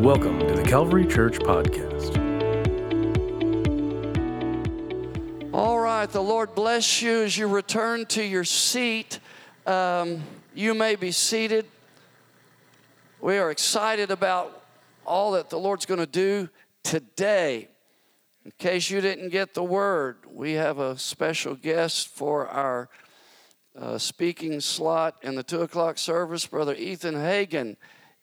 Welcome 0.00 0.38
to 0.40 0.54
the 0.54 0.64
Calvary 0.66 1.06
Church 1.06 1.38
Podcast. 1.38 2.14
All 5.52 5.80
right, 5.80 6.08
the 6.08 6.22
Lord 6.22 6.54
bless 6.54 7.00
you 7.00 7.22
as 7.22 7.36
you 7.36 7.48
return 7.48 8.06
to 8.06 8.22
your 8.22 8.44
seat. 8.44 9.20
Um, 9.66 10.22
you 10.54 10.74
may 10.74 10.96
be 10.96 11.12
seated. 11.12 11.66
We 13.20 13.38
are 13.38 13.50
excited 13.50 14.10
about 14.10 14.62
all 15.06 15.32
that 15.32 15.50
the 15.50 15.58
Lord's 15.58 15.86
going 15.86 16.00
to 16.00 16.06
do 16.06 16.48
today. 16.82 17.68
In 18.44 18.52
case 18.58 18.90
you 18.90 19.00
didn't 19.00 19.30
get 19.30 19.54
the 19.54 19.64
word, 19.64 20.18
we 20.30 20.52
have 20.52 20.78
a 20.78 20.98
special 20.98 21.54
guest 21.54 22.08
for 22.08 22.46
our 22.46 22.88
uh, 23.76 23.98
speaking 23.98 24.60
slot 24.60 25.16
in 25.22 25.34
the 25.34 25.42
two 25.42 25.62
o'clock 25.62 25.98
service. 25.98 26.46
Brother 26.46 26.74
Ethan 26.74 27.14
Hagan 27.14 27.76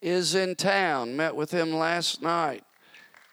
is 0.03 0.35
in 0.35 0.53
town. 0.55 1.15
Met 1.15 1.35
with 1.35 1.51
him 1.51 1.73
last 1.73 2.21
night. 2.21 2.63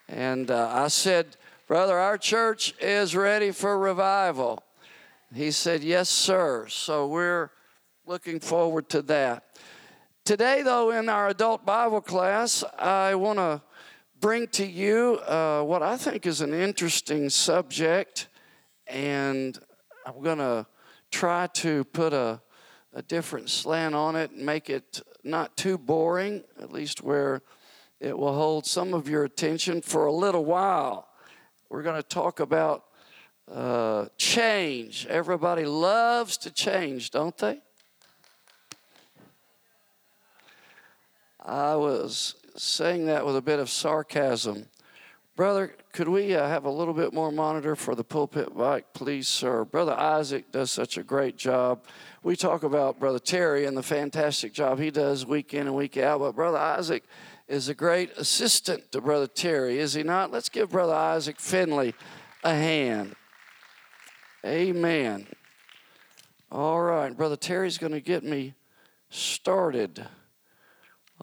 And 0.07 0.49
uh, 0.49 0.69
I 0.71 0.87
said, 0.87 1.35
Brother, 1.67 1.97
our 1.97 2.17
church 2.17 2.73
is 2.79 3.15
ready 3.15 3.51
for 3.51 3.77
revival. 3.77 4.63
He 5.33 5.51
said, 5.51 5.83
Yes, 5.83 6.09
sir. 6.09 6.67
So 6.69 7.07
we're 7.07 7.51
looking 8.05 8.39
forward 8.39 8.89
to 8.89 9.01
that. 9.03 9.43
Today, 10.23 10.61
though, 10.61 10.91
in 10.91 11.09
our 11.09 11.29
adult 11.29 11.65
Bible 11.65 12.01
class, 12.01 12.63
I 12.79 13.15
want 13.15 13.39
to 13.39 13.61
bring 14.19 14.47
to 14.49 14.65
you 14.65 15.19
uh, 15.27 15.63
what 15.63 15.81
I 15.81 15.97
think 15.97 16.25
is 16.25 16.41
an 16.41 16.53
interesting 16.53 17.29
subject, 17.29 18.27
and 18.87 19.57
I'm 20.05 20.21
going 20.21 20.37
to 20.37 20.67
try 21.09 21.47
to 21.47 21.83
put 21.85 22.13
a, 22.13 22.39
a 22.93 23.01
different 23.01 23.49
slant 23.49 23.95
on 23.95 24.15
it 24.15 24.31
and 24.31 24.45
make 24.45 24.69
it 24.69 25.01
not 25.23 25.57
too 25.57 25.77
boring, 25.77 26.43
at 26.59 26.71
least 26.71 27.01
where 27.01 27.41
it 27.99 28.17
will 28.17 28.33
hold 28.33 28.65
some 28.65 28.93
of 28.93 29.07
your 29.07 29.23
attention 29.23 29.81
for 29.81 30.05
a 30.05 30.11
little 30.11 30.45
while. 30.45 31.07
We're 31.69 31.83
going 31.83 32.01
to 32.01 32.07
talk 32.07 32.39
about 32.39 32.85
uh, 33.51 34.07
change. 34.17 35.05
Everybody 35.07 35.65
loves 35.65 36.37
to 36.37 36.51
change, 36.51 37.11
don't 37.11 37.37
they? 37.37 37.61
I 41.43 41.75
was 41.75 42.35
saying 42.55 43.07
that 43.07 43.25
with 43.25 43.35
a 43.35 43.41
bit 43.41 43.59
of 43.59 43.69
sarcasm. 43.69 44.67
Brother, 45.35 45.75
could 45.93 46.09
we 46.09 46.35
uh, 46.35 46.45
have 46.47 46.65
a 46.65 46.69
little 46.69 46.93
bit 46.93 47.13
more 47.13 47.31
monitor 47.31 47.75
for 47.75 47.95
the 47.95 48.03
pulpit 48.03 48.55
mic, 48.55 48.93
please, 48.93 49.29
sir? 49.29 49.63
Brother 49.63 49.93
Isaac 49.93 50.51
does 50.51 50.71
such 50.71 50.97
a 50.97 51.03
great 51.03 51.37
job. 51.37 51.85
We 52.21 52.35
talk 52.35 52.63
about 52.63 52.99
Brother 52.99 53.17
Terry 53.17 53.65
and 53.65 53.77
the 53.77 53.83
fantastic 53.83 54.53
job 54.53 54.77
he 54.79 54.91
does 54.91 55.25
week 55.25 55.53
in 55.53 55.67
and 55.67 55.75
week 55.75 55.95
out, 55.95 56.19
but 56.19 56.35
Brother 56.35 56.57
Isaac 56.57 57.05
is 57.47 57.69
a 57.69 57.73
great 57.73 58.11
assistant 58.17 58.91
to 58.91 58.99
Brother 58.99 59.27
Terry, 59.27 59.79
is 59.79 59.93
he 59.93 60.03
not? 60.03 60.31
Let's 60.31 60.49
give 60.49 60.71
Brother 60.71 60.93
Isaac 60.93 61.39
Finley 61.39 61.95
a 62.43 62.53
hand. 62.53 63.15
Amen. 64.45 65.27
All 66.51 66.81
right, 66.81 67.15
Brother 67.15 67.37
Terry's 67.37 67.77
going 67.77 67.93
to 67.93 68.01
get 68.01 68.25
me 68.25 68.53
started. 69.09 70.05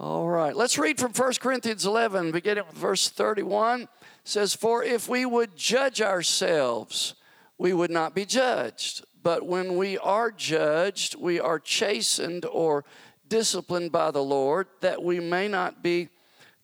All 0.00 0.28
right, 0.28 0.54
let's 0.54 0.78
read 0.78 1.00
from 1.00 1.10
1 1.10 1.32
Corinthians 1.40 1.84
11, 1.84 2.30
beginning 2.30 2.62
with 2.68 2.76
verse 2.76 3.08
31. 3.08 3.82
It 3.82 3.88
says, 4.22 4.54
For 4.54 4.84
if 4.84 5.08
we 5.08 5.26
would 5.26 5.56
judge 5.56 6.00
ourselves, 6.00 7.16
we 7.58 7.72
would 7.72 7.90
not 7.90 8.14
be 8.14 8.24
judged. 8.24 9.04
But 9.24 9.44
when 9.44 9.76
we 9.76 9.98
are 9.98 10.30
judged, 10.30 11.16
we 11.16 11.40
are 11.40 11.58
chastened 11.58 12.44
or 12.44 12.84
disciplined 13.28 13.90
by 13.90 14.12
the 14.12 14.22
Lord, 14.22 14.68
that 14.82 15.02
we 15.02 15.18
may 15.18 15.48
not 15.48 15.82
be 15.82 16.10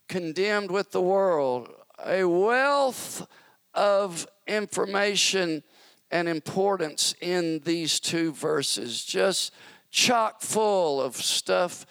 condemned 0.07 0.71
with 0.71 0.93
the 0.93 1.03
world. 1.03 1.71
A 2.07 2.23
wealth 2.23 3.27
of 3.75 4.29
information 4.47 5.65
and 6.09 6.29
importance 6.29 7.17
in 7.21 7.63
these 7.65 7.99
two 7.99 8.33
verses, 8.33 9.05
just 9.05 9.53
chock 9.91 10.41
full 10.41 11.03
of 11.03 11.17
stuff 11.17 11.85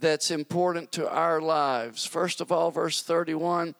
that's 0.00 0.30
important 0.30 0.92
to 0.92 1.10
our 1.10 1.40
lives. 1.40 2.04
First 2.04 2.40
of 2.40 2.52
all, 2.52 2.70
verse 2.70 3.02
31, 3.02 3.74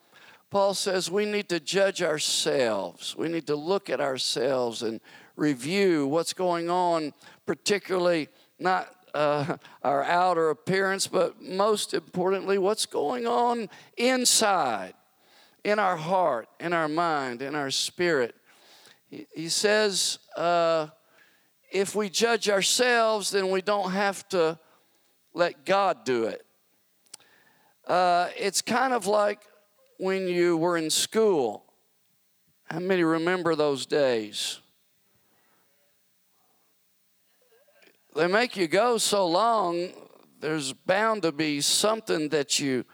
Paul 0.51 0.75
says 0.75 1.11
we 1.11 1.25
need 1.25 1.49
to 1.51 1.61
judge 1.61 2.03
ourselves. 2.03 3.17
We 3.17 3.29
need 3.29 3.47
to 3.49 3.57
look 3.57 3.91
at 3.91 4.01
ourselves 4.01 4.83
and 4.83 5.01
review 5.37 6.07
what's 6.07 6.33
going 6.33 6.71
on, 6.71 7.13
particularly 7.47 8.29
not 8.59 8.89
uh, 9.15 9.57
our 9.83 10.03
outer 10.05 10.51
appearance, 10.51 11.07
but 11.07 11.41
most 11.41 11.95
importantly, 11.95 12.59
what's 12.59 12.87
going 12.87 13.27
on 13.27 13.69
inside, 13.97 14.95
in 15.65 15.79
our 15.79 15.97
heart, 15.97 16.49
in 16.61 16.73
our 16.73 16.89
mind, 16.89 17.43
in 17.43 17.55
our 17.55 17.71
spirit. 17.71 18.35
He, 19.11 19.27
he 19.35 19.49
says, 19.49 20.19
uh, 20.37 20.89
if 21.71 21.95
we 21.95 22.09
judge 22.09 22.49
ourselves, 22.49 23.31
then 23.31 23.51
we 23.51 23.61
don't 23.61 23.91
have 23.91 24.27
to 24.31 24.59
let 25.35 25.65
God 25.65 26.05
do 26.05 26.25
it. 26.25 26.45
Uh, 27.87 28.29
it's 28.37 28.61
kind 28.61 28.93
of 28.93 29.07
like 29.07 29.41
when 29.99 30.29
you 30.29 30.57
were 30.57 30.77
in 30.77 30.91
school. 30.91 31.65
How 32.65 32.81
many 32.81 33.03
remember 33.03 33.55
those 33.55 33.87
days? 33.87 34.61
They 38.15 38.27
make 38.27 38.57
you 38.57 38.67
go 38.67 38.99
so 38.99 39.27
long, 39.27 39.91
there's 40.41 40.73
bound 40.73 41.23
to 41.23 41.33
be 41.33 41.61
something 41.61 42.29
that 42.29 42.61
you 42.61 42.85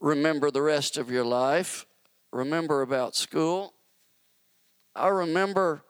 remember 0.00 0.50
the 0.50 0.62
rest 0.62 0.96
of 0.96 1.10
your 1.10 1.24
life. 1.24 1.86
Remember 2.32 2.82
about 2.82 3.14
school. 3.14 3.74
I 4.94 5.08
remember 5.08 5.84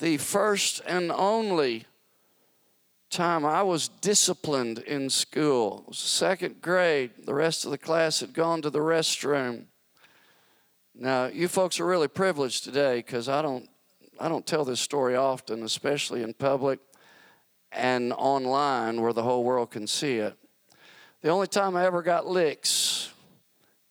the 0.00 0.16
first 0.16 0.80
and 0.86 1.12
only 1.12 1.86
time 3.10 3.44
I 3.44 3.62
was 3.62 3.88
disciplined 3.88 4.78
in 4.78 5.10
school. 5.10 5.80
It 5.82 5.88
was 5.88 5.98
second 5.98 6.62
grade. 6.62 7.10
The 7.24 7.34
rest 7.34 7.64
of 7.64 7.72
the 7.72 7.78
class 7.78 8.20
had 8.20 8.32
gone 8.32 8.62
to 8.62 8.70
the 8.70 8.78
restroom. 8.78 9.64
Now, 10.94 11.26
you 11.26 11.48
folks 11.48 11.80
are 11.80 11.86
really 11.86 12.08
privileged 12.08 12.64
today 12.64 12.96
because 12.96 13.28
I 13.28 13.42
don't, 13.42 13.68
I 14.18 14.28
don't 14.28 14.46
tell 14.46 14.64
this 14.64 14.80
story 14.80 15.16
often, 15.16 15.62
especially 15.64 16.22
in 16.22 16.34
public 16.34 16.78
and 17.72 18.12
online 18.12 19.00
where 19.00 19.12
the 19.12 19.22
whole 19.22 19.44
world 19.44 19.70
can 19.72 19.86
see 19.86 20.16
it. 20.16 20.36
The 21.22 21.30
only 21.30 21.46
time 21.46 21.76
I 21.76 21.84
ever 21.84 22.02
got 22.02 22.26
licks 22.26 23.12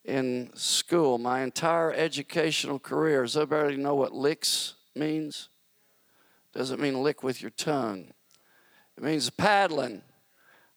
in 0.06 0.50
school, 0.56 1.18
my 1.18 1.41
entire 1.41 1.91
educational 1.94 2.80
career, 2.80 3.24
does 3.24 3.38
everybody 3.38 3.78
know 3.78 3.96
what 3.96 4.13
licks 4.13 4.75
means? 4.96 5.50
Doesn't 6.53 6.80
mean 6.80 7.03
lick 7.03 7.22
with 7.22 7.41
your 7.41 7.51
tongue. 7.51 8.12
It 8.99 9.05
means 9.05 9.29
paddling. 9.29 10.01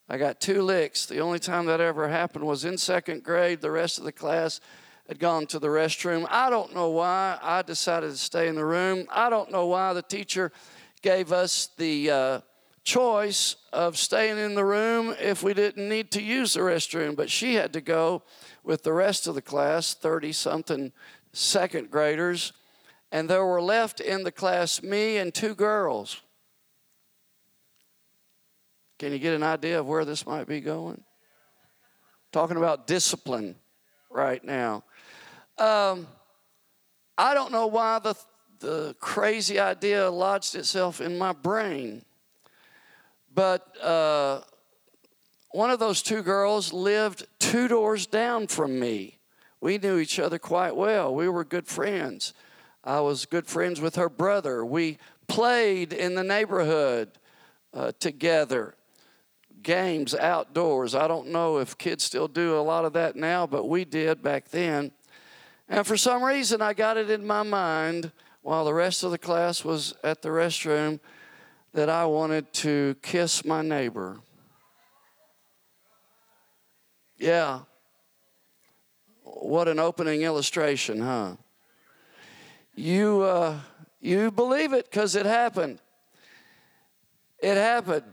I 0.07 0.17
got 0.17 0.39
two 0.39 0.61
licks. 0.61 1.05
The 1.05 1.19
only 1.19 1.39
time 1.39 1.65
that 1.65 1.81
ever 1.81 2.07
happened 2.07 2.45
was 2.45 2.63
in 2.63 2.77
second 2.77 3.21
grade. 3.21 3.59
The 3.59 3.69
rest 3.69 3.97
of 3.97 4.05
the 4.05 4.13
class 4.13 4.61
had 5.09 5.19
gone 5.19 5.45
to 5.47 5.59
the 5.59 5.67
restroom. 5.67 6.25
I 6.29 6.49
don't 6.49 6.73
know 6.73 6.89
why 6.89 7.37
I 7.41 7.63
decided 7.63 8.11
to 8.11 8.17
stay 8.17 8.47
in 8.47 8.55
the 8.55 8.63
room. 8.63 9.07
I 9.11 9.29
don't 9.29 9.51
know 9.51 9.65
why 9.65 9.91
the 9.91 10.01
teacher 10.01 10.53
gave 11.01 11.33
us 11.33 11.67
the 11.75 12.11
uh, 12.11 12.41
choice 12.85 13.57
of 13.73 13.97
staying 13.97 14.37
in 14.37 14.55
the 14.55 14.63
room 14.63 15.13
if 15.19 15.43
we 15.43 15.53
didn't 15.53 15.89
need 15.89 16.09
to 16.11 16.21
use 16.21 16.53
the 16.53 16.61
restroom, 16.61 17.17
but 17.17 17.29
she 17.29 17.55
had 17.55 17.73
to 17.73 17.81
go 17.81 18.23
with 18.63 18.83
the 18.83 18.93
rest 18.93 19.27
of 19.27 19.35
the 19.35 19.41
class, 19.41 19.93
30 19.93 20.31
something 20.31 20.93
second 21.33 21.91
graders, 21.91 22.53
and 23.11 23.29
there 23.29 23.45
were 23.45 23.61
left 23.61 23.99
in 23.99 24.23
the 24.23 24.31
class 24.31 24.81
me 24.81 25.17
and 25.17 25.33
two 25.33 25.53
girls. 25.53 26.21
Can 29.03 29.11
you 29.11 29.19
get 29.19 29.33
an 29.33 29.43
idea 29.43 29.81
of 29.81 29.85
where 29.85 30.05
this 30.05 30.25
might 30.25 30.47
be 30.47 30.61
going? 30.61 31.03
Talking 32.31 32.55
about 32.55 32.87
discipline 32.87 33.57
right 34.09 34.41
now. 34.41 34.85
Um, 35.57 36.07
I 37.17 37.33
don't 37.33 37.51
know 37.51 37.67
why 37.67 37.99
the, 37.99 38.15
the 38.61 38.95
crazy 39.01 39.59
idea 39.59 40.09
lodged 40.09 40.55
itself 40.55 41.01
in 41.01 41.17
my 41.17 41.33
brain, 41.33 42.05
but 43.35 43.75
uh, 43.83 44.39
one 45.51 45.69
of 45.69 45.79
those 45.79 46.01
two 46.01 46.21
girls 46.21 46.71
lived 46.71 47.27
two 47.39 47.67
doors 47.67 48.07
down 48.07 48.47
from 48.47 48.79
me. 48.79 49.17
We 49.59 49.79
knew 49.79 49.97
each 49.97 50.17
other 50.17 50.39
quite 50.39 50.77
well. 50.77 51.13
We 51.13 51.27
were 51.27 51.43
good 51.43 51.67
friends. 51.67 52.33
I 52.85 53.01
was 53.01 53.25
good 53.25 53.47
friends 53.47 53.81
with 53.81 53.97
her 53.97 54.07
brother. 54.07 54.63
We 54.63 54.97
played 55.27 55.91
in 55.91 56.15
the 56.15 56.23
neighborhood 56.23 57.11
uh, 57.73 57.91
together 57.99 58.75
games 59.63 60.13
outdoors. 60.13 60.93
I 60.93 61.07
don't 61.07 61.29
know 61.29 61.57
if 61.57 61.77
kids 61.77 62.03
still 62.03 62.27
do 62.27 62.57
a 62.57 62.61
lot 62.61 62.85
of 62.85 62.93
that 62.93 63.15
now, 63.15 63.47
but 63.47 63.67
we 63.67 63.85
did 63.85 64.21
back 64.21 64.49
then. 64.49 64.91
And 65.69 65.87
for 65.87 65.97
some 65.97 66.23
reason, 66.23 66.61
I 66.61 66.73
got 66.73 66.97
it 66.97 67.09
in 67.09 67.25
my 67.25 67.43
mind 67.43 68.11
while 68.41 68.65
the 68.65 68.73
rest 68.73 69.03
of 69.03 69.11
the 69.11 69.17
class 69.17 69.63
was 69.63 69.93
at 70.03 70.21
the 70.21 70.29
restroom 70.29 70.99
that 71.73 71.89
I 71.89 72.05
wanted 72.05 72.51
to 72.53 72.95
kiss 73.01 73.43
my 73.45 73.61
neighbor. 73.61 74.19
Yeah, 77.17 77.61
What 79.23 79.67
an 79.67 79.79
opening 79.79 80.23
illustration, 80.23 80.99
huh? 80.99 81.37
You, 82.75 83.21
uh, 83.21 83.59
you 84.01 84.29
believe 84.31 84.73
it 84.73 84.89
because 84.89 85.15
it 85.15 85.25
happened. 85.25 85.79
It 87.39 87.55
happened. 87.55 88.03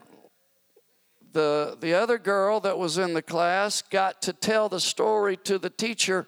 The, 1.33 1.77
the 1.81 1.95
other 1.95 2.19
girl 2.19 2.61
that 2.61 2.79
was 2.79 2.99
in 2.99 3.15
the 3.15 3.23
class 3.23 3.83
got 3.83 4.23
to 4.23 4.33
tell 4.33 4.69
the 4.69 4.81
story 4.81 5.37
to 5.39 5.59
the 5.59 5.71
teacher 5.71 6.27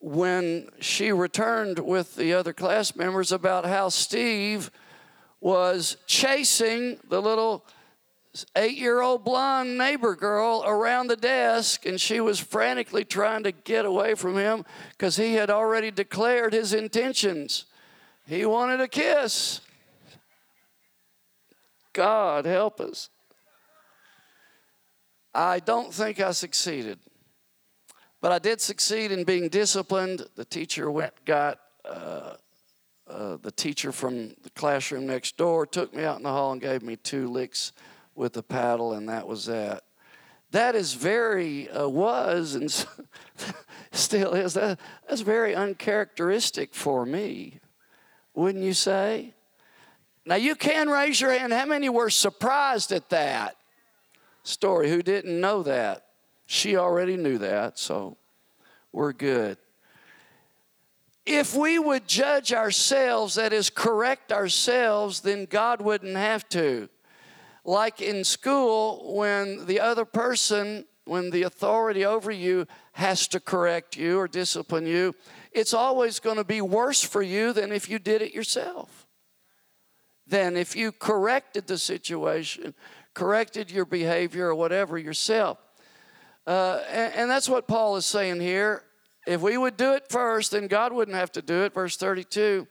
when 0.00 0.68
she 0.80 1.10
returned 1.10 1.80
with 1.80 2.14
the 2.14 2.34
other 2.34 2.52
class 2.52 2.94
members 2.94 3.32
about 3.32 3.64
how 3.64 3.88
Steve 3.88 4.70
was 5.40 5.96
chasing 6.06 6.98
the 7.08 7.20
little 7.20 7.64
eight 8.54 8.76
year 8.76 9.00
old 9.00 9.24
blonde 9.24 9.76
neighbor 9.76 10.14
girl 10.14 10.62
around 10.64 11.08
the 11.08 11.16
desk, 11.16 11.86
and 11.86 12.00
she 12.00 12.20
was 12.20 12.38
frantically 12.38 13.04
trying 13.04 13.42
to 13.42 13.50
get 13.50 13.84
away 13.84 14.14
from 14.14 14.36
him 14.36 14.64
because 14.92 15.16
he 15.16 15.34
had 15.34 15.50
already 15.50 15.90
declared 15.90 16.52
his 16.52 16.72
intentions. 16.72 17.64
He 18.26 18.44
wanted 18.44 18.80
a 18.80 18.88
kiss. 18.88 19.60
God 21.92 22.44
help 22.44 22.80
us. 22.80 23.08
I 25.34 25.60
don't 25.60 25.92
think 25.92 26.20
I 26.20 26.32
succeeded, 26.32 26.98
but 28.20 28.32
I 28.32 28.38
did 28.38 28.60
succeed 28.60 29.12
in 29.12 29.24
being 29.24 29.48
disciplined. 29.48 30.26
The 30.36 30.44
teacher 30.44 30.90
went, 30.90 31.12
got 31.24 31.60
uh, 31.84 32.34
uh, 33.06 33.36
the 33.42 33.50
teacher 33.50 33.92
from 33.92 34.34
the 34.42 34.50
classroom 34.54 35.06
next 35.06 35.36
door, 35.36 35.66
took 35.66 35.94
me 35.94 36.04
out 36.04 36.16
in 36.16 36.22
the 36.22 36.30
hall 36.30 36.52
and 36.52 36.60
gave 36.60 36.82
me 36.82 36.96
two 36.96 37.28
licks 37.28 37.72
with 38.14 38.36
a 38.36 38.42
paddle, 38.42 38.94
and 38.94 39.08
that 39.08 39.26
was 39.26 39.46
that. 39.46 39.84
That 40.50 40.74
is 40.74 40.94
very, 40.94 41.68
uh, 41.68 41.88
was, 41.88 42.54
and 42.54 42.70
still 43.92 44.32
is, 44.32 44.54
that, 44.54 44.80
that's 45.06 45.20
very 45.20 45.54
uncharacteristic 45.54 46.74
for 46.74 47.04
me, 47.04 47.60
wouldn't 48.34 48.64
you 48.64 48.72
say? 48.72 49.34
Now, 50.24 50.36
you 50.36 50.54
can 50.54 50.88
raise 50.88 51.20
your 51.20 51.32
hand. 51.32 51.52
How 51.52 51.66
many 51.66 51.88
were 51.90 52.10
surprised 52.10 52.92
at 52.92 53.10
that 53.10 53.57
story? 54.48 54.90
Who 54.90 55.02
didn't 55.02 55.40
know 55.40 55.62
that? 55.62 56.06
She 56.46 56.76
already 56.76 57.16
knew 57.16 57.38
that, 57.38 57.78
so 57.78 58.16
we're 58.92 59.12
good. 59.12 59.58
If 61.26 61.54
we 61.54 61.78
would 61.78 62.08
judge 62.08 62.52
ourselves, 62.52 63.34
that 63.34 63.52
is, 63.52 63.68
correct 63.68 64.32
ourselves, 64.32 65.20
then 65.20 65.44
God 65.44 65.82
wouldn't 65.82 66.16
have 66.16 66.48
to 66.50 66.88
like 67.68 68.00
in 68.00 68.24
school 68.24 69.14
when 69.14 69.66
the 69.66 69.78
other 69.78 70.06
person, 70.06 70.86
when 71.04 71.28
the 71.28 71.42
authority 71.42 72.02
over 72.02 72.30
you 72.30 72.66
has 72.92 73.28
to 73.28 73.38
correct 73.38 73.94
you 73.94 74.18
or 74.18 74.26
discipline 74.26 74.86
you, 74.86 75.14
it's 75.52 75.74
always 75.74 76.18
going 76.18 76.38
to 76.38 76.44
be 76.44 76.62
worse 76.62 77.02
for 77.02 77.20
you 77.20 77.52
than 77.52 77.70
if 77.70 77.90
you 77.90 77.98
did 77.98 78.22
it 78.22 78.34
yourself. 78.34 79.06
Than 80.26 80.56
if 80.56 80.74
you 80.74 80.92
corrected 80.92 81.66
the 81.66 81.76
situation, 81.76 82.74
corrected 83.18 83.68
your 83.68 83.84
behavior 83.84 84.46
or 84.46 84.54
whatever 84.54 84.96
yourself. 84.96 85.58
Uh, 86.46 86.80
and, 86.88 87.12
and 87.14 87.30
that's 87.30 87.48
what 87.48 87.66
Paul 87.66 87.96
is 87.96 88.06
saying 88.06 88.40
here. 88.40 88.84
If 89.26 89.40
we 89.42 89.58
would 89.58 89.76
do 89.76 89.94
it 89.94 90.08
first, 90.08 90.52
then 90.52 90.68
God 90.68 90.92
wouldn't 90.92 91.16
have 91.16 91.32
to 91.32 91.42
do 91.42 91.64
it. 91.64 91.74
Verse 91.74 91.96
32. 91.96 92.68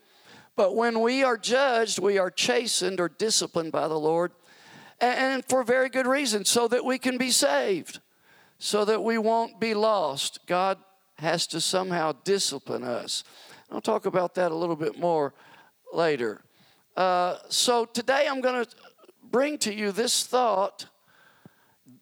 But 0.55 0.73
when 0.73 1.01
we 1.01 1.21
are 1.21 1.37
judged, 1.37 1.99
we 1.99 2.17
are 2.17 2.31
chastened 2.31 3.01
or 3.01 3.09
disciplined 3.09 3.73
by 3.73 3.89
the 3.89 3.99
Lord 3.99 4.31
and 4.99 5.45
for 5.45 5.63
very 5.63 5.89
good 5.89 6.07
reason, 6.07 6.43
so 6.45 6.67
that 6.69 6.83
we 6.83 6.97
can 6.97 7.17
be 7.19 7.29
saved, 7.29 7.99
so 8.57 8.83
that 8.85 9.03
we 9.03 9.19
won't 9.19 9.59
be 9.59 9.75
lost. 9.75 10.39
God 10.47 10.79
has 11.19 11.45
to 11.47 11.61
somehow 11.61 12.13
discipline 12.23 12.83
us. 12.83 13.23
I'll 13.71 13.81
talk 13.81 14.07
about 14.07 14.33
that 14.35 14.51
a 14.51 14.55
little 14.55 14.75
bit 14.75 14.97
more 14.97 15.35
later. 15.93 16.41
Uh, 16.95 17.35
so 17.49 17.85
today 17.85 18.27
I'm 18.27 18.41
going 18.41 18.65
to 18.65 18.71
bring 19.31 19.57
to 19.59 19.73
you 19.73 19.91
this 19.91 20.25
thought 20.25 20.87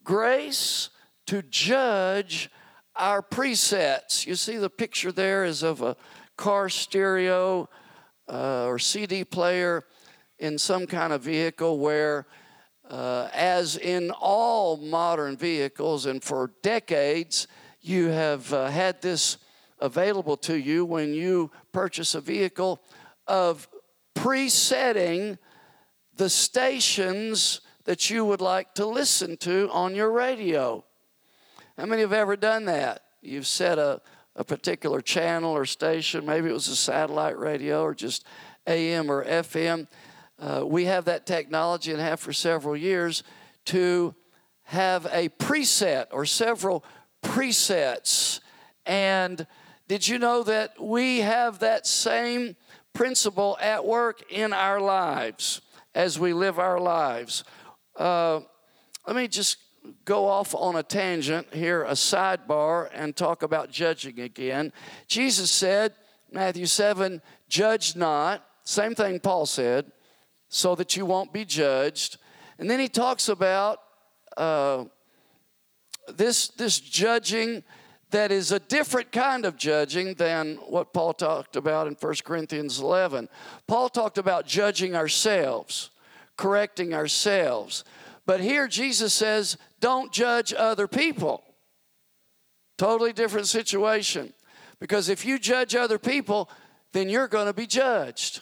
grace 0.04 0.89
to 1.27 1.42
judge 1.42 2.50
our 2.95 3.22
presets. 3.22 4.25
You 4.25 4.36
see, 4.36 4.57
the 4.57 4.69
picture 4.69 5.12
there 5.12 5.44
is 5.44 5.63
of 5.63 5.81
a 5.81 5.95
car 6.38 6.69
stereo 6.69 7.69
uh, 8.31 8.66
or 8.66 8.80
CD 8.80 9.24
player 9.24 9.83
in 10.39 10.57
some 10.57 10.86
kind 10.88 11.13
of 11.13 11.22
vehicle 11.22 11.80
where 11.80 12.27
uh, 12.89 13.30
as 13.33 13.77
in 13.77 14.12
all 14.12 14.77
modern 14.77 15.36
vehicles, 15.36 16.06
and 16.06 16.24
for 16.24 16.51
decades, 16.62 17.48
you 17.81 18.10
have 18.10 18.51
uh, 18.54 18.68
had 18.68 19.01
this 19.01 19.38
available 19.80 20.38
to 20.38 20.56
you 20.56 20.86
when 20.86 21.13
you 21.13 21.51
purchase 21.72 22.16
a 22.16 22.22
vehicle 22.22 22.80
of 23.27 23.68
presetting 24.13 25.38
the 26.18 26.30
stations 26.30 27.62
that 27.86 28.10
you 28.10 28.26
would 28.26 28.42
like 28.42 28.74
to 28.76 28.86
listen 28.86 29.38
to 29.38 29.70
on 29.72 29.96
your 29.96 30.12
radio. 30.12 30.84
How 31.78 31.86
many 31.86 32.02
have 32.02 32.14
ever 32.14 32.36
done 32.36 32.66
that? 32.66 33.04
You've 33.22 33.48
set 33.48 33.78
a, 33.78 34.02
a 34.36 34.44
particular 34.44 35.02
channel 35.02 35.52
or 35.52 35.66
station, 35.66 36.26
maybe 36.26 36.50
it 36.50 36.54
was 36.54 36.68
a 36.68 36.76
satellite 36.76 37.38
radio 37.38 37.84
or 37.84 37.94
just 37.94 38.26
AM 38.68 39.10
or 39.12 39.24
FM 39.26 39.88
uh, 40.40 40.64
we 40.66 40.86
have 40.86 41.06
that 41.06 41.26
technology 41.26 41.92
and 41.92 42.02
have 42.02 42.20
for 42.20 42.34
several 42.34 42.76
years 42.76 43.24
to 43.66 44.14
have 44.64 45.06
a 45.12 45.30
preset 45.30 46.08
or 46.12 46.26
several 46.26 46.84
presets. 47.24 48.42
And 48.86 49.48
did 49.88 50.08
you 50.08 50.20
know 50.20 50.44
that 50.44 50.82
we 50.82 51.20
have 51.20 51.60
that 51.60 51.88
same 51.88 52.56
principle 52.94 53.58
at 53.62 53.86
work 53.86 54.24
in 54.30 54.52
our 54.54 54.80
lives 54.80 55.62
as 55.96 56.20
we 56.20 56.34
live 56.34 56.60
our 56.60 56.80
lives? 56.80 57.44
Uh, 57.96 58.42
let 59.08 59.16
me 59.16 59.28
just 59.28 59.58
go 60.04 60.28
off 60.28 60.54
on 60.54 60.76
a 60.76 60.84
tangent 60.84 61.48
here, 61.54 61.84
a 61.84 61.92
sidebar, 61.92 62.90
and 62.94 63.16
talk 63.16 63.42
about 63.42 63.72
judging 63.72 64.20
again. 64.20 64.74
Jesus 65.08 65.50
said, 65.50 65.94
Matthew 66.32 66.66
7, 66.66 67.22
judge 67.48 67.96
not. 67.96 68.46
Same 68.64 68.94
thing 68.94 69.20
Paul 69.20 69.46
said 69.46 69.92
so 70.50 70.76
that 70.76 70.96
you 70.96 71.06
won't 71.06 71.32
be 71.32 71.46
judged. 71.46 72.18
And 72.60 72.70
then 72.70 72.80
he 72.80 72.88
talks 72.88 73.30
about 73.30 73.80
uh, 74.38 74.86
this, 76.14 76.50
this 76.50 76.80
judging 76.80 77.64
that 78.16 78.32
is 78.32 78.54
a 78.54 78.60
different 78.60 79.12
kind 79.12 79.44
of 79.44 79.58
judging 79.58 80.13
than 80.13 80.56
what 80.70 80.94
Paul 80.94 81.13
talked 81.13 81.58
about 81.58 81.86
in 81.86 81.96
1 81.96 82.13
Corinthians 82.24 82.80
11. 82.80 83.28
Paul 83.68 83.89
talked 83.89 84.18
about 84.18 84.48
judging 84.48 84.96
ourselves, 84.96 85.89
correcting 86.38 86.94
ourselves. 86.94 87.84
But 88.25 88.39
here 88.39 88.70
Jesus 88.70 89.13
says, 89.13 89.58
don't 89.82 90.13
judge 90.13 90.54
other 90.54 90.88
people. 90.88 91.44
Totally 92.78 93.12
different 93.12 93.48
situation. 93.48 94.34
Because 94.80 95.10
if 95.10 95.25
you 95.25 95.38
judge 95.38 95.75
other 95.75 96.00
people, 96.00 96.50
then 96.94 97.10
you're 97.10 97.28
going 97.28 97.48
to 97.48 97.54
be 97.54 97.68
judged. 97.68 98.39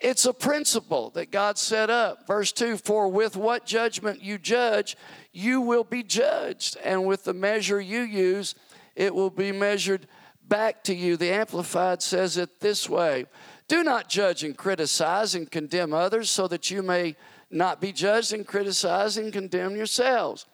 It's 0.00 0.26
a 0.26 0.34
principle 0.34 1.08
that 1.10 1.30
God 1.30 1.56
set 1.56 1.88
up. 1.88 2.26
Verse 2.26 2.52
2 2.52 2.76
For 2.76 3.08
with 3.08 3.36
what 3.36 3.64
judgment 3.64 4.22
you 4.22 4.36
judge, 4.36 4.96
you 5.32 5.62
will 5.62 5.84
be 5.84 6.02
judged, 6.02 6.76
and 6.84 7.06
with 7.06 7.24
the 7.24 7.32
measure 7.32 7.80
you 7.80 8.02
use, 8.02 8.54
it 8.96 9.14
will 9.14 9.30
be 9.30 9.52
measured 9.52 10.08
back 10.48 10.82
to 10.84 10.94
you. 10.94 11.16
The 11.16 11.30
Amplified 11.30 12.02
says 12.02 12.36
it 12.36 12.60
this 12.60 12.88
way 12.88 13.26
Do 13.68 13.84
not 13.84 14.08
judge 14.08 14.42
and 14.42 14.56
criticize 14.56 15.36
and 15.36 15.48
condemn 15.48 15.94
others, 15.94 16.28
so 16.30 16.48
that 16.48 16.70
you 16.70 16.82
may 16.82 17.14
not 17.50 17.80
be 17.80 17.92
judged 17.92 18.32
and 18.32 18.46
criticize 18.46 19.16
and 19.16 19.32
condemn 19.32 19.76
yourselves. 19.76 20.46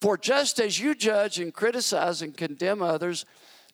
For 0.00 0.16
just 0.16 0.60
as 0.60 0.78
you 0.78 0.94
judge 0.94 1.38
and 1.38 1.52
criticize 1.52 2.22
and 2.22 2.34
condemn 2.34 2.82
others, 2.82 3.26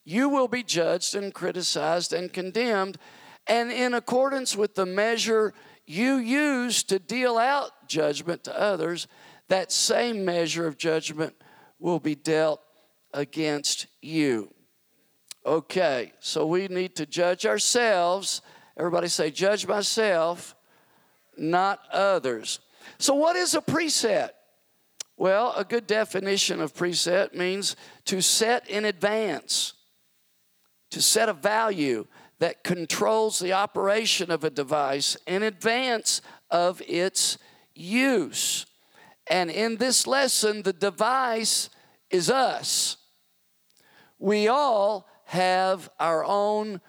you 0.05 0.29
will 0.29 0.49
be 0.49 0.63
judged 0.63 1.15
and 1.15 1.33
criticized 1.33 2.13
and 2.13 2.33
condemned 2.33 2.99
and 3.47 3.71
in 3.71 3.95
accordance 3.95 4.57
with 4.57 4.75
the 4.75 4.87
measure 4.87 5.53
you 5.87 6.17
use 6.17 6.83
to 6.85 6.99
deal 6.99 7.37
out 7.37 7.71
judgment 7.87 8.45
to 8.45 8.59
others, 8.59 9.07
that 9.49 9.71
same 9.71 10.25
measure 10.25 10.67
of 10.67 10.79
judgment 10.79 11.35
will 11.79 12.01
be 12.01 12.15
dealt 12.15 12.61
against 13.15 13.87
you. 14.03 14.53
Okay, 15.47 16.13
so 16.21 16.47
we 16.47 16.69
need 16.69 16.97
to 16.97 17.07
judge 17.07 17.47
ourselves. 17.47 18.43
Everybody 18.77 19.09
say, 19.09 19.31
judge 19.31 19.67
myself, 19.67 20.55
not 21.37 21.81
others. 21.93 22.61
So, 22.99 23.15
what 23.15 23.37
is 23.37 23.55
a 23.55 23.61
preset? 23.61 24.31
Well, 25.17 25.55
a 25.57 25.65
good 25.65 25.87
definition 25.87 26.61
of 26.61 26.75
preset 26.75 27.35
means 27.35 27.77
to 28.07 28.21
set 28.21 28.69
in 28.69 28.85
advance, 28.85 29.75
to 30.91 31.01
set 31.01 31.29
a 31.29 31.33
value, 31.33 32.07
that 32.41 32.65
controls 32.65 33.39
the 33.39 33.53
operation 33.53 34.31
of 34.31 34.45
a 34.45 34.51
device 34.51 35.17
in 35.27 35.43
advance 35.43 36.21
of 36.51 36.83
its 36.87 37.39
use. 37.75 38.67
And 39.29 39.51
in 39.51 39.77
this 39.77 40.07
lesson, 40.07 40.63
the 40.63 40.73
device 40.73 41.71
is 42.11 42.29
us. 42.29 42.97
We 44.19 44.49
all 44.49 45.07
have 45.27 45.91
our 45.99 46.25
own 46.25 46.81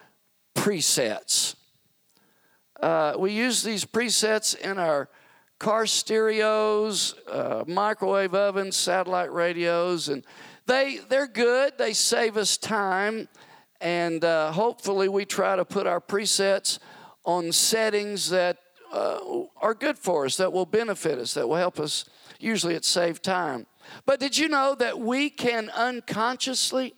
presets. 0.55 1.55
Uh, 2.81 3.15
we 3.17 3.31
use 3.31 3.63
these 3.63 3.85
presets 3.85 4.57
in 4.57 4.77
our 4.77 5.09
car 5.59 5.85
stereos, 5.85 7.15
uh, 7.31 7.63
microwave 7.67 8.35
ovens, 8.35 8.75
satellite 8.75 9.31
radios, 9.31 10.09
and 10.09 10.23
they, 10.65 10.99
they're 11.09 11.27
good. 11.27 11.77
They 11.77 11.93
save 11.93 12.37
us 12.37 12.57
time. 12.57 13.27
And 13.81 14.23
uh, 14.23 14.51
hopefully, 14.51 15.09
we 15.09 15.25
try 15.25 15.55
to 15.55 15.65
put 15.65 15.85
our 15.85 16.01
presets 16.01 16.79
on 17.23 17.51
settings 17.51 18.29
that 18.29 18.57
uh, 18.91 19.19
are 19.61 19.73
good 19.73 19.97
for 19.97 20.25
us, 20.25 20.37
that 20.37 20.51
will 20.51 20.65
benefit 20.65 21.19
us, 21.19 21.33
that 21.33 21.47
will 21.47 21.57
help 21.57 21.79
us. 21.79 22.05
Usually, 22.39 22.75
it 22.75 22.85
save 22.85 23.21
time. 23.21 23.65
But 24.05 24.19
did 24.19 24.37
you 24.37 24.47
know 24.47 24.75
that 24.75 24.99
we 24.99 25.29
can 25.29 25.69
unconsciously 25.69 26.93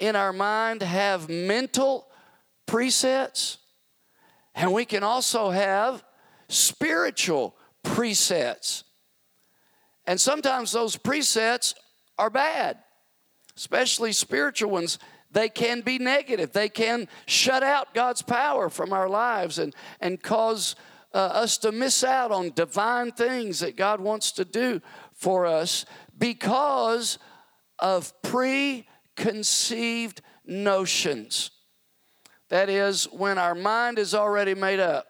in 0.00 0.16
our 0.16 0.32
mind 0.32 0.82
have 0.82 1.28
mental 1.28 2.08
presets? 2.66 3.58
And 4.54 4.72
we 4.72 4.84
can 4.84 5.04
also 5.04 5.50
have 5.50 6.02
spiritual 6.48 7.54
presets. 7.84 8.82
And 10.06 10.20
sometimes 10.20 10.72
those 10.72 10.96
presets 10.96 11.74
are 12.18 12.30
bad, 12.30 12.78
especially 13.56 14.12
spiritual 14.12 14.70
ones. 14.70 14.98
They 15.30 15.48
can 15.48 15.82
be 15.82 15.98
negative. 15.98 16.52
They 16.52 16.68
can 16.68 17.08
shut 17.26 17.62
out 17.62 17.94
God's 17.94 18.22
power 18.22 18.68
from 18.68 18.92
our 18.92 19.08
lives 19.08 19.58
and, 19.58 19.74
and 20.00 20.20
cause 20.20 20.74
uh, 21.14 21.18
us 21.18 21.58
to 21.58 21.72
miss 21.72 22.02
out 22.02 22.32
on 22.32 22.52
divine 22.54 23.12
things 23.12 23.60
that 23.60 23.76
God 23.76 24.00
wants 24.00 24.32
to 24.32 24.44
do 24.44 24.80
for 25.12 25.46
us 25.46 25.84
because 26.18 27.18
of 27.78 28.12
preconceived 29.20 30.22
notions. 30.46 31.50
That 32.48 32.68
is, 32.68 33.04
when 33.04 33.38
our 33.38 33.54
mind 33.54 33.98
is 33.98 34.14
already 34.14 34.54
made 34.54 34.80
up 34.80 35.06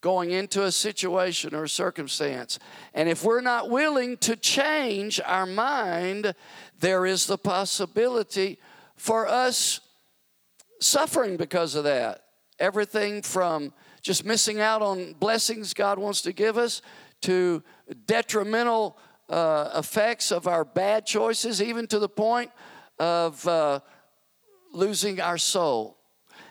going 0.00 0.30
into 0.30 0.64
a 0.64 0.70
situation 0.70 1.54
or 1.54 1.64
a 1.64 1.68
circumstance. 1.68 2.58
And 2.92 3.08
if 3.08 3.24
we're 3.24 3.40
not 3.40 3.70
willing 3.70 4.18
to 4.18 4.36
change 4.36 5.20
our 5.24 5.46
mind, 5.46 6.34
there 6.78 7.06
is 7.06 7.26
the 7.26 7.38
possibility 7.38 8.58
for 8.96 9.26
us 9.26 9.80
suffering 10.80 11.36
because 11.38 11.74
of 11.74 11.84
that. 11.84 12.20
Everything 12.58 13.22
from 13.22 13.72
just 14.02 14.24
missing 14.26 14.60
out 14.60 14.82
on 14.82 15.14
blessings 15.14 15.72
God 15.72 15.98
wants 15.98 16.20
to 16.22 16.32
give 16.32 16.58
us 16.58 16.82
to 17.22 17.62
detrimental 18.06 18.98
uh, 19.30 19.70
effects 19.74 20.30
of 20.30 20.46
our 20.46 20.66
bad 20.66 21.06
choices, 21.06 21.62
even 21.62 21.86
to 21.86 21.98
the 21.98 22.08
point 22.08 22.50
of 22.98 23.46
uh, 23.46 23.80
losing 24.72 25.20
our 25.20 25.38
soul. 25.38 25.98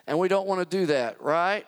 And 0.07 0.19
we 0.19 0.27
don't 0.27 0.47
want 0.47 0.69
to 0.69 0.77
do 0.77 0.85
that, 0.87 1.21
right? 1.21 1.65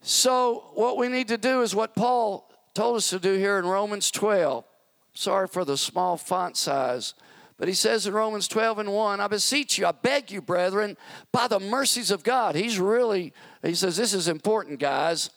So, 0.00 0.70
what 0.74 0.96
we 0.96 1.08
need 1.08 1.28
to 1.28 1.38
do 1.38 1.62
is 1.62 1.74
what 1.74 1.94
Paul 1.94 2.50
told 2.74 2.96
us 2.96 3.10
to 3.10 3.18
do 3.18 3.34
here 3.34 3.58
in 3.58 3.66
Romans 3.66 4.10
12. 4.10 4.64
Sorry 5.12 5.48
for 5.48 5.64
the 5.64 5.76
small 5.76 6.16
font 6.16 6.56
size. 6.56 7.14
But 7.58 7.66
he 7.66 7.74
says 7.74 8.06
in 8.06 8.14
Romans 8.14 8.46
12 8.46 8.78
and 8.78 8.92
1, 8.92 9.20
I 9.20 9.26
beseech 9.26 9.78
you, 9.78 9.86
I 9.86 9.92
beg 9.92 10.30
you, 10.30 10.40
brethren, 10.40 10.96
by 11.32 11.48
the 11.48 11.58
mercies 11.58 12.12
of 12.12 12.22
God. 12.22 12.54
He's 12.54 12.78
really, 12.78 13.32
he 13.64 13.74
says, 13.74 13.96
this 13.96 14.14
is 14.14 14.28
important, 14.28 14.78
guys, 14.78 15.30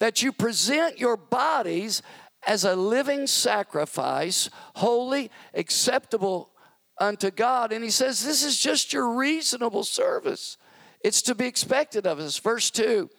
that 0.00 0.22
you 0.22 0.32
present 0.32 0.98
your 0.98 1.16
bodies 1.16 2.02
as 2.44 2.64
a 2.64 2.74
living 2.74 3.28
sacrifice, 3.28 4.50
holy, 4.74 5.30
acceptable 5.54 6.50
unto 6.98 7.30
God. 7.30 7.72
And 7.72 7.82
he 7.82 7.90
says, 7.90 8.24
this 8.24 8.44
is 8.44 8.58
just 8.58 8.92
your 8.92 9.14
reasonable 9.14 9.84
service. 9.84 10.56
It's 11.00 11.22
to 11.22 11.34
be 11.34 11.46
expected 11.46 12.06
of 12.06 12.18
us. 12.18 12.38
Verse 12.38 12.70
2 12.70 13.10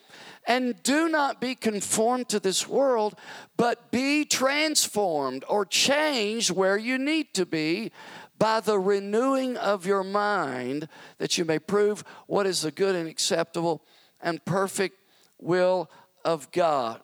and 0.46 0.82
do 0.84 1.08
not 1.08 1.39
be 1.39 1.56
conformed 1.56 2.27
to 2.30 2.39
this 2.39 2.68
world, 2.68 3.15
but 3.58 3.92
be 3.92 4.25
transformed 4.25 5.46
or 5.48 5.65
changed 5.65 6.51
where 6.51 6.77
you 6.77 6.98
need 6.98 7.34
to 7.34 7.46
be 7.46 7.92
by 8.38 8.60
the 8.60 8.77
renewing 8.77 9.56
of 9.56 9.86
your 9.86 10.03
mind, 10.03 10.89
that 11.18 11.38
you 11.38 11.46
may 11.46 11.60
prove 11.60 12.03
what 12.27 12.46
is 12.46 12.62
the 12.62 12.72
good 12.72 12.96
and 12.96 13.08
acceptable 13.08 13.86
and 14.22 14.44
perfect 14.44 14.98
will 15.39 15.89
of 16.25 16.51
God. 16.51 17.01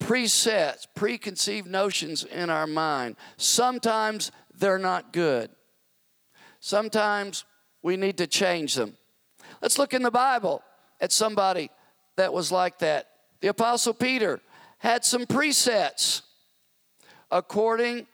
Presets, 0.00 0.86
preconceived 0.94 1.66
notions 1.66 2.24
in 2.24 2.50
our 2.50 2.66
mind. 2.66 3.16
Sometimes 3.36 4.30
they're 4.58 4.78
not 4.78 5.12
good. 5.12 5.50
Sometimes 6.60 7.44
we 7.82 7.96
need 7.96 8.18
to 8.18 8.26
change 8.26 8.74
them. 8.74 8.96
Let's 9.60 9.78
look 9.78 9.94
in 9.94 10.02
the 10.02 10.10
Bible 10.10 10.62
at 11.00 11.12
somebody 11.12 11.70
that 12.16 12.32
was 12.32 12.50
like 12.50 12.78
that. 12.78 13.08
The 13.40 13.48
Apostle 13.48 13.94
Peter 13.94 14.40
had 14.78 15.04
some 15.04 15.26
presets 15.26 16.22
according 17.30 18.06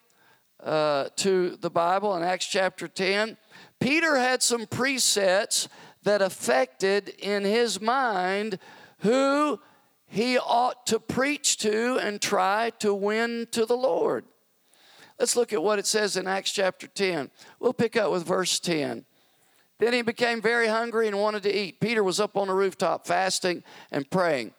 uh, 0.62 1.08
to 1.16 1.56
the 1.56 1.70
Bible 1.70 2.16
in 2.16 2.22
Acts 2.22 2.46
chapter 2.46 2.88
10. 2.88 3.36
Peter 3.78 4.16
had 4.16 4.42
some 4.42 4.66
presets 4.66 5.68
that 6.02 6.22
affected 6.22 7.10
in 7.18 7.44
his 7.44 7.80
mind 7.80 8.58
who 9.00 9.60
he 10.06 10.38
ought 10.38 10.86
to 10.86 10.98
preach 10.98 11.56
to 11.58 11.98
and 11.98 12.20
try 12.20 12.70
to 12.80 12.92
win 12.92 13.46
to 13.52 13.64
the 13.64 13.76
Lord. 13.76 14.24
Let's 15.20 15.36
look 15.36 15.52
at 15.52 15.62
what 15.62 15.78
it 15.78 15.86
says 15.86 16.16
in 16.16 16.26
Acts 16.26 16.50
chapter 16.50 16.86
10. 16.86 17.30
We'll 17.58 17.74
pick 17.74 17.94
up 17.94 18.10
with 18.10 18.26
verse 18.26 18.58
10. 18.58 19.04
Then 19.78 19.92
he 19.92 20.00
became 20.00 20.40
very 20.40 20.66
hungry 20.66 21.08
and 21.08 21.18
wanted 21.18 21.42
to 21.42 21.54
eat. 21.54 21.78
Peter 21.78 22.02
was 22.02 22.18
up 22.18 22.38
on 22.38 22.48
the 22.48 22.54
rooftop 22.54 23.06
fasting 23.06 23.62
and 23.92 24.10
praying. 24.10 24.54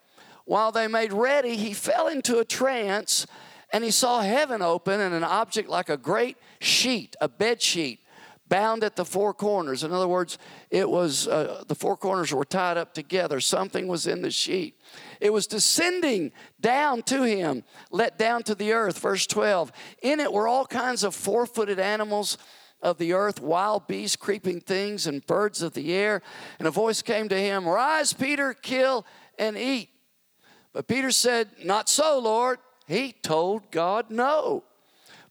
While 0.45 0.71
they 0.71 0.87
made 0.87 1.13
ready, 1.13 1.57
he 1.57 1.73
fell 1.73 2.07
into 2.07 2.37
a 2.37 2.45
trance 2.45 3.25
and 3.73 3.83
he 3.83 3.89
saw 3.89 4.21
heaven 4.21 4.61
open 4.61 4.99
and 4.99 5.15
an 5.15 5.23
object 5.23 5.67
like 5.67 5.89
a 5.89 5.97
great 5.97 6.37
sheet, 6.59 7.15
a 7.19 7.27
bed 7.27 7.59
sheet, 7.59 8.00
bound 8.51 8.83
at 8.83 8.97
the 8.97 9.05
four 9.05 9.33
corners. 9.33 9.81
In 9.85 9.93
other 9.93 10.09
words, 10.09 10.37
it 10.69 10.89
was 10.89 11.25
uh, 11.25 11.63
the 11.69 11.73
four 11.73 11.95
corners 11.95 12.33
were 12.33 12.43
tied 12.43 12.75
up 12.75 12.93
together. 12.93 13.39
Something 13.39 13.87
was 13.87 14.05
in 14.07 14.21
the 14.21 14.29
sheet. 14.29 14.77
It 15.21 15.31
was 15.31 15.47
descending 15.47 16.33
down 16.59 17.01
to 17.03 17.23
him, 17.23 17.63
let 17.91 18.19
down 18.19 18.43
to 18.43 18.53
the 18.53 18.73
earth. 18.73 18.99
Verse 18.99 19.25
12. 19.25 19.71
In 20.03 20.19
it 20.19 20.33
were 20.33 20.49
all 20.49 20.65
kinds 20.65 21.05
of 21.05 21.15
four 21.15 21.45
footed 21.45 21.79
animals 21.79 22.37
of 22.81 22.97
the 22.97 23.13
earth, 23.13 23.41
wild 23.41 23.87
beasts, 23.87 24.17
creeping 24.17 24.59
things, 24.59 25.07
and 25.07 25.25
birds 25.25 25.61
of 25.61 25.71
the 25.71 25.93
air. 25.93 26.21
And 26.59 26.67
a 26.67 26.71
voice 26.71 27.01
came 27.01 27.29
to 27.29 27.39
him 27.39 27.65
Rise, 27.65 28.11
Peter, 28.11 28.53
kill 28.53 29.05
and 29.39 29.57
eat. 29.57 29.91
But 30.73 30.89
Peter 30.89 31.11
said, 31.11 31.47
Not 31.63 31.87
so, 31.87 32.19
Lord. 32.19 32.59
He 32.85 33.13
told 33.13 33.71
God 33.71 34.09
no. 34.09 34.65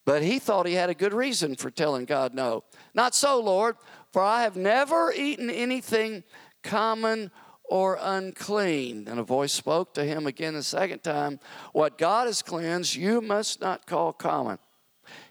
But 0.07 0.23
he 0.23 0.39
thought 0.39 0.67
he 0.67 0.75
had 0.75 0.89
a 0.89 0.95
good 0.95 1.13
reason 1.13 1.57
for 1.57 1.71
telling 1.71 2.07
God 2.07 2.35
no. 2.35 2.65
Not 2.95 3.15
so, 3.15 3.41
Lord, 3.41 3.77
for 4.13 4.23
I 4.23 4.43
have 4.43 4.57
never 4.57 5.13
eaten 5.13 5.51
anything 5.51 6.25
common 6.63 7.31
or 7.65 7.99
unclean. 8.01 9.07
And 9.09 9.21
a 9.21 9.23
voice 9.23 9.53
spoke 9.53 9.95
to 9.95 10.05
him 10.05 10.27
again 10.27 10.55
the 10.55 10.63
second 10.63 11.03
time 11.03 11.39
What 11.73 11.99
God 11.99 12.27
has 12.27 12.43
cleansed, 12.43 12.97
you 12.97 13.21
must 13.21 13.61
not 13.61 13.87
call 13.87 14.13
common. 14.13 14.59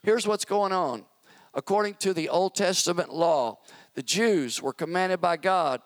Here's 0.03 0.27
what's 0.27 0.45
going 0.45 0.71
on 0.71 1.05
according 1.53 1.95
to 1.95 2.13
the 2.13 2.29
Old 2.29 2.55
Testament 2.55 3.13
law, 3.13 3.59
the 3.95 4.03
Jews 4.03 4.61
were 4.61 4.73
commanded 4.73 5.19
by 5.19 5.37
God 5.37 5.81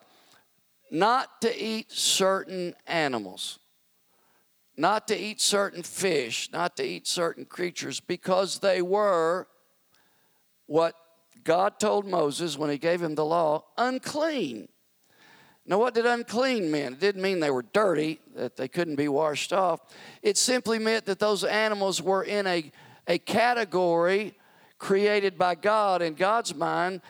not 0.91 1.41
to 1.41 1.63
eat 1.63 1.91
certain 1.91 2.75
animals, 2.85 3.57
not 4.77 5.07
to 5.07 5.19
eat 5.19 5.41
certain 5.41 5.81
fish, 5.81 6.49
not 6.51 6.77
to 6.77 6.83
eat 6.83 7.07
certain 7.07 7.45
creatures, 7.45 7.99
because 7.99 8.59
they 8.59 8.81
were 8.81 9.47
what 10.67 10.95
God 11.43 11.79
told 11.79 12.07
Moses 12.07 12.57
when 12.57 12.69
he 12.69 12.77
gave 12.77 13.01
him 13.01 13.15
the 13.15 13.25
law 13.25 13.65
unclean. 13.77 14.67
Now, 15.65 15.79
what 15.79 15.93
did 15.93 16.05
unclean 16.05 16.71
mean? 16.71 16.93
It 16.93 16.99
didn't 16.99 17.21
mean 17.21 17.39
they 17.39 17.51
were 17.51 17.65
dirty, 17.73 18.19
that 18.35 18.57
they 18.57 18.67
couldn't 18.67 18.95
be 18.95 19.07
washed 19.07 19.53
off. 19.53 19.79
It 20.21 20.37
simply 20.37 20.77
meant 20.77 21.05
that 21.05 21.19
those 21.19 21.45
animals 21.45 22.01
were 22.01 22.23
in 22.23 22.45
a, 22.47 22.69
a 23.07 23.17
category 23.17 24.33
created 24.77 25.37
by 25.37 25.55
God 25.55 26.01
in 26.01 26.15
God's 26.15 26.53
mind 26.53 27.01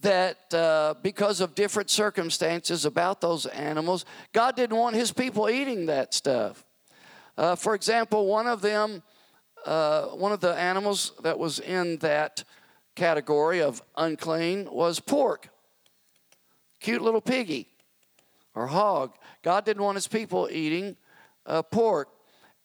that 0.00 0.54
uh, 0.54 0.94
because 1.02 1.40
of 1.40 1.54
different 1.54 1.90
circumstances 1.90 2.86
about 2.86 3.20
those 3.20 3.44
animals, 3.46 4.06
God 4.32 4.56
didn't 4.56 4.76
want 4.76 4.96
his 4.96 5.12
people 5.12 5.50
eating 5.50 5.86
that 5.86 6.14
stuff. 6.14 6.64
Uh, 7.36 7.56
for 7.56 7.74
example, 7.74 8.26
one 8.26 8.46
of 8.46 8.62
them, 8.62 9.02
uh, 9.66 10.06
one 10.06 10.32
of 10.32 10.40
the 10.40 10.54
animals 10.54 11.12
that 11.22 11.38
was 11.38 11.58
in 11.58 11.98
that 11.98 12.44
category 12.98 13.62
of 13.62 13.80
unclean 13.96 14.68
was 14.70 14.98
pork. 14.98 15.48
Cute 16.80 17.00
little 17.00 17.20
piggy 17.20 17.68
or 18.54 18.66
hog. 18.66 19.14
God 19.42 19.64
didn't 19.64 19.82
want 19.82 19.94
his 19.94 20.08
people 20.08 20.48
eating 20.50 20.96
uh, 21.46 21.62
pork. 21.62 22.08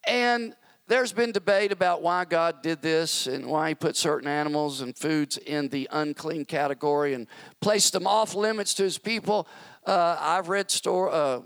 And 0.07 0.55
there's 0.87 1.13
been 1.13 1.31
debate 1.31 1.71
about 1.71 2.01
why 2.01 2.25
God 2.25 2.61
did 2.61 2.81
this 2.81 3.27
and 3.27 3.45
why 3.45 3.69
He 3.69 3.75
put 3.75 3.95
certain 3.95 4.27
animals 4.27 4.81
and 4.81 4.97
foods 4.97 5.37
in 5.37 5.69
the 5.69 5.87
unclean 5.91 6.45
category 6.45 7.13
and 7.13 7.27
placed 7.61 7.93
them 7.93 8.05
off 8.05 8.35
limits 8.35 8.73
to 8.75 8.83
His 8.83 8.97
people. 8.97 9.47
Uh, 9.85 10.17
I've 10.19 10.49
read 10.49 10.69
store, 10.69 11.09
uh, 11.09 11.41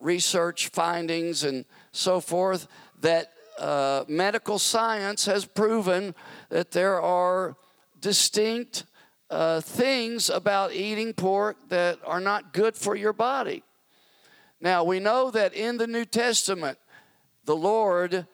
research 0.00 0.68
findings 0.68 1.44
and 1.44 1.64
so 1.92 2.20
forth 2.20 2.68
that 3.00 3.32
uh, 3.58 4.04
medical 4.08 4.58
science 4.58 5.26
has 5.26 5.44
proven 5.44 6.14
that 6.48 6.70
there 6.70 7.02
are 7.02 7.56
distinct 8.00 8.84
uh, 9.30 9.60
things 9.60 10.30
about 10.30 10.72
eating 10.72 11.12
pork 11.12 11.56
that 11.68 11.98
are 12.04 12.20
not 12.20 12.52
good 12.52 12.76
for 12.76 12.96
your 12.96 13.12
body. 13.12 13.62
Now, 14.60 14.84
we 14.84 14.98
know 14.98 15.30
that 15.30 15.54
in 15.54 15.76
the 15.76 15.86
New 15.86 16.04
Testament, 16.04 16.78
the 17.44 17.56
Lord 17.56 18.26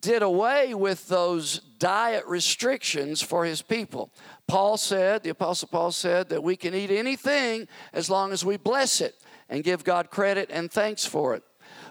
did 0.00 0.22
away 0.22 0.74
with 0.74 1.08
those 1.08 1.60
diet 1.78 2.24
restrictions 2.26 3.22
for 3.22 3.44
his 3.44 3.62
people. 3.62 4.12
Paul 4.46 4.76
said, 4.76 5.22
the 5.22 5.30
Apostle 5.30 5.68
Paul 5.68 5.92
said, 5.92 6.28
that 6.28 6.42
we 6.42 6.56
can 6.56 6.74
eat 6.74 6.90
anything 6.90 7.68
as 7.92 8.10
long 8.10 8.32
as 8.32 8.44
we 8.44 8.56
bless 8.56 9.00
it 9.00 9.14
and 9.48 9.64
give 9.64 9.84
God 9.84 10.10
credit 10.10 10.50
and 10.52 10.70
thanks 10.70 11.04
for 11.04 11.34
it. 11.34 11.42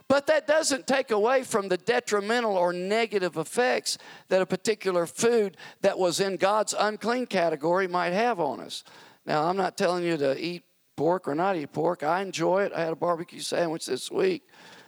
But 0.07 0.27
that 0.27 0.45
doesn't 0.45 0.85
take 0.85 1.11
away 1.11 1.43
from 1.43 1.67
the 1.67 1.77
detrimental 1.77 2.57
or 2.57 2.71
negative 2.73 3.37
effects 3.37 3.97
that 4.29 4.41
a 4.41 4.45
particular 4.45 5.05
food 5.05 5.57
that 5.81 5.97
was 5.97 6.19
in 6.19 6.37
God's 6.37 6.75
unclean 6.77 7.25
category 7.25 7.87
might 7.87 8.13
have 8.13 8.39
on 8.39 8.59
us. 8.59 8.83
Now, 9.25 9.45
I'm 9.45 9.57
not 9.57 9.77
telling 9.77 10.03
you 10.03 10.17
to 10.17 10.39
eat 10.39 10.63
pork 10.95 11.27
or 11.27 11.35
not 11.35 11.55
eat 11.55 11.73
pork. 11.73 12.03
I 12.03 12.21
enjoy 12.21 12.63
it. 12.63 12.73
I 12.73 12.81
had 12.81 12.93
a 12.93 12.95
barbecue 12.95 13.39
sandwich 13.39 13.87
this 13.87 14.11
week. 14.11 14.43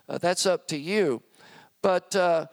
Uh, 0.08 0.18
that's 0.20 0.46
up 0.46 0.68
to 0.68 0.78
you. 0.78 1.24
But 1.82 2.16
uh, 2.16 2.46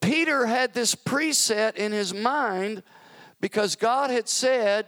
Peter 0.00 0.46
had 0.46 0.72
this 0.72 0.94
preset 0.94 1.76
in 1.76 1.92
his 1.92 2.14
mind 2.14 2.82
because 3.40 3.76
God 3.76 4.10
had 4.10 4.28
said, 4.28 4.86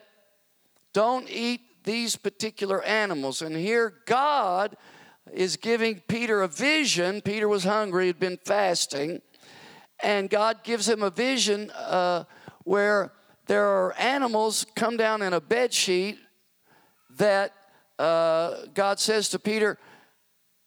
don't 0.93 1.29
eat 1.29 1.61
these 1.85 2.17
particular 2.17 2.83
animals. 2.85 3.43
And 3.43 3.57
here, 3.57 3.95
God 4.07 4.77
is 5.31 5.57
giving 5.57 6.01
Peter 6.09 6.43
a 6.43 6.49
vision. 6.49 7.21
Peter 7.21 7.49
was 7.49 7.65
hungry, 7.65 8.09
had 8.09 8.19
been 8.19 8.39
fasting, 8.45 9.21
and 10.03 10.29
God 10.29 10.65
gives 10.65 10.89
him 10.89 11.03
a 11.03 11.11
vision 11.11 11.71
uh, 11.71 12.25
where 12.65 13.13
there 13.47 13.67
are 13.67 13.95
animals 13.99 14.67
come 14.75 14.97
down 14.97 15.23
in 15.23 15.33
a 15.33 15.41
bed 15.41 15.73
sheet 15.73 16.19
that 17.19 17.53
uh, 17.99 18.67
God 18.75 18.99
says 18.99 19.29
to 19.31 19.39
Peter, 19.39 19.79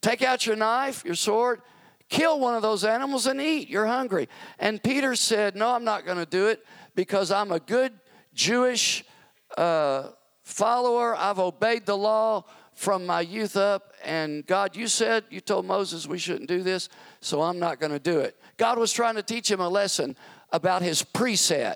Take 0.02 0.22
out 0.22 0.46
your 0.46 0.56
knife, 0.56 1.04
your 1.04 1.16
sword, 1.16 1.62
kill 2.10 2.40
one 2.40 2.54
of 2.54 2.62
those 2.62 2.84
animals 2.84 3.26
and 3.26 3.42
eat. 3.42 3.70
You're 3.70 3.88
hungry. 3.88 4.30
And 4.60 4.82
Peter 4.82 5.16
said, 5.16 5.56
No, 5.56 5.74
I'm 5.74 5.84
not 5.84 6.06
going 6.06 6.18
to 6.18 6.26
do 6.26 6.48
it 6.48 6.64
because 6.94 7.32
I'm 7.32 7.52
a 7.52 7.60
good 7.60 7.92
Jewish 8.34 9.04
uh, 9.58 10.10
follower. 10.44 11.16
I've 11.16 11.40
obeyed 11.40 11.86
the 11.86 11.98
law 11.98 12.46
from 12.76 13.06
my 13.06 13.22
youth 13.22 13.58
up. 13.58 13.94
And 14.04 14.46
God, 14.46 14.76
you 14.76 14.88
said, 14.88 15.24
you 15.30 15.40
told 15.40 15.66
Moses 15.66 16.08
we 16.08 16.20
shouldn't 16.20 16.50
do 16.50 16.62
this, 16.62 16.90
so 17.22 17.42
I'm 17.42 17.58
not 17.58 17.80
going 17.80 17.92
to 17.92 18.00
do 18.00 18.20
it. 18.20 18.38
God 18.58 18.78
was 18.78 18.94
trying 18.94 19.16
to 19.16 19.24
teach 19.24 19.50
him 19.50 19.62
a 19.62 19.70
lesson 19.70 20.16
about 20.52 20.82
his 20.82 21.02
preset. 21.02 21.76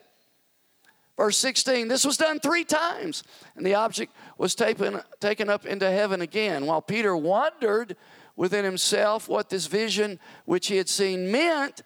Verse 1.18 1.38
16, 1.38 1.90
this 1.90 2.06
was 2.06 2.16
done 2.16 2.40
three 2.40 2.64
times, 2.64 3.24
and 3.58 3.66
the 3.66 3.76
object 3.76 4.14
was 4.38 4.56
taken, 4.56 5.02
taken 5.20 5.50
up 5.50 5.66
into 5.66 5.90
heaven 5.90 6.22
again. 6.22 6.66
While 6.66 6.82
Peter 6.82 7.16
wondered 7.16 7.98
within 8.38 8.64
himself 8.64 9.28
what 9.28 9.50
this 9.50 9.68
vision 9.68 10.18
which 10.46 10.68
he 10.68 10.78
had 10.78 10.88
seen 10.88 11.30
meant, 11.30 11.82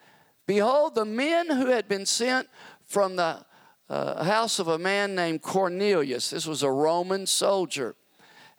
behold, 0.46 0.94
the 0.94 1.06
men 1.06 1.50
who 1.50 1.68
had 1.68 1.88
been 1.88 2.06
sent 2.06 2.48
from 2.86 3.16
the 3.16 3.44
uh, 3.90 4.24
house 4.24 4.60
of 4.60 4.68
a 4.68 4.78
man 4.78 5.16
named 5.16 5.42
Cornelius, 5.42 6.30
this 6.30 6.46
was 6.46 6.62
a 6.62 6.70
Roman 6.70 7.26
soldier, 7.26 7.96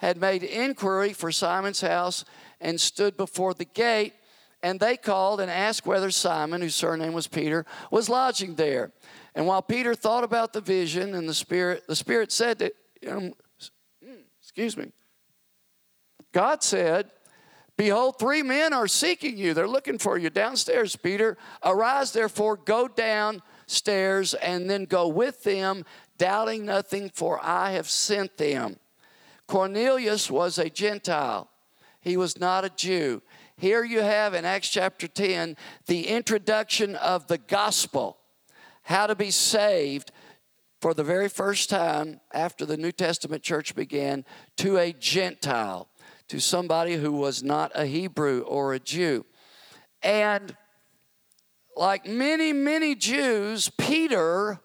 had 0.05 0.19
made 0.19 0.43
inquiry 0.43 1.13
for 1.13 1.33
Simon's 1.33 1.81
house 1.81 2.25
and 2.61 2.81
stood 2.81 3.17
before 3.17 3.55
the 3.55 3.65
gate. 3.65 4.15
And 4.63 4.81
they 4.81 4.97
called 4.97 5.41
and 5.41 5.51
asked 5.51 5.87
whether 5.87 6.11
Simon, 6.11 6.63
whose 6.63 6.75
surname 6.75 7.13
was 7.13 7.27
Peter, 7.27 7.67
was 7.91 8.09
lodging 8.09 8.55
there. 8.55 8.93
And 9.35 9.47
while 9.47 9.61
Peter 9.63 9.95
thought 9.95 10.25
about 10.25 10.53
the 10.53 10.61
vision 10.61 11.15
and 11.15 11.29
the 11.29 11.35
Spirit, 11.35 11.85
the 11.87 11.97
Spirit 11.97 12.33
said 12.33 12.59
that, 12.61 12.73
um, 13.07 13.35
excuse 14.41 14.77
me, 14.77 14.91
God 16.33 16.63
said, 16.63 17.11
Behold, 17.77 18.19
three 18.19 18.43
men 18.43 18.73
are 18.73 18.87
seeking 18.87 19.37
you. 19.37 19.53
They're 19.53 19.67
looking 19.67 19.99
for 19.99 20.17
you 20.17 20.31
downstairs, 20.31 20.95
Peter. 20.95 21.37
Arise, 21.65 22.13
therefore, 22.13 22.57
go 22.57 22.87
downstairs 22.87 24.35
and 24.35 24.71
then 24.71 24.85
go 24.85 25.09
with 25.09 25.43
them, 25.43 25.85
doubting 26.17 26.65
nothing, 26.65 27.11
for 27.13 27.41
I 27.43 27.73
have 27.73 27.91
sent 27.91 28.37
them. 28.37 28.77
Cornelius 29.47 30.31
was 30.31 30.59
a 30.59 30.71
Gentile, 30.71 31.51
he 32.01 32.17
was 32.17 32.39
not 32.39 32.65
a 32.65 32.71
Jew. 32.71 33.23
Here 33.57 33.85
you 33.85 34.01
have 34.01 34.35
in 34.35 34.45
Acts 34.45 34.69
chapter 34.69 35.07
10 35.07 35.57
the 35.87 36.09
introduction 36.09 36.97
of 36.97 37.29
the 37.29 37.39
gospel, 37.39 38.19
how 38.83 39.07
to 39.07 39.15
be 39.15 39.31
saved 39.31 40.11
for 40.81 40.93
the 40.93 41.05
very 41.05 41.29
first 41.29 41.71
time 41.71 42.21
after 42.33 42.67
the 42.67 42.77
New 42.77 42.93
Testament 42.93 43.43
church 43.43 43.75
began 43.75 44.25
to 44.57 44.77
a 44.77 44.93
Gentile 44.93 45.89
to 46.29 46.41
somebody 46.41 46.95
who 46.95 47.13
was 47.13 47.43
not 47.43 47.73
a 47.75 47.87
Hebrew 47.87 48.41
or 48.41 48.75
a 48.75 48.81
Jew. 48.81 49.25
And 50.03 50.55
like 51.77 52.07
many, 52.07 52.53
many 52.53 52.95
Jews, 52.95 53.71
Peter, 53.79 54.61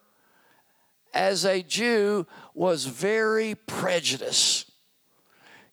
as 1.14 1.46
a 1.46 1.62
Jew, 1.62 2.28
was 2.54 2.86
very 2.86 3.56
prejudiced. 3.56 4.69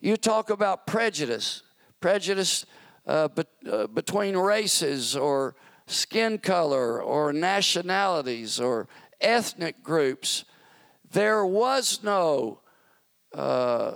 You 0.01 0.17
talk 0.17 0.51
about 0.51 0.87
prejudice, 0.87 1.63
prejudice 2.01 2.67
uh, 3.07 3.29
uh, 3.71 3.87
between 3.87 4.37
races 4.37 5.17
or 5.17 5.55
skin 5.87 6.39
color 6.39 7.01
or 7.01 7.33
nationalities 7.33 8.61
or 8.61 8.89
ethnic 9.21 9.83
groups. 9.83 10.45
There 11.11 11.47
was 11.47 12.01
no 12.03 12.61
uh, 13.35 13.95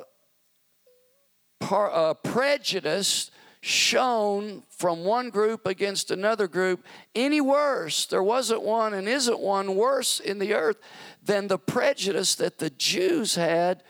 par, 1.59 1.91
uh, 1.93 2.15
prejudice 2.15 3.31
shown 3.61 4.63
from 4.71 5.05
one 5.05 5.29
group 5.29 5.67
against 5.67 6.11
another 6.11 6.49
group 6.49 6.83
any 7.15 7.43
worse. 7.43 8.07
There 8.07 8.23
wasn't 8.23 8.63
one 8.63 8.95
and 8.95 9.07
isn't 9.07 9.39
one 9.39 9.77
worse 9.77 10.19
in 10.19 10.39
the 10.39 10.55
earth 10.55 10.79
than 11.23 11.49
the 11.49 11.59
prejudice 11.59 12.35
that 12.37 12.59
the 12.59 12.71
Jews 12.71 13.35
had 13.35 13.83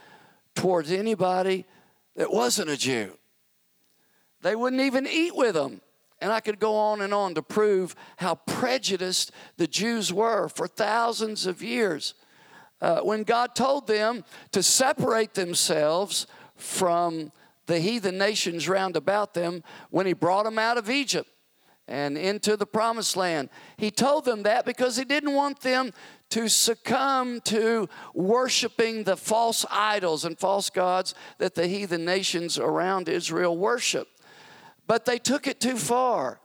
towards 0.57 0.91
anybody 0.91 1.67
that 2.21 2.31
wasn't 2.31 2.69
a 2.69 2.77
Jew. 2.77 3.17
They 4.43 4.55
wouldn't 4.55 4.83
even 4.83 5.07
eat 5.07 5.35
with 5.35 5.55
them. 5.55 5.81
And 6.21 6.31
I 6.31 6.41
could 6.41 6.59
go 6.59 6.77
on 6.77 7.01
and 7.01 7.15
on 7.15 7.35
to 7.35 7.41
prove 7.41 7.97
how 8.19 8.35
prejudiced 8.35 9.33
the 9.57 9.67
Jews 9.67 10.13
were 10.13 10.51
for 10.51 10.69
thousands 10.69 11.47
of 11.47 11.63
years. 11.63 12.13
Uh, 12.79 13.01
when 13.01 13.23
God 13.23 13.55
told 13.55 13.87
them 13.87 14.23
to 14.53 14.63
separate 14.63 15.33
themselves 15.33 16.27
from 16.57 17.33
the 17.65 17.81
heathen 17.81 18.19
nations 18.19 18.69
round 18.69 18.97
about 18.97 19.33
them 19.33 19.65
when 19.89 20.05
he 20.05 20.13
brought 20.13 20.45
them 20.45 20.59
out 20.59 20.77
of 20.77 20.91
Egypt 20.91 21.31
and 21.89 22.19
into 22.19 22.55
the 22.55 22.67
promised 22.67 23.17
land. 23.17 23.49
He 23.79 23.91
told 23.91 24.27
them 24.27 24.43
that 24.43 24.67
because 24.67 24.99
he 24.99 25.07
didn't 25.07 25.33
want 25.33 25.63
them 25.63 25.95
to 26.31 26.49
succumb 26.49 27.41
to 27.43 27.89
worshiping 28.15 29.05
the 29.05 29.17
false 29.17 29.67
idols 29.71 30.25
and 30.25 30.39
false 30.39 30.71
gods 30.71 31.15
that 31.39 31.55
the 31.55 31.67
heathen 31.67 32.05
nations 32.05 32.59
around 32.59 33.09
Israel 33.09 33.57
worship. 33.57 34.09
But 34.87 35.05
they 35.05 35.19
took 35.19 35.47
it 35.47 35.61
too 35.61 35.77
far. 35.77 36.41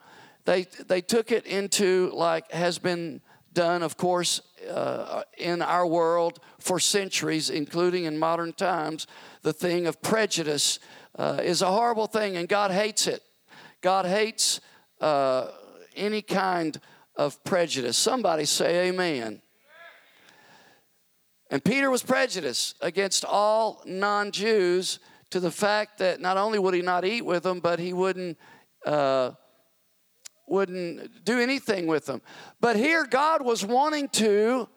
They, 0.46 0.64
they 0.88 1.02
took 1.02 1.32
it 1.32 1.46
into, 1.46 2.12
like 2.14 2.52
has 2.52 2.78
been 2.78 3.22
done, 3.54 3.82
of 3.82 3.98
course, 3.98 4.42
uh, 4.70 5.24
in 5.38 5.62
our 5.62 5.88
world 5.88 6.40
for 6.60 6.80
centuries, 6.80 7.50
including 7.50 8.04
in 8.04 8.18
modern 8.20 8.54
times, 8.54 9.08
the 9.42 9.54
thing 9.54 9.88
of 9.88 10.02
prejudice 10.02 10.80
uh, 11.18 11.40
is 11.42 11.62
a 11.62 11.68
horrible 11.68 12.08
thing, 12.08 12.38
and 12.38 12.50
God 12.50 12.72
hates 12.72 13.08
it. 13.08 13.24
God 13.82 14.06
hates 14.06 14.60
uh, 15.00 15.48
any 15.96 16.22
kind 16.22 16.80
of 17.16 17.42
prejudice. 17.44 17.98
Somebody 17.98 18.46
say 18.46 18.90
amen. 18.90 19.42
And 21.52 21.64
Peter 21.64 21.92
was 21.92 22.04
prejudiced 22.04 22.76
against 22.82 23.24
all 23.24 23.84
non 23.86 24.32
Jews 24.32 25.00
to 25.30 25.40
the 25.40 25.52
fact 25.52 26.00
that 26.00 26.20
not 26.20 26.38
only 26.38 26.60
would 26.60 26.74
he 26.74 26.82
not 26.82 27.06
eat 27.06 27.24
with 27.24 27.44
them, 27.44 27.60
but 27.60 27.80
he 27.80 27.94
wouldn't. 27.94 28.38
Uh, 28.86 29.32
wouldn't 30.48 31.26
do 31.26 31.40
anything 31.40 31.88
with 31.88 32.06
them. 32.06 32.22
But 32.62 32.76
here, 32.76 33.06
God 33.06 33.44
was 33.44 33.66
wanting 33.66 34.10
to 34.10 34.70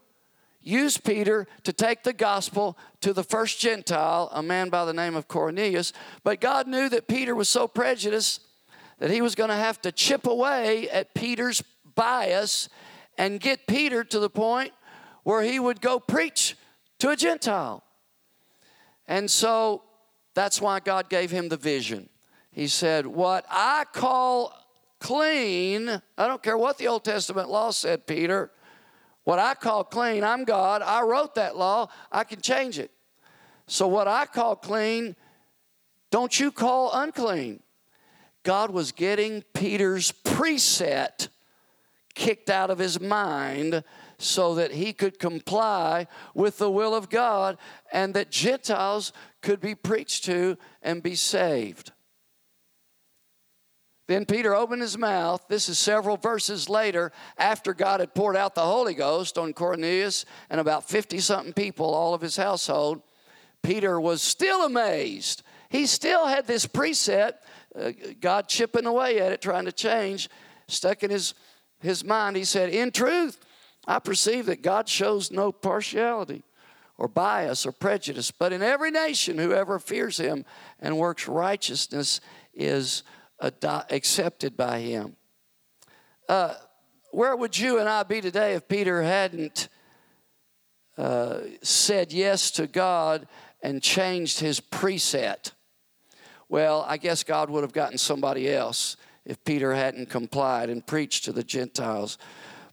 use 0.60 0.98
Peter 0.98 1.46
to 1.62 1.72
take 1.72 2.02
the 2.02 2.12
gospel 2.12 2.78
to 3.00 3.12
the 3.12 3.22
first 3.22 3.60
Gentile, 3.60 4.28
a 4.32 4.42
man 4.42 4.68
by 4.68 4.84
the 4.84 4.92
name 4.92 5.14
of 5.14 5.28
Cornelius. 5.28 5.92
But 6.24 6.40
God 6.40 6.66
knew 6.66 6.88
that 6.88 7.08
Peter 7.08 7.34
was 7.34 7.48
so 7.48 7.68
prejudiced 7.68 8.42
that 8.98 9.10
he 9.10 9.22
was 9.22 9.34
going 9.34 9.50
to 9.50 9.56
have 9.56 9.80
to 9.82 9.92
chip 9.92 10.26
away 10.26 10.88
at 10.90 11.14
Peter's 11.14 11.62
bias 11.94 12.68
and 13.16 13.40
get 13.40 13.66
Peter 13.66 14.04
to 14.04 14.18
the 14.18 14.30
point 14.30 14.72
where 15.22 15.42
he 15.42 15.58
would 15.58 15.80
go 15.80 15.98
preach 15.98 16.56
to 16.98 17.10
a 17.10 17.16
Gentile. 17.16 17.82
And 19.06 19.30
so 19.30 19.82
that's 20.34 20.60
why 20.60 20.80
God 20.80 21.08
gave 21.08 21.30
him 21.30 21.48
the 21.48 21.56
vision. 21.56 22.08
He 22.50 22.66
said, 22.66 23.06
What 23.06 23.44
I 23.50 23.84
call 23.92 24.52
clean, 25.00 25.88
I 26.16 26.26
don't 26.26 26.42
care 26.42 26.58
what 26.58 26.78
the 26.78 26.88
Old 26.88 27.04
Testament 27.04 27.48
law 27.48 27.70
said, 27.70 28.06
Peter, 28.06 28.50
what 29.24 29.38
I 29.38 29.54
call 29.54 29.84
clean, 29.84 30.24
I'm 30.24 30.44
God. 30.44 30.82
I 30.82 31.02
wrote 31.02 31.34
that 31.34 31.56
law, 31.56 31.88
I 32.10 32.24
can 32.24 32.40
change 32.40 32.78
it. 32.78 32.90
So, 33.66 33.86
what 33.86 34.08
I 34.08 34.24
call 34.24 34.56
clean, 34.56 35.14
don't 36.10 36.38
you 36.38 36.50
call 36.50 36.90
unclean. 36.94 37.62
God 38.42 38.70
was 38.70 38.92
getting 38.92 39.42
Peter's 39.52 40.12
preset 40.24 41.28
kicked 42.14 42.48
out 42.48 42.70
of 42.70 42.78
his 42.78 43.00
mind 43.00 43.84
so 44.18 44.54
that 44.56 44.72
he 44.72 44.92
could 44.92 45.18
comply 45.18 46.06
with 46.34 46.58
the 46.58 46.70
will 46.70 46.94
of 46.94 47.08
God 47.08 47.56
and 47.92 48.14
that 48.14 48.30
Gentiles 48.30 49.12
could 49.42 49.60
be 49.60 49.74
preached 49.74 50.24
to 50.24 50.58
and 50.82 51.02
be 51.02 51.14
saved. 51.14 51.92
Then 54.08 54.24
Peter 54.24 54.54
opened 54.54 54.80
his 54.80 54.96
mouth. 54.96 55.44
This 55.48 55.68
is 55.68 55.78
several 55.78 56.16
verses 56.16 56.68
later 56.68 57.12
after 57.36 57.74
God 57.74 58.00
had 58.00 58.14
poured 58.14 58.36
out 58.36 58.54
the 58.54 58.62
Holy 58.62 58.94
Ghost 58.94 59.36
on 59.36 59.52
Cornelius 59.52 60.24
and 60.48 60.60
about 60.60 60.88
50 60.88 61.18
something 61.20 61.52
people, 61.52 61.94
all 61.94 62.14
of 62.14 62.22
his 62.22 62.36
household. 62.36 63.02
Peter 63.62 64.00
was 64.00 64.22
still 64.22 64.64
amazed. 64.64 65.42
He 65.68 65.84
still 65.84 66.26
had 66.26 66.46
this 66.46 66.66
preset, 66.66 67.34
uh, 67.78 67.92
God 68.18 68.48
chipping 68.48 68.86
away 68.86 69.20
at 69.20 69.32
it, 69.32 69.42
trying 69.42 69.66
to 69.66 69.72
change, 69.72 70.30
stuck 70.68 71.02
in 71.02 71.10
his, 71.10 71.34
his 71.80 72.02
mind. 72.02 72.36
He 72.36 72.44
said, 72.44 72.70
In 72.70 72.90
truth, 72.90 73.38
I 73.88 73.98
perceive 74.00 74.46
that 74.46 74.60
God 74.60 74.86
shows 74.86 75.32
no 75.32 75.50
partiality 75.50 76.44
or 76.98 77.08
bias 77.08 77.64
or 77.64 77.72
prejudice, 77.72 78.30
but 78.30 78.52
in 78.52 78.60
every 78.60 78.90
nation, 78.90 79.38
whoever 79.38 79.78
fears 79.78 80.18
him 80.18 80.44
and 80.78 80.98
works 80.98 81.26
righteousness 81.26 82.20
is 82.52 83.02
accepted 83.40 84.58
by 84.58 84.80
him. 84.80 85.16
Uh, 86.28 86.54
where 87.12 87.34
would 87.34 87.58
you 87.58 87.78
and 87.78 87.88
I 87.88 88.02
be 88.02 88.20
today 88.20 88.52
if 88.54 88.68
Peter 88.68 89.02
hadn't 89.02 89.70
uh, 90.98 91.38
said 91.62 92.12
yes 92.12 92.50
to 92.52 92.66
God 92.66 93.26
and 93.62 93.82
changed 93.82 94.40
his 94.40 94.60
preset? 94.60 95.52
Well, 96.50 96.84
I 96.86 96.98
guess 96.98 97.24
God 97.24 97.48
would 97.48 97.62
have 97.62 97.72
gotten 97.72 97.96
somebody 97.96 98.52
else 98.52 98.98
if 99.24 99.42
Peter 99.44 99.74
hadn't 99.74 100.10
complied 100.10 100.68
and 100.68 100.86
preached 100.86 101.24
to 101.24 101.32
the 101.32 101.42
Gentiles. 101.42 102.18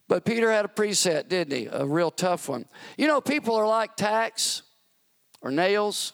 But 0.08 0.24
Peter 0.24 0.50
had 0.50 0.64
a 0.64 0.68
preset, 0.68 1.28
didn't 1.28 1.56
he? 1.56 1.66
A 1.66 1.84
real 1.84 2.10
tough 2.10 2.48
one. 2.48 2.66
You 2.96 3.06
know, 3.08 3.20
people 3.20 3.56
are 3.56 3.66
like 3.66 3.96
tacks 3.96 4.62
or 5.40 5.50
nails. 5.50 6.12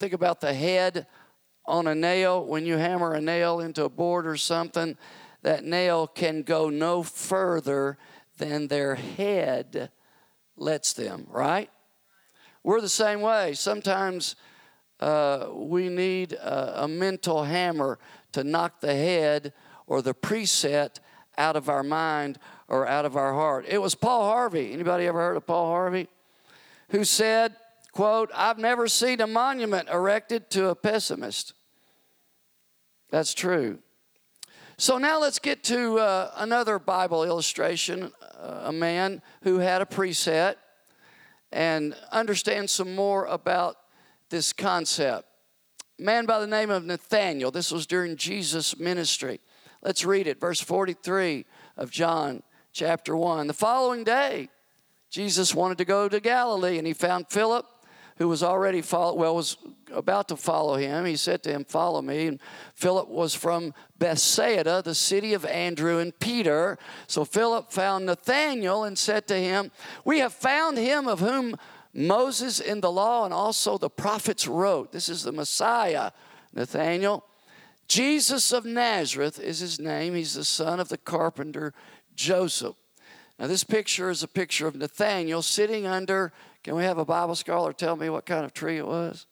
Think 0.00 0.12
about 0.12 0.40
the 0.40 0.52
head 0.52 1.06
on 1.66 1.86
a 1.86 1.94
nail, 1.94 2.44
when 2.44 2.64
you 2.64 2.76
hammer 2.76 3.14
a 3.14 3.20
nail 3.20 3.60
into 3.60 3.84
a 3.84 3.88
board 3.88 4.26
or 4.26 4.36
something, 4.36 4.96
that 5.42 5.64
nail 5.64 6.06
can 6.06 6.42
go 6.42 6.70
no 6.70 7.02
further 7.02 7.98
than 8.36 8.68
their 8.68 8.94
head 8.94 9.90
lets 10.56 10.92
them, 10.92 11.26
right? 11.28 11.70
We're 12.62 12.80
the 12.80 12.88
same 12.88 13.20
way. 13.20 13.54
Sometimes 13.54 14.36
uh, 15.00 15.48
we 15.52 15.88
need 15.88 16.32
a, 16.32 16.84
a 16.84 16.88
mental 16.88 17.44
hammer 17.44 17.98
to 18.32 18.44
knock 18.44 18.80
the 18.80 18.94
head 18.94 19.52
or 19.86 20.02
the 20.02 20.14
preset 20.14 20.98
out 21.38 21.56
of 21.56 21.68
our 21.68 21.82
mind 21.82 22.38
or 22.68 22.86
out 22.86 23.04
of 23.04 23.16
our 23.16 23.32
heart. 23.32 23.64
It 23.68 23.78
was 23.78 23.94
Paul 23.94 24.24
Harvey. 24.24 24.72
Anybody 24.72 25.06
ever 25.06 25.18
heard 25.18 25.36
of 25.36 25.46
Paul 25.46 25.66
Harvey? 25.66 26.08
Who 26.90 27.04
said, 27.04 27.54
quote, 27.92 28.30
I've 28.34 28.58
never 28.58 28.88
seen 28.88 29.20
a 29.20 29.26
monument 29.26 29.88
erected 29.88 30.50
to 30.50 30.68
a 30.68 30.74
pessimist. 30.74 31.52
That's 33.10 33.34
true. 33.34 33.78
So 34.78 34.98
now 34.98 35.20
let's 35.20 35.38
get 35.38 35.64
to 35.64 35.98
uh, 35.98 36.32
another 36.36 36.78
Bible 36.78 37.24
illustration 37.24 38.12
uh, 38.38 38.64
a 38.64 38.72
man 38.72 39.22
who 39.42 39.58
had 39.58 39.80
a 39.80 39.86
preset 39.86 40.56
and 41.50 41.96
understand 42.12 42.68
some 42.68 42.94
more 42.94 43.24
about 43.24 43.76
this 44.28 44.52
concept. 44.52 45.26
Man 45.98 46.26
by 46.26 46.40
the 46.40 46.46
name 46.46 46.68
of 46.68 46.84
Nathaniel. 46.84 47.50
This 47.50 47.72
was 47.72 47.86
during 47.86 48.16
Jesus' 48.16 48.78
ministry. 48.78 49.40
Let's 49.82 50.04
read 50.04 50.26
it, 50.26 50.38
verse 50.38 50.60
43 50.60 51.46
of 51.76 51.90
John 51.90 52.42
chapter 52.76 53.16
1. 53.16 53.46
The 53.46 53.54
following 53.54 54.04
day, 54.04 54.50
Jesus 55.08 55.54
wanted 55.54 55.78
to 55.78 55.86
go 55.86 56.10
to 56.10 56.20
Galilee 56.20 56.76
and 56.76 56.86
he 56.86 56.92
found 56.92 57.26
Philip 57.30 57.64
who 58.18 58.28
was 58.28 58.42
already 58.42 58.82
follow, 58.82 59.14
well 59.14 59.34
was 59.34 59.56
about 59.90 60.28
to 60.28 60.36
follow 60.36 60.76
him. 60.76 61.06
He 61.06 61.16
said 61.16 61.42
to 61.44 61.50
him, 61.50 61.64
"Follow 61.64 62.02
me." 62.02 62.26
And 62.26 62.40
Philip 62.74 63.08
was 63.08 63.34
from 63.34 63.72
Bethsaida, 63.98 64.82
the 64.82 64.94
city 64.94 65.32
of 65.32 65.46
Andrew 65.46 65.98
and 65.98 66.18
Peter. 66.18 66.78
So 67.06 67.24
Philip 67.24 67.72
found 67.72 68.04
Nathanael 68.06 68.84
and 68.84 68.98
said 68.98 69.26
to 69.28 69.36
him, 69.36 69.70
"We 70.04 70.18
have 70.18 70.34
found 70.34 70.76
him 70.76 71.08
of 71.08 71.20
whom 71.20 71.56
Moses 71.94 72.60
in 72.60 72.82
the 72.82 72.92
law 72.92 73.24
and 73.24 73.32
also 73.32 73.78
the 73.78 73.90
prophets 73.90 74.46
wrote. 74.46 74.92
This 74.92 75.08
is 75.08 75.22
the 75.22 75.32
Messiah, 75.32 76.10
Nathanael. 76.52 77.24
Jesus 77.88 78.50
of 78.52 78.64
Nazareth 78.64 79.38
is 79.38 79.60
his 79.60 79.78
name. 79.78 80.14
He's 80.14 80.34
the 80.34 80.44
son 80.44 80.80
of 80.80 80.88
the 80.88 80.98
carpenter 80.98 81.72
Joseph." 82.16 82.74
Now, 83.38 83.46
this 83.46 83.64
picture 83.64 84.10
is 84.10 84.22
a 84.22 84.28
picture 84.28 84.66
of 84.66 84.74
Nathanael 84.74 85.42
sitting 85.42 85.86
under 85.86 86.32
can 86.66 86.74
we 86.74 86.82
have 86.82 86.98
a 86.98 87.04
Bible 87.04 87.36
scholar 87.36 87.72
tell 87.72 87.94
me 87.94 88.10
what 88.10 88.26
kind 88.26 88.44
of 88.44 88.52
tree 88.52 88.76
it 88.76 88.86
was? 88.88 89.26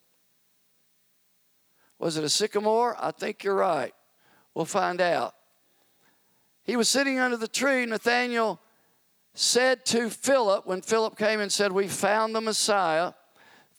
Was 1.99 2.17
it 2.17 2.23
a 2.23 2.29
sycamore? 2.29 2.97
I 2.97 3.11
think 3.11 3.43
you're 3.43 3.57
right. 3.57 3.93
We'll 4.55 4.67
find 4.67 5.01
out. 5.01 5.35
He 6.63 6.77
was 6.77 6.89
sitting 6.89 7.19
under 7.19 7.37
the 7.37 7.49
tree. 7.49 7.87
Nathanael 7.87 8.61
said 9.35 9.85
to 9.87 10.11
Philip, 10.11 10.65
when 10.65 10.81
Philip 10.81 11.19
came 11.19 11.41
and 11.41 11.51
said, 11.51 11.73
We 11.73 11.89
found 11.89 12.37
the 12.37 12.41
Messiah, 12.41 13.15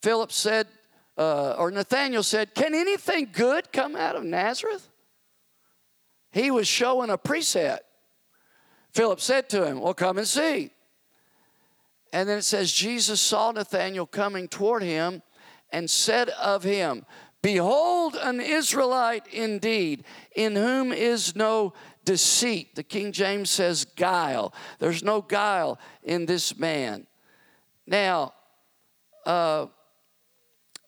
Philip 0.02 0.34
said, 0.34 0.68
uh, 1.18 1.52
or 1.52 1.72
Nathanael 1.72 2.24
said, 2.24 2.54
Can 2.56 2.76
anything 2.76 3.30
good 3.32 3.72
come 3.72 3.96
out 3.96 4.18
of 4.18 4.26
Nazareth? 4.26 4.90
He 6.34 6.52
was 6.52 6.68
showing 6.68 7.10
a 7.10 7.18
preset. 7.18 7.78
Philip 8.96 9.20
said 9.20 9.50
to 9.50 9.68
him, 9.68 9.82
Well, 9.82 9.94
come 9.94 10.18
and 10.18 10.28
see. 10.28 10.72
And 12.14 12.30
then 12.30 12.38
it 12.38 12.44
says, 12.44 12.72
Jesus 12.72 13.20
saw 13.20 13.52
Nathanael 13.52 14.06
coming 14.06 14.48
toward 14.48 14.84
him 14.84 15.22
and 15.70 15.90
said 15.90 16.30
of 16.30 16.64
him, 16.64 17.06
Behold, 17.42 18.16
an 18.16 18.40
Israelite 18.40 19.28
indeed, 19.28 20.06
in 20.34 20.56
whom 20.56 20.94
is 20.94 21.36
no 21.36 21.74
deceit. 22.06 22.76
The 22.76 22.84
King 22.84 23.12
James 23.12 23.50
says 23.50 23.84
guile. 23.84 24.54
There's 24.80 25.04
no 25.04 25.22
guile 25.22 25.78
in 26.02 26.26
this 26.26 26.58
man. 26.58 27.06
Now, 27.86 28.34
uh, 29.26 29.66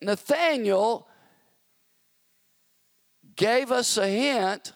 Nathanael 0.02 1.10
gave 3.36 3.70
us 3.70 3.98
a 3.98 4.08
hint, 4.08 4.72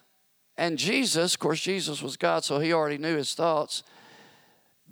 and 0.61 0.77
Jesus, 0.77 1.33
of 1.33 1.39
course, 1.39 1.59
Jesus 1.59 2.03
was 2.03 2.17
God, 2.17 2.43
so 2.43 2.59
he 2.59 2.71
already 2.71 2.99
knew 2.99 3.17
his 3.17 3.33
thoughts 3.33 3.81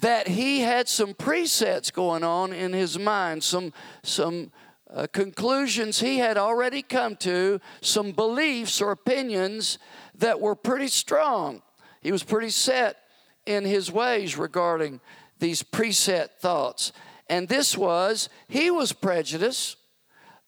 that 0.01 0.27
he 0.27 0.61
had 0.61 0.89
some 0.89 1.13
presets 1.13 1.93
going 1.93 2.23
on 2.23 2.53
in 2.53 2.73
his 2.73 2.97
mind, 2.97 3.43
some, 3.43 3.71
some 4.01 4.51
uh, 4.91 5.05
conclusions 5.13 5.99
he 5.99 6.17
had 6.17 6.39
already 6.39 6.81
come 6.81 7.15
to, 7.17 7.61
some 7.81 8.13
beliefs 8.13 8.81
or 8.81 8.89
opinions 8.89 9.77
that 10.15 10.41
were 10.41 10.55
pretty 10.55 10.87
strong. 10.87 11.61
He 12.01 12.11
was 12.11 12.23
pretty 12.23 12.49
set 12.49 12.97
in 13.45 13.63
his 13.63 13.91
ways 13.91 14.37
regarding 14.37 14.99
these 15.37 15.61
preset 15.61 16.29
thoughts. 16.39 16.93
And 17.29 17.47
this 17.47 17.77
was, 17.77 18.27
he 18.47 18.71
was 18.71 18.91
prejudiced 18.91 19.77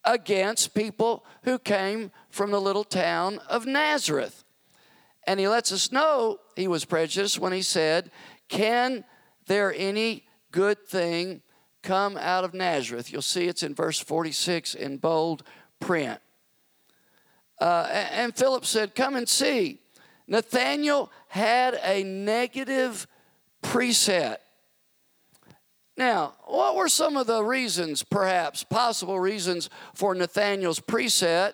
against 0.04 0.74
people 0.74 1.24
who 1.44 1.60
came 1.60 2.10
from 2.28 2.50
the 2.50 2.60
little 2.60 2.82
town 2.82 3.38
of 3.48 3.66
Nazareth. 3.66 4.41
And 5.26 5.38
he 5.38 5.48
lets 5.48 5.72
us 5.72 5.92
know 5.92 6.38
he 6.56 6.68
was 6.68 6.84
prejudiced 6.84 7.38
when 7.38 7.52
he 7.52 7.62
said, 7.62 8.10
Can 8.48 9.04
there 9.46 9.72
any 9.76 10.24
good 10.50 10.86
thing 10.86 11.42
come 11.82 12.16
out 12.16 12.44
of 12.44 12.54
Nazareth? 12.54 13.12
You'll 13.12 13.22
see 13.22 13.46
it's 13.46 13.62
in 13.62 13.74
verse 13.74 13.98
46 13.98 14.74
in 14.74 14.98
bold 14.98 15.42
print. 15.80 16.20
Uh, 17.60 17.88
and 18.12 18.34
Philip 18.34 18.64
said, 18.64 18.94
Come 18.94 19.14
and 19.14 19.28
see. 19.28 19.78
Nathanael 20.26 21.10
had 21.28 21.78
a 21.84 22.02
negative 22.02 23.06
preset. 23.62 24.38
Now, 25.96 26.34
what 26.46 26.74
were 26.74 26.88
some 26.88 27.16
of 27.16 27.26
the 27.26 27.44
reasons, 27.44 28.02
perhaps, 28.02 28.64
possible 28.64 29.20
reasons 29.20 29.68
for 29.94 30.14
Nathanael's 30.14 30.80
preset, 30.80 31.52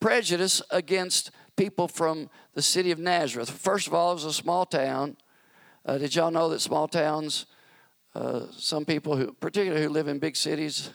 prejudice 0.00 0.62
against 0.70 1.30
people 1.56 1.88
from 1.88 2.30
the 2.54 2.62
city 2.62 2.90
of 2.90 2.98
Nazareth? 2.98 3.50
First 3.50 3.86
of 3.86 3.94
all, 3.94 4.12
it 4.12 4.14
was 4.14 4.24
a 4.24 4.32
small 4.32 4.66
town. 4.66 5.16
Uh, 5.84 5.98
did 5.98 6.14
y'all 6.14 6.30
know 6.30 6.48
that 6.50 6.60
small 6.60 6.88
towns, 6.88 7.46
uh, 8.14 8.42
some 8.52 8.84
people 8.84 9.16
who, 9.16 9.32
particularly 9.32 9.82
who 9.82 9.88
live 9.88 10.08
in 10.08 10.18
big 10.18 10.36
cities, 10.36 10.90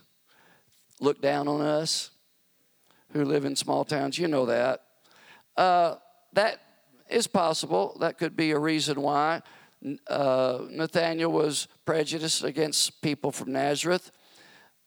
look 0.99 1.21
down 1.21 1.47
on 1.47 1.61
us? 1.61 2.11
Who 3.13 3.25
live 3.25 3.43
in 3.43 3.55
small 3.55 3.83
towns, 3.83 4.17
you 4.17 4.27
know 4.27 4.45
that. 4.45 4.83
Uh, 5.57 5.95
that 6.33 6.61
is 7.09 7.27
possible. 7.27 7.97
That 7.99 8.17
could 8.17 8.35
be 8.35 8.51
a 8.51 8.59
reason 8.59 9.01
why 9.01 9.41
uh, 10.07 10.59
Nathaniel 10.69 11.31
was 11.31 11.67
prejudiced 11.85 12.43
against 12.43 13.01
people 13.01 13.31
from 13.31 13.51
Nazareth. 13.51 14.11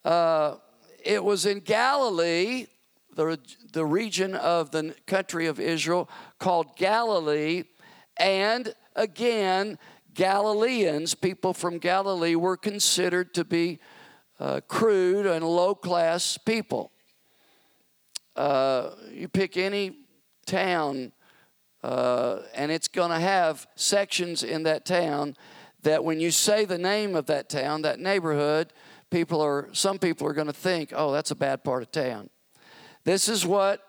Uh, 0.05 0.57
it 1.05 1.23
was 1.23 1.47
in 1.47 1.61
Galilee, 1.61 2.67
the, 3.15 3.39
the 3.73 3.85
region 3.85 4.35
of 4.35 4.71
the 4.71 4.95
country 5.07 5.47
of 5.47 5.59
Israel 5.59 6.09
called 6.39 6.77
Galilee, 6.77 7.65
and 8.17 8.75
again, 8.95 9.79
Galileans, 10.15 11.15
people 11.15 11.53
from 11.53 11.79
Galilee, 11.79 12.37
were 12.37 12.57
considered 12.57 13.35
to 13.35 13.45
be 13.45 13.81
uh, 14.39 14.61
crude 14.69 15.27
and 15.27 15.45
low 15.45 15.75
class 15.75 16.39
people. 16.39 16.93
Uh, 18.37 18.91
you 19.11 19.29
pick 19.29 19.57
any 19.57 19.97
town, 20.47 21.13
uh, 21.83 22.41
and 22.55 22.71
it's 22.71 22.89
going 22.89 23.11
to 23.11 23.19
have 23.19 23.67
sections 23.77 24.43
in 24.43 24.65
that 24.65 24.85
town 24.85 25.37
that 25.83 26.03
when 26.03 26.19
you 26.19 26.31
say 26.31 26.65
the 26.65 26.79
name 26.79 27.15
of 27.15 27.27
that 27.27 27.49
town, 27.49 27.83
that 27.83 28.01
neighborhood, 28.01 28.73
people 29.11 29.41
are 29.41 29.69
some 29.73 29.99
people 29.99 30.27
are 30.27 30.33
going 30.33 30.47
to 30.47 30.53
think, 30.53 30.93
oh, 30.95 31.13
that's 31.13 31.31
a 31.31 31.37
bad 31.37 31.63
part 31.63 31.83
of 31.83 31.93
town. 31.93 32.31
This 33.05 33.29
is 33.29 33.47
what 33.47 33.81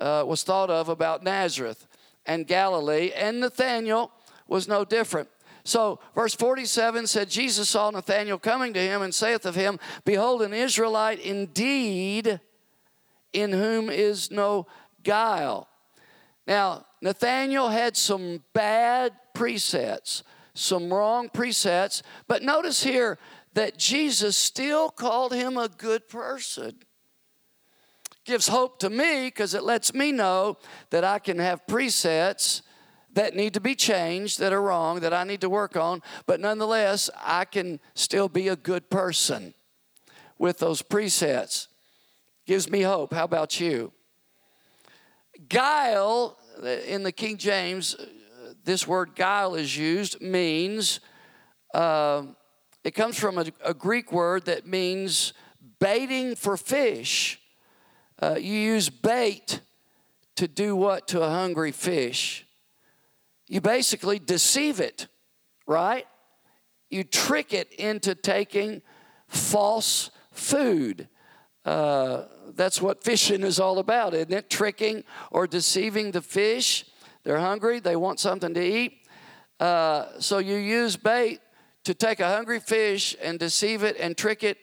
uh, 0.00 0.24
was 0.26 0.42
thought 0.42 0.70
of 0.70 0.88
about 0.88 1.22
Nazareth 1.22 1.86
and 2.26 2.46
Galilee, 2.46 3.12
and 3.14 3.40
Nathanael 3.40 4.10
was 4.48 4.66
no 4.66 4.84
different. 4.84 5.28
So, 5.64 5.98
verse 6.14 6.34
47 6.34 7.06
said, 7.06 7.30
Jesus 7.30 7.70
saw 7.70 7.90
Nathanael 7.90 8.38
coming 8.38 8.74
to 8.74 8.80
him 8.80 9.00
and 9.00 9.14
saith 9.14 9.46
of 9.46 9.54
him, 9.54 9.78
Behold, 10.04 10.42
an 10.42 10.52
Israelite 10.52 11.20
indeed, 11.20 12.40
in 13.32 13.52
whom 13.52 13.88
is 13.88 14.30
no 14.30 14.66
guile. 15.02 15.68
Now, 16.46 16.84
Nathanael 17.00 17.68
had 17.68 17.96
some 17.96 18.42
bad 18.52 19.12
presets, 19.34 20.22
some 20.52 20.92
wrong 20.92 21.30
presets, 21.30 22.02
but 22.28 22.42
notice 22.42 22.82
here 22.82 23.18
that 23.54 23.78
Jesus 23.78 24.36
still 24.36 24.90
called 24.90 25.32
him 25.32 25.56
a 25.56 25.68
good 25.68 26.08
person. 26.08 26.76
Gives 28.24 28.48
hope 28.48 28.78
to 28.80 28.90
me 28.90 29.26
because 29.26 29.54
it 29.54 29.62
lets 29.62 29.92
me 29.92 30.12
know 30.12 30.58
that 30.90 31.04
I 31.04 31.18
can 31.18 31.38
have 31.38 31.66
presets 31.66 32.62
that 33.12 33.36
need 33.36 33.54
to 33.54 33.60
be 33.60 33.74
changed, 33.74 34.40
that 34.40 34.52
are 34.52 34.62
wrong, 34.62 35.00
that 35.00 35.12
I 35.12 35.24
need 35.24 35.40
to 35.42 35.48
work 35.48 35.76
on, 35.76 36.02
but 36.26 36.40
nonetheless, 36.40 37.08
I 37.22 37.44
can 37.44 37.80
still 37.94 38.28
be 38.28 38.48
a 38.48 38.56
good 38.56 38.90
person 38.90 39.54
with 40.38 40.58
those 40.58 40.82
presets. 40.82 41.68
Gives 42.46 42.68
me 42.68 42.82
hope. 42.82 43.14
How 43.14 43.24
about 43.24 43.60
you? 43.60 43.92
Guile, 45.48 46.36
in 46.86 47.02
the 47.02 47.12
King 47.12 47.36
James, 47.36 47.96
this 48.64 48.86
word 48.86 49.14
guile 49.14 49.54
is 49.54 49.76
used, 49.76 50.20
means, 50.20 51.00
uh, 51.72 52.22
it 52.82 52.92
comes 52.92 53.18
from 53.18 53.38
a, 53.38 53.46
a, 53.64 53.74
Greek 53.74 54.12
word 54.12 54.44
that 54.44 54.66
means 54.66 55.32
baiting 55.80 56.36
for 56.36 56.56
fish. 56.56 57.40
Uh, 58.20 58.36
you 58.38 58.52
use 58.52 58.88
bait 58.90 59.60
to 60.36 60.48
do 60.48 60.76
what 60.76 61.08
to 61.08 61.22
a 61.22 61.28
hungry 61.28 61.72
fish? 61.72 62.46
You 63.48 63.60
basically 63.60 64.18
deceive 64.18 64.80
it, 64.80 65.08
right? 65.66 66.06
You 66.90 67.04
trick 67.04 67.52
it 67.52 67.72
into 67.72 68.14
taking 68.14 68.82
false 69.26 70.10
food. 70.32 71.08
Uh, 71.64 72.24
that's 72.54 72.80
what 72.80 73.02
fishing 73.02 73.42
is 73.42 73.58
all 73.58 73.78
about, 73.78 74.14
isn't 74.14 74.32
it? 74.32 74.50
Tricking 74.50 75.04
or 75.30 75.46
deceiving 75.46 76.12
the 76.12 76.22
fish. 76.22 76.84
They're 77.24 77.40
hungry, 77.40 77.80
they 77.80 77.96
want 77.96 78.20
something 78.20 78.54
to 78.54 78.62
eat. 78.62 79.00
Uh, 79.58 80.06
so 80.20 80.38
you 80.38 80.56
use 80.56 80.96
bait 80.96 81.40
to 81.84 81.94
take 81.94 82.20
a 82.20 82.28
hungry 82.28 82.60
fish 82.60 83.16
and 83.22 83.38
deceive 83.38 83.82
it 83.82 83.96
and 83.98 84.16
trick 84.16 84.42
it 84.42 84.58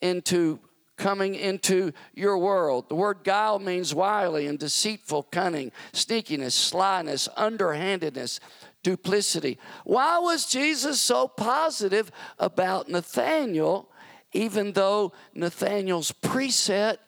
into 0.00 0.58
coming 0.96 1.34
into 1.34 1.92
your 2.14 2.38
world. 2.38 2.88
The 2.88 2.94
word 2.94 3.18
guile 3.24 3.58
means 3.58 3.94
wily 3.94 4.46
and 4.46 4.58
deceitful, 4.58 5.24
cunning, 5.24 5.72
sneakiness, 5.92 6.52
slyness, 6.52 7.28
underhandedness, 7.36 8.40
duplicity. 8.82 9.58
Why 9.84 10.18
was 10.18 10.46
Jesus 10.46 11.00
so 11.00 11.26
positive 11.26 12.12
about 12.38 12.88
Nathanael, 12.88 13.90
even 14.32 14.72
though 14.72 15.12
Nathanael's 15.34 16.12
preset 16.12 16.98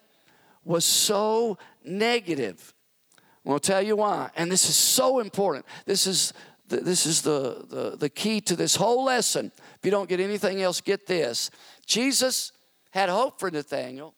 was 0.65 0.85
so 0.85 1.59
negative? 1.85 2.75
I'm 3.45 3.51
going 3.51 3.61
to 3.61 3.67
tell 3.67 3.83
you 3.83 3.97
why. 3.97 4.31
And 4.35 4.51
this 4.51 4.69
is 4.69 4.77
so 4.77 5.21
important. 5.21 5.67
This 5.85 6.09
is 6.09 6.33
the, 6.69 6.79
this 6.79 7.07
is 7.07 7.23
the, 7.23 7.65
the, 7.69 7.97
the 7.97 8.09
key 8.09 8.41
to 8.41 8.57
this 8.57 8.75
whole 8.75 9.05
lesson. 9.05 9.53
If 9.57 9.85
you 9.85 9.93
don't 9.93 10.09
get 10.09 10.19
anything 10.19 10.63
else, 10.63 10.81
get 10.81 11.07
this. 11.07 11.51
Jesus 11.87 12.51
had 12.97 13.11
hope 13.11 13.39
for 13.39 13.51
Nathaniel, 13.51 14.15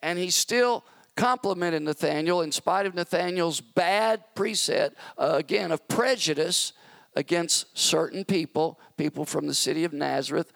and 0.00 0.16
he 0.16 0.30
still 0.30 0.84
complimented 1.16 1.82
Nathaniel 1.82 2.40
in 2.40 2.52
spite 2.52 2.86
of 2.86 2.94
Nathaniel's 2.94 3.60
bad 3.60 4.22
preset, 4.36 4.92
uh, 5.18 5.32
again, 5.34 5.72
of 5.72 5.88
prejudice 5.88 6.72
against 7.16 7.76
certain 7.76 8.24
people, 8.24 8.78
people 8.96 9.24
from 9.24 9.48
the 9.48 9.54
city 9.54 9.82
of 9.82 9.92
Nazareth. 9.92 10.52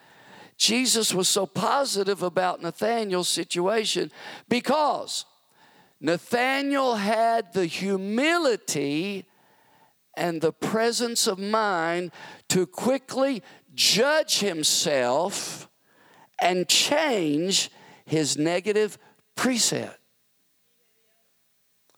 Jesus 0.57 1.13
was 1.13 1.29
so 1.29 1.45
positive 1.45 2.23
about 2.23 2.63
Nathaniel's 2.63 3.29
situation 3.29 4.13
because 4.49 5.25
Nathaniel 6.01 6.95
had 6.95 7.53
the 7.53 7.67
humility 7.67 9.27
and 10.17 10.41
the 10.41 10.53
presence 10.53 11.27
of 11.27 11.41
mind 11.41 12.13
to 12.51 12.65
quickly 12.65 13.43
judge 13.75 14.39
himself 14.39 15.69
and 16.45 16.69
change 16.69 17.71
his 18.05 18.37
negative 18.37 18.99
preset. 19.35 19.95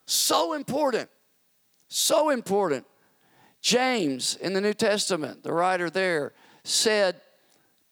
So 0.07 0.55
important. 0.55 1.11
So 1.89 2.31
important. 2.31 2.87
James 3.61 4.37
in 4.37 4.53
the 4.53 4.61
New 4.61 4.73
Testament, 4.73 5.43
the 5.43 5.53
writer 5.53 5.91
there, 5.91 6.33
said, 6.63 7.21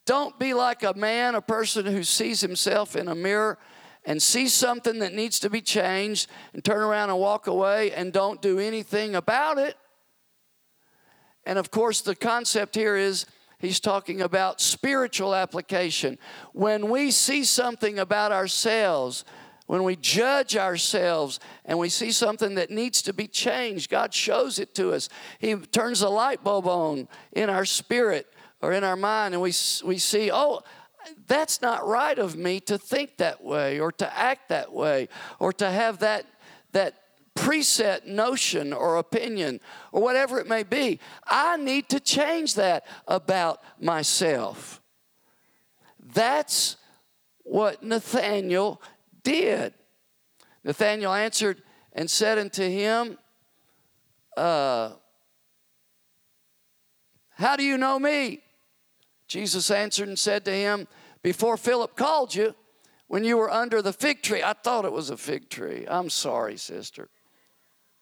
Don't 0.06 0.38
be 0.38 0.54
like 0.54 0.84
a 0.84 0.94
man, 0.94 1.34
a 1.34 1.42
person 1.42 1.86
who 1.86 2.04
sees 2.04 2.40
himself 2.40 2.94
in 2.94 3.08
a 3.08 3.14
mirror 3.14 3.58
and 4.04 4.22
sees 4.22 4.54
something 4.54 5.00
that 5.00 5.12
needs 5.12 5.40
to 5.40 5.50
be 5.50 5.60
changed 5.60 6.30
and 6.52 6.64
turn 6.64 6.82
around 6.82 7.10
and 7.10 7.18
walk 7.18 7.48
away 7.48 7.90
and 7.90 8.12
don't 8.12 8.40
do 8.40 8.60
anything 8.60 9.16
about 9.16 9.58
it. 9.58 9.76
And 11.44 11.58
of 11.58 11.72
course, 11.72 12.00
the 12.00 12.14
concept 12.14 12.76
here 12.76 12.96
is 12.96 13.26
He's 13.64 13.80
talking 13.80 14.20
about 14.20 14.60
spiritual 14.60 15.34
application. 15.34 16.18
When 16.52 16.90
we 16.90 17.10
see 17.10 17.44
something 17.44 17.98
about 17.98 18.30
ourselves, 18.30 19.24
when 19.66 19.82
we 19.84 19.96
judge 19.96 20.56
ourselves 20.56 21.40
and 21.64 21.78
we 21.78 21.88
see 21.88 22.12
something 22.12 22.56
that 22.56 22.70
needs 22.70 23.00
to 23.02 23.14
be 23.14 23.26
changed, 23.26 23.90
God 23.90 24.12
shows 24.12 24.58
it 24.58 24.74
to 24.74 24.92
us. 24.92 25.08
He 25.38 25.54
turns 25.54 26.02
a 26.02 26.08
light 26.10 26.44
bulb 26.44 26.66
on 26.66 27.08
in 27.32 27.48
our 27.48 27.64
spirit 27.64 28.26
or 28.60 28.72
in 28.72 28.84
our 28.84 28.96
mind, 28.96 29.34
and 29.34 29.42
we, 29.42 29.52
we 29.84 29.98
see, 29.98 30.30
oh, 30.32 30.60
that's 31.26 31.62
not 31.62 31.86
right 31.86 32.18
of 32.18 32.36
me 32.36 32.60
to 32.60 32.78
think 32.78 33.16
that 33.18 33.42
way 33.42 33.80
or 33.80 33.92
to 33.92 34.18
act 34.18 34.48
that 34.50 34.72
way 34.72 35.08
or 35.38 35.52
to 35.54 35.70
have 35.70 35.98
that, 35.98 36.26
that 36.72 36.94
preset 37.34 38.06
notion 38.06 38.72
or 38.72 38.96
opinion 38.96 39.60
or 39.92 40.02
whatever 40.02 40.38
it 40.38 40.46
may 40.46 40.62
be. 40.62 41.00
I 41.26 41.56
need 41.56 41.88
to 41.90 42.00
change 42.00 42.54
that 42.54 42.86
about 43.08 43.60
myself. 43.80 44.80
That's 45.98 46.76
what 47.42 47.82
Nathaniel 47.82 48.80
did. 49.22 49.74
Nathaniel 50.62 51.12
answered 51.12 51.62
and 51.92 52.10
said 52.10 52.38
unto 52.38 52.62
him, 52.62 53.18
uh, 54.36 54.92
How 57.30 57.56
do 57.56 57.64
you 57.64 57.76
know 57.76 57.98
me? 57.98 58.42
Jesus 59.26 59.70
answered 59.70 60.08
and 60.08 60.18
said 60.18 60.44
to 60.44 60.52
him, 60.52 60.86
Before 61.22 61.56
Philip 61.56 61.96
called 61.96 62.34
you, 62.34 62.54
when 63.08 63.24
you 63.24 63.36
were 63.36 63.50
under 63.50 63.82
the 63.82 63.92
fig 63.92 64.22
tree, 64.22 64.42
I 64.42 64.54
thought 64.54 64.84
it 64.84 64.92
was 64.92 65.10
a 65.10 65.16
fig 65.16 65.50
tree. 65.50 65.84
I'm 65.88 66.10
sorry, 66.10 66.56
sister 66.56 67.08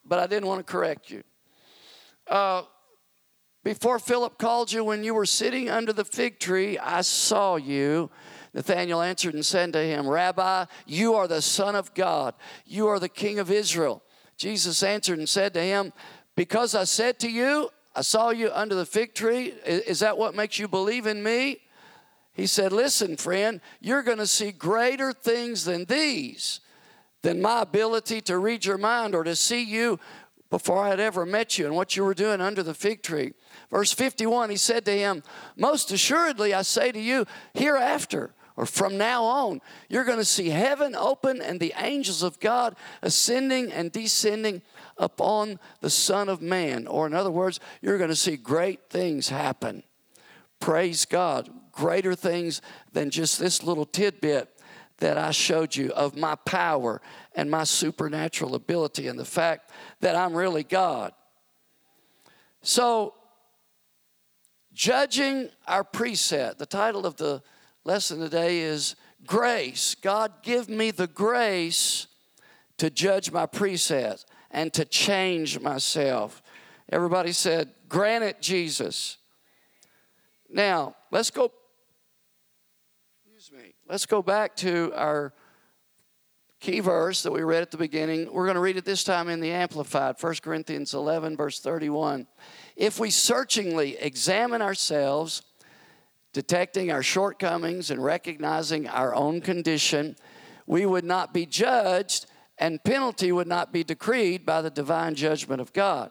but 0.05 0.19
I 0.19 0.27
didn't 0.27 0.47
want 0.47 0.65
to 0.65 0.71
correct 0.71 1.11
you. 1.11 1.23
Uh, 2.27 2.63
before 3.65 3.99
Philip 3.99 4.39
called 4.39 4.73
you, 4.73 4.83
when 4.83 5.05
you 5.05 5.15
were 5.15 5.27
sitting 5.27 5.71
under 5.71 5.93
the 5.93 6.05
fig 6.05 6.41
tree, 6.41 6.79
I 6.79 7.03
saw 7.03 7.57
you. 7.57 8.11
Nathanael 8.55 9.01
answered 9.01 9.35
and 9.35 9.47
said 9.47 9.73
to 9.73 9.79
him, 9.79 10.09
Rabbi, 10.09 10.67
you 10.87 11.15
are 11.15 11.29
the 11.29 11.41
Son 11.41 11.75
of 11.75 11.95
God. 11.95 12.35
You 12.67 12.89
are 12.89 12.99
the 12.99 13.09
King 13.09 13.39
of 13.39 13.51
Israel. 13.51 14.03
Jesus 14.37 14.83
answered 14.83 15.19
and 15.19 15.29
said 15.29 15.55
to 15.55 15.63
him, 15.63 15.93
Because 16.35 16.75
I 16.75 16.85
said 16.85 17.19
to 17.21 17.31
you, 17.31 17.71
I 17.95 18.03
saw 18.03 18.31
you 18.31 18.51
under 18.53 18.75
the 18.75 18.87
fig 18.87 19.15
tree. 19.15 19.55
Is 19.65 20.01
that 20.01 20.19
what 20.19 20.35
makes 20.35 20.59
you 20.59 20.67
believe 20.67 21.07
in 21.07 21.23
me? 21.23 21.59
He 22.33 22.47
said, 22.47 22.73
Listen, 22.73 23.17
friend, 23.17 23.61
you're 23.81 24.03
going 24.03 24.19
to 24.19 24.27
see 24.27 24.51
greater 24.51 25.13
things 25.13 25.65
than 25.65 25.85
these, 25.85 26.61
than 27.23 27.41
my 27.41 27.63
ability 27.63 28.21
to 28.23 28.39
read 28.39 28.65
your 28.65 28.79
mind 28.79 29.15
or 29.15 29.25
to 29.25 29.37
see 29.37 29.63
you 29.63 29.99
before 30.51 30.85
I 30.85 30.91
had 30.91 31.01
ever 31.01 31.25
met 31.25 31.59
you 31.59 31.65
and 31.65 31.75
what 31.75 31.97
you 31.97 32.05
were 32.05 32.15
doing 32.15 32.41
under 32.41 32.63
the 32.63 32.75
fig 32.75 33.03
tree. 33.03 33.33
Verse 33.71 33.93
51, 33.93 34.51
he 34.51 34.57
said 34.57 34.85
to 34.85 34.93
him, 34.93 35.23
Most 35.57 35.91
assuredly, 35.91 36.53
I 36.53 36.61
say 36.61 36.93
to 36.93 37.01
you, 37.01 37.25
hereafter, 37.55 38.35
or 38.55 38.67
from 38.67 38.99
now 38.99 39.25
on, 39.25 39.63
you're 39.89 40.05
going 40.05 40.19
to 40.19 40.27
see 40.27 40.51
heaven 40.51 40.95
open 40.95 41.41
and 41.41 41.59
the 41.59 41.73
angels 41.79 42.23
of 42.23 42.39
God 42.39 42.77
ascending 43.01 43.73
and 43.73 43.91
descending 43.91 44.61
upon 44.99 45.59
the 45.81 45.89
Son 45.89 46.29
of 46.29 46.43
Man. 46.43 46.87
Or, 46.87 47.07
in 47.07 47.15
other 47.15 47.31
words, 47.31 47.59
you're 47.81 47.97
going 47.97 48.11
to 48.11 48.17
see 48.17 48.37
great 48.37 48.91
things 48.91 49.31
happen. 49.31 49.85
Praise 50.61 51.07
God. 51.07 51.49
Greater 51.73 52.15
things 52.15 52.61
than 52.93 53.09
just 53.09 53.39
this 53.39 53.63
little 53.63 53.87
tidbit 53.87 54.51
that 55.03 55.19
I 55.19 55.33
showed 55.33 55.75
you 55.75 55.91
of 55.95 56.17
my 56.17 56.37
power 56.37 57.03
and 57.35 57.51
my 57.51 57.65
supernatural 57.65 58.55
ability 58.55 59.09
and 59.09 59.19
the 59.19 59.25
fact 59.25 59.71
that 59.99 60.15
I'm 60.15 60.33
really 60.33 60.63
God. 60.63 61.13
So, 62.63 63.15
judging 64.73 65.49
our 65.67 65.83
preset, 65.83 66.59
the 66.59 66.67
title 66.67 67.05
of 67.05 67.17
the 67.17 67.43
lesson 67.83 68.21
today 68.21 68.61
is 68.61 68.95
Grace. 69.27 69.97
God, 69.97 70.35
give 70.45 70.69
me 70.69 70.93
the 70.93 71.09
grace 71.09 72.07
to 72.79 72.89
judge 72.89 73.33
my 73.33 73.47
preset 73.47 74.25
and 74.53 74.73
to 74.73 74.85
change 74.85 75.59
myself. 75.59 76.43
Everybody 76.91 77.33
said, 77.33 77.73
Grant 77.89 78.23
it, 78.23 78.41
Jesus. 78.41 79.17
Now, 80.49 80.95
let's 81.11 81.33
go. 81.33 81.51
Let's 83.93 84.07
go 84.07 84.23
back 84.23 84.57
to 84.57 84.91
our 84.97 85.35
key 86.61 86.81
verse 86.81 87.25
that 87.25 87.31
we 87.31 87.43
read 87.43 87.61
at 87.61 87.71
the 87.71 87.77
beginning. 87.77 88.33
We're 88.33 88.47
going 88.47 88.55
to 88.55 88.61
read 88.63 88.79
it 88.79 88.87
this 88.87 89.05
time 89.05 89.29
in 89.29 89.39
the 89.39 89.51
Amplified, 89.51 90.15
1 90.19 90.35
Corinthians 90.37 90.95
11, 90.95 91.37
verse 91.37 91.61
31. 91.61 92.27
If 92.75 92.99
we 92.99 93.11
searchingly 93.11 93.99
examine 93.99 94.63
ourselves, 94.63 95.43
detecting 96.33 96.91
our 96.91 97.03
shortcomings 97.03 97.91
and 97.91 98.03
recognizing 98.03 98.89
our 98.89 99.15
own 99.15 99.43
condition, 99.43 100.17
we 100.67 100.87
would 100.87 101.05
not 101.05 101.35
be 101.35 101.45
judged 101.45 102.25
and 102.57 102.83
penalty 102.85 103.31
would 103.31 103.47
not 103.47 103.75
be 103.75 103.85
decreed 103.85 104.47
by 104.47 104.63
the 104.63 104.71
divine 104.71 105.15
judgment 105.15 105.61
of 105.61 105.75
God. 105.75 106.11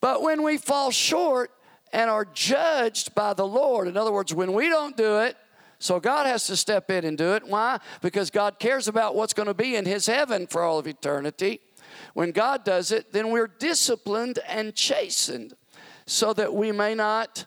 But 0.00 0.22
when 0.22 0.44
we 0.44 0.58
fall 0.58 0.92
short 0.92 1.50
and 1.92 2.08
are 2.08 2.24
judged 2.24 3.16
by 3.16 3.34
the 3.34 3.48
Lord, 3.48 3.88
in 3.88 3.96
other 3.96 4.12
words, 4.12 4.32
when 4.32 4.52
we 4.52 4.68
don't 4.68 4.96
do 4.96 5.18
it, 5.18 5.36
so 5.80 5.98
God 5.98 6.26
has 6.26 6.46
to 6.48 6.56
step 6.56 6.90
in 6.90 7.06
and 7.06 7.16
do 7.16 7.32
it. 7.32 7.48
Why? 7.48 7.80
Because 8.02 8.28
God 8.30 8.58
cares 8.58 8.86
about 8.86 9.16
what's 9.16 9.32
going 9.32 9.46
to 9.46 9.54
be 9.54 9.76
in 9.76 9.86
His 9.86 10.06
heaven 10.06 10.46
for 10.46 10.62
all 10.62 10.78
of 10.78 10.86
eternity. 10.86 11.60
When 12.12 12.32
God 12.32 12.64
does 12.64 12.92
it, 12.92 13.12
then 13.12 13.30
we're 13.30 13.48
disciplined 13.48 14.38
and 14.46 14.74
chastened 14.74 15.54
so 16.06 16.34
that 16.34 16.52
we 16.52 16.70
may 16.70 16.94
not 16.94 17.46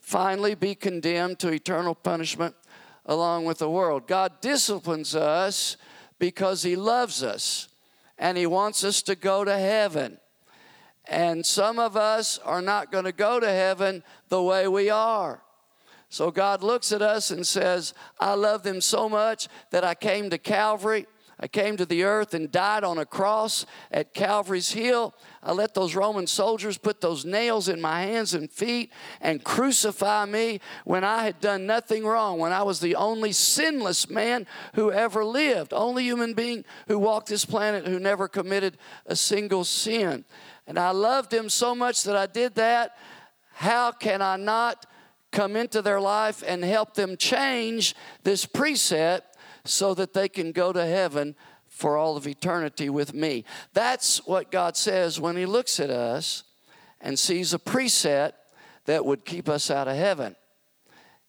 finally 0.00 0.54
be 0.54 0.74
condemned 0.74 1.38
to 1.40 1.52
eternal 1.52 1.94
punishment 1.94 2.54
along 3.04 3.44
with 3.44 3.58
the 3.58 3.68
world. 3.68 4.06
God 4.06 4.40
disciplines 4.40 5.14
us 5.14 5.76
because 6.18 6.62
He 6.62 6.76
loves 6.76 7.22
us 7.22 7.68
and 8.16 8.38
He 8.38 8.46
wants 8.46 8.82
us 8.82 9.02
to 9.02 9.14
go 9.14 9.44
to 9.44 9.58
heaven. 9.58 10.18
And 11.06 11.44
some 11.44 11.78
of 11.78 11.98
us 11.98 12.38
are 12.38 12.62
not 12.62 12.90
going 12.90 13.04
to 13.04 13.12
go 13.12 13.38
to 13.40 13.48
heaven 13.48 14.02
the 14.30 14.42
way 14.42 14.66
we 14.68 14.88
are. 14.88 15.43
So 16.14 16.30
God 16.30 16.62
looks 16.62 16.92
at 16.92 17.02
us 17.02 17.32
and 17.32 17.44
says, 17.44 17.92
I 18.20 18.34
love 18.34 18.62
them 18.62 18.80
so 18.80 19.08
much 19.08 19.48
that 19.70 19.82
I 19.82 19.94
came 19.94 20.30
to 20.30 20.38
Calvary 20.38 21.06
I 21.38 21.48
came 21.48 21.76
to 21.76 21.86
the 21.86 22.04
earth 22.04 22.32
and 22.34 22.50
died 22.50 22.84
on 22.84 22.98
a 22.98 23.04
cross 23.04 23.66
at 23.90 24.14
Calvary's 24.14 24.70
Hill. 24.70 25.14
I 25.42 25.52
let 25.52 25.74
those 25.74 25.96
Roman 25.96 26.26
soldiers 26.26 26.78
put 26.78 27.00
those 27.00 27.24
nails 27.24 27.68
in 27.68 27.80
my 27.80 28.02
hands 28.02 28.34
and 28.34 28.50
feet 28.50 28.92
and 29.20 29.42
crucify 29.42 30.26
me 30.26 30.60
when 30.84 31.02
I 31.02 31.24
had 31.24 31.40
done 31.40 31.66
nothing 31.66 32.06
wrong, 32.06 32.38
when 32.38 32.52
I 32.52 32.62
was 32.62 32.80
the 32.80 32.94
only 32.94 33.32
sinless 33.32 34.08
man 34.08 34.46
who 34.74 34.92
ever 34.92 35.24
lived, 35.24 35.72
only 35.72 36.04
human 36.04 36.34
being 36.34 36.64
who 36.86 36.98
walked 36.98 37.28
this 37.28 37.44
planet 37.44 37.86
who 37.86 37.98
never 37.98 38.28
committed 38.28 38.78
a 39.06 39.16
single 39.16 39.64
sin. 39.64 40.24
And 40.66 40.78
I 40.78 40.90
loved 40.90 41.34
him 41.34 41.48
so 41.48 41.74
much 41.74 42.04
that 42.04 42.16
I 42.16 42.26
did 42.26 42.54
that. 42.54 42.96
How 43.54 43.90
can 43.92 44.22
I 44.22 44.36
not 44.36 44.86
come 45.34 45.56
into 45.56 45.82
their 45.82 46.00
life 46.00 46.42
and 46.46 46.64
help 46.64 46.94
them 46.94 47.16
change 47.16 47.94
this 48.22 48.46
preset 48.46 49.22
so 49.64 49.92
that 49.94 50.14
they 50.14 50.28
can 50.28 50.52
go 50.52 50.72
to 50.72 50.86
heaven 50.86 51.34
for 51.66 51.96
all 51.96 52.16
of 52.16 52.26
eternity 52.26 52.88
with 52.88 53.12
me. 53.12 53.44
That's 53.72 54.24
what 54.26 54.52
God 54.52 54.76
says 54.76 55.20
when 55.20 55.36
He 55.36 55.44
looks 55.44 55.80
at 55.80 55.90
us 55.90 56.44
and 57.00 57.18
sees 57.18 57.52
a 57.52 57.58
preset 57.58 58.32
that 58.86 59.04
would 59.04 59.24
keep 59.24 59.48
us 59.48 59.70
out 59.70 59.88
of 59.88 59.96
heaven. 59.96 60.36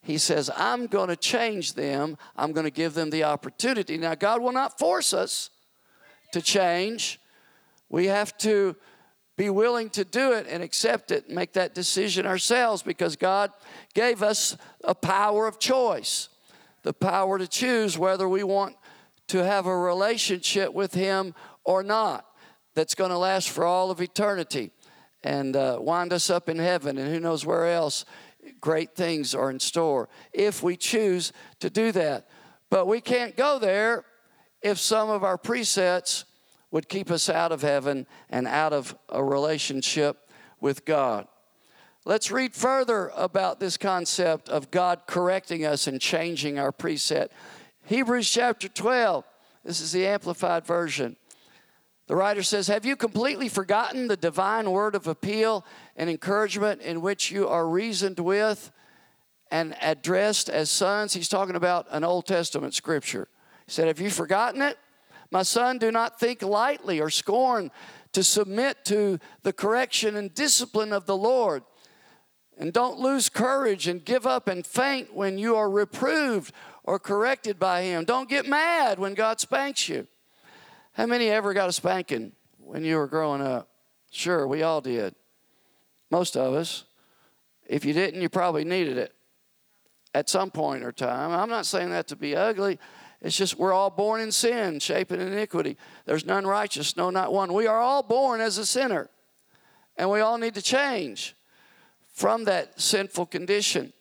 He 0.02 0.18
says, 0.18 0.50
I'm 0.56 0.86
going 0.86 1.08
to 1.08 1.16
change 1.16 1.74
them. 1.74 2.16
I'm 2.36 2.52
going 2.52 2.64
to 2.64 2.70
give 2.70 2.94
them 2.94 3.10
the 3.10 3.24
opportunity. 3.24 3.98
Now, 3.98 4.14
God 4.14 4.40
will 4.40 4.52
not 4.52 4.78
force 4.78 5.12
us 5.12 5.50
to 6.32 6.40
change. 6.40 7.18
We 7.88 8.06
have 8.06 8.38
to 8.38 8.76
be 9.36 9.50
willing 9.50 9.90
to 9.90 10.04
do 10.04 10.32
it 10.32 10.46
and 10.48 10.62
accept 10.62 11.10
it, 11.10 11.28
make 11.28 11.52
that 11.52 11.74
decision 11.74 12.26
ourselves 12.26 12.82
because 12.82 13.16
God 13.16 13.52
gave 13.94 14.22
us 14.22 14.56
a 14.82 14.94
power 14.94 15.46
of 15.46 15.58
choice 15.58 16.28
the 16.86 16.94
power 16.94 17.36
to 17.36 17.48
choose 17.48 17.98
whether 17.98 18.28
we 18.28 18.44
want 18.44 18.76
to 19.26 19.42
have 19.42 19.66
a 19.66 19.76
relationship 19.76 20.72
with 20.72 20.94
Him 20.94 21.34
or 21.64 21.82
not 21.82 22.24
that's 22.74 22.94
going 22.94 23.10
to 23.10 23.18
last 23.18 23.50
for 23.50 23.64
all 23.64 23.90
of 23.90 24.00
eternity 24.00 24.70
and 25.24 25.56
uh, 25.56 25.78
wind 25.80 26.12
us 26.12 26.30
up 26.30 26.48
in 26.48 26.60
heaven 26.60 26.96
and 26.96 27.12
who 27.12 27.18
knows 27.18 27.44
where 27.44 27.66
else 27.66 28.04
great 28.60 28.94
things 28.94 29.34
are 29.34 29.50
in 29.50 29.58
store 29.58 30.08
if 30.32 30.62
we 30.62 30.76
choose 30.76 31.32
to 31.58 31.68
do 31.68 31.90
that. 31.90 32.28
But 32.70 32.86
we 32.86 33.00
can't 33.00 33.36
go 33.36 33.58
there 33.58 34.04
if 34.62 34.78
some 34.78 35.10
of 35.10 35.24
our 35.24 35.36
presets 35.36 36.22
would 36.70 36.88
keep 36.88 37.10
us 37.10 37.28
out 37.28 37.52
of 37.52 37.62
heaven 37.62 38.06
and 38.28 38.46
out 38.46 38.72
of 38.72 38.96
a 39.08 39.22
relationship 39.22 40.28
with 40.60 40.84
God. 40.84 41.26
Let's 42.04 42.30
read 42.30 42.54
further 42.54 43.10
about 43.16 43.58
this 43.58 43.76
concept 43.76 44.48
of 44.48 44.70
God 44.70 45.02
correcting 45.06 45.64
us 45.64 45.86
and 45.86 46.00
changing 46.00 46.58
our 46.58 46.72
preset. 46.72 47.28
Hebrews 47.84 48.30
chapter 48.30 48.68
12, 48.68 49.24
this 49.64 49.80
is 49.80 49.92
the 49.92 50.06
Amplified 50.06 50.64
Version. 50.64 51.16
The 52.06 52.14
writer 52.14 52.42
says, 52.42 52.68
Have 52.68 52.86
you 52.86 52.94
completely 52.94 53.48
forgotten 53.48 54.06
the 54.06 54.16
divine 54.16 54.70
word 54.70 54.94
of 54.94 55.08
appeal 55.08 55.64
and 55.96 56.08
encouragement 56.08 56.80
in 56.80 57.00
which 57.00 57.32
you 57.32 57.48
are 57.48 57.68
reasoned 57.68 58.20
with 58.20 58.70
and 59.50 59.76
addressed 59.82 60.48
as 60.48 60.70
sons? 60.70 61.14
He's 61.14 61.28
talking 61.28 61.56
about 61.56 61.86
an 61.90 62.04
Old 62.04 62.26
Testament 62.26 62.74
scripture. 62.74 63.28
He 63.66 63.72
said, 63.72 63.88
Have 63.88 64.00
you 64.00 64.10
forgotten 64.10 64.62
it? 64.62 64.78
My 65.36 65.42
son, 65.42 65.76
do 65.76 65.92
not 65.92 66.18
think 66.18 66.40
lightly 66.40 66.98
or 66.98 67.10
scorn 67.10 67.70
to 68.12 68.24
submit 68.24 68.86
to 68.86 69.18
the 69.42 69.52
correction 69.52 70.16
and 70.16 70.32
discipline 70.32 70.94
of 70.94 71.04
the 71.04 71.14
Lord. 71.14 71.62
And 72.56 72.72
don't 72.72 72.98
lose 72.98 73.28
courage 73.28 73.86
and 73.86 74.02
give 74.02 74.26
up 74.26 74.48
and 74.48 74.66
faint 74.66 75.14
when 75.14 75.36
you 75.36 75.54
are 75.54 75.68
reproved 75.68 76.54
or 76.84 76.98
corrected 76.98 77.58
by 77.58 77.82
Him. 77.82 78.06
Don't 78.06 78.30
get 78.30 78.48
mad 78.48 78.98
when 78.98 79.12
God 79.12 79.38
spanks 79.38 79.90
you. 79.90 80.06
How 80.94 81.04
many 81.04 81.28
ever 81.28 81.52
got 81.52 81.68
a 81.68 81.72
spanking 81.72 82.32
when 82.56 82.82
you 82.82 82.96
were 82.96 83.06
growing 83.06 83.42
up? 83.42 83.68
Sure, 84.10 84.46
we 84.48 84.62
all 84.62 84.80
did. 84.80 85.14
Most 86.10 86.38
of 86.38 86.54
us. 86.54 86.84
If 87.66 87.84
you 87.84 87.92
didn't, 87.92 88.22
you 88.22 88.30
probably 88.30 88.64
needed 88.64 88.96
it 88.96 89.12
at 90.14 90.30
some 90.30 90.50
point 90.50 90.82
or 90.82 90.92
time. 90.92 91.30
I'm 91.30 91.50
not 91.50 91.66
saying 91.66 91.90
that 91.90 92.08
to 92.08 92.16
be 92.16 92.34
ugly. 92.34 92.78
It's 93.26 93.36
just 93.36 93.58
we're 93.58 93.72
all 93.72 93.90
born 93.90 94.20
in 94.20 94.30
sin, 94.30 94.78
shaping 94.78 95.20
iniquity. 95.20 95.76
There's 96.04 96.24
none 96.24 96.46
righteous, 96.46 96.96
no, 96.96 97.10
not 97.10 97.32
one. 97.32 97.52
We 97.52 97.66
are 97.66 97.80
all 97.80 98.04
born 98.04 98.40
as 98.40 98.56
a 98.56 98.64
sinner, 98.64 99.10
and 99.96 100.08
we 100.08 100.20
all 100.20 100.38
need 100.38 100.54
to 100.54 100.62
change 100.62 101.34
from 102.12 102.44
that 102.44 102.80
sinful 102.80 103.26
condition. 103.26 103.92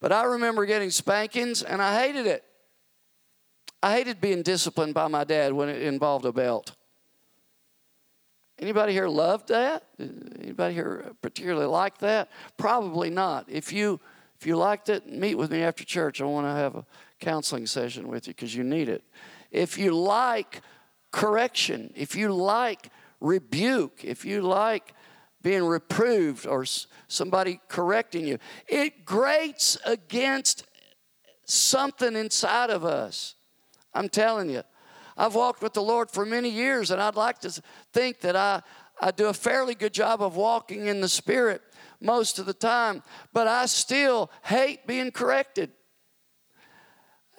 But 0.00 0.12
I 0.12 0.24
remember 0.24 0.66
getting 0.66 0.90
spankings 0.90 1.62
and 1.62 1.80
I 1.80 1.98
hated 1.98 2.26
it. 2.26 2.44
I 3.82 3.94
hated 3.94 4.20
being 4.20 4.42
disciplined 4.42 4.92
by 4.92 5.08
my 5.08 5.24
dad 5.24 5.54
when 5.54 5.70
it 5.70 5.80
involved 5.80 6.26
a 6.26 6.32
belt. 6.32 6.76
Anybody 8.58 8.92
here 8.92 9.08
loved 9.08 9.48
that? 9.48 9.84
Anybody 9.98 10.74
here 10.74 11.12
particularly 11.22 11.64
like 11.64 11.96
that? 11.98 12.28
Probably 12.58 13.08
not. 13.08 13.46
If 13.48 13.72
you 13.72 13.98
if 14.38 14.46
you 14.46 14.56
liked 14.56 14.88
it, 14.88 15.10
meet 15.10 15.36
with 15.36 15.50
me 15.50 15.62
after 15.62 15.84
church. 15.84 16.20
I 16.20 16.24
want 16.24 16.46
to 16.46 16.52
have 16.52 16.76
a 16.76 16.84
counseling 17.20 17.66
session 17.66 18.08
with 18.08 18.26
you 18.26 18.34
because 18.34 18.54
you 18.54 18.64
need 18.64 18.88
it. 18.88 19.02
If 19.50 19.78
you 19.78 19.94
like 19.94 20.62
correction, 21.10 21.92
if 21.96 22.14
you 22.14 22.32
like 22.32 22.90
rebuke, 23.20 24.04
if 24.04 24.24
you 24.24 24.42
like 24.42 24.94
being 25.42 25.64
reproved 25.64 26.46
or 26.46 26.64
somebody 27.06 27.60
correcting 27.68 28.26
you. 28.26 28.38
It 28.66 29.04
grates 29.04 29.78
against 29.84 30.66
something 31.44 32.16
inside 32.16 32.70
of 32.70 32.84
us. 32.84 33.34
I'm 33.94 34.08
telling 34.08 34.50
you. 34.50 34.62
I've 35.16 35.34
walked 35.34 35.62
with 35.62 35.72
the 35.72 35.82
Lord 35.82 36.10
for 36.10 36.24
many 36.24 36.48
years, 36.48 36.90
and 36.90 37.00
I'd 37.00 37.16
like 37.16 37.40
to 37.40 37.62
think 37.92 38.20
that 38.20 38.36
I, 38.36 38.62
I 39.00 39.10
do 39.10 39.26
a 39.26 39.34
fairly 39.34 39.74
good 39.74 39.92
job 39.92 40.22
of 40.22 40.36
walking 40.36 40.86
in 40.86 41.00
the 41.00 41.08
Spirit 41.08 41.62
most 42.00 42.38
of 42.38 42.46
the 42.46 42.54
time, 42.54 43.02
but 43.32 43.48
I 43.48 43.66
still 43.66 44.30
hate 44.44 44.86
being 44.86 45.10
corrected. 45.10 45.70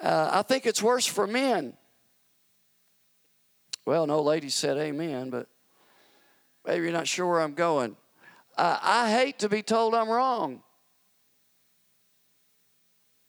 Uh, 0.00 0.30
I 0.32 0.42
think 0.42 0.66
it's 0.66 0.82
worse 0.82 1.06
for 1.06 1.26
men. 1.26 1.74
Well, 3.84 4.06
no 4.06 4.22
lady 4.22 4.48
said 4.48 4.78
amen, 4.78 5.30
but 5.30 5.48
maybe 6.66 6.84
you're 6.84 6.92
not 6.92 7.08
sure 7.08 7.26
where 7.26 7.40
I'm 7.40 7.54
going. 7.54 7.96
Uh, 8.56 8.78
I 8.82 9.10
hate 9.10 9.38
to 9.40 9.48
be 9.48 9.62
told 9.62 9.94
I'm 9.94 10.08
wrong. 10.08 10.62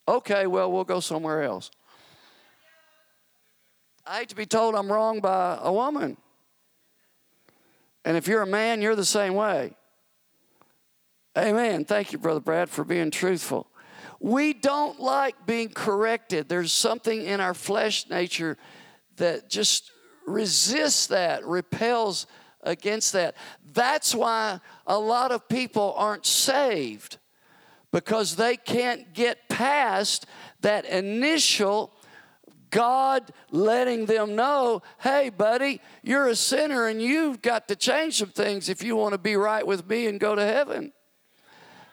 Okay, 0.07 0.47
well, 0.47 0.71
we'll 0.71 0.83
go 0.83 0.99
somewhere 0.99 1.43
else. 1.43 1.71
I 4.05 4.19
hate 4.19 4.29
to 4.29 4.35
be 4.35 4.45
told 4.45 4.75
I'm 4.75 4.91
wrong 4.91 5.19
by 5.19 5.57
a 5.61 5.71
woman. 5.71 6.17
And 8.03 8.17
if 8.17 8.27
you're 8.27 8.41
a 8.41 8.47
man, 8.47 8.81
you're 8.81 8.95
the 8.95 9.05
same 9.05 9.35
way. 9.35 9.73
Amen. 11.37 11.85
Thank 11.85 12.11
you, 12.11 12.17
Brother 12.17 12.39
Brad, 12.39 12.69
for 12.69 12.83
being 12.83 13.09
truthful. 13.09 13.70
We 14.23 14.53
don't 14.53 14.99
like 14.99 15.47
being 15.47 15.69
corrected. 15.69 16.47
There's 16.47 16.71
something 16.71 17.25
in 17.25 17.39
our 17.39 17.55
flesh 17.55 18.07
nature 18.07 18.55
that 19.17 19.49
just 19.49 19.91
resists 20.27 21.07
that, 21.07 21.43
repels 21.43 22.27
against 22.61 23.13
that. 23.13 23.35
That's 23.73 24.13
why 24.13 24.59
a 24.85 24.99
lot 24.99 25.31
of 25.31 25.49
people 25.49 25.95
aren't 25.97 26.27
saved 26.27 27.17
because 27.91 28.35
they 28.35 28.57
can't 28.57 29.11
get 29.13 29.49
past 29.49 30.27
that 30.61 30.85
initial 30.85 31.91
God 32.69 33.31
letting 33.49 34.05
them 34.05 34.35
know, 34.35 34.83
hey, 34.99 35.29
buddy, 35.29 35.81
you're 36.03 36.27
a 36.27 36.35
sinner 36.35 36.87
and 36.87 37.01
you've 37.01 37.41
got 37.41 37.67
to 37.69 37.75
change 37.75 38.19
some 38.19 38.29
things 38.29 38.69
if 38.69 38.83
you 38.83 38.95
want 38.95 39.13
to 39.13 39.17
be 39.17 39.35
right 39.35 39.65
with 39.65 39.89
me 39.89 40.05
and 40.05 40.19
go 40.19 40.35
to 40.35 40.45
heaven. 40.45 40.93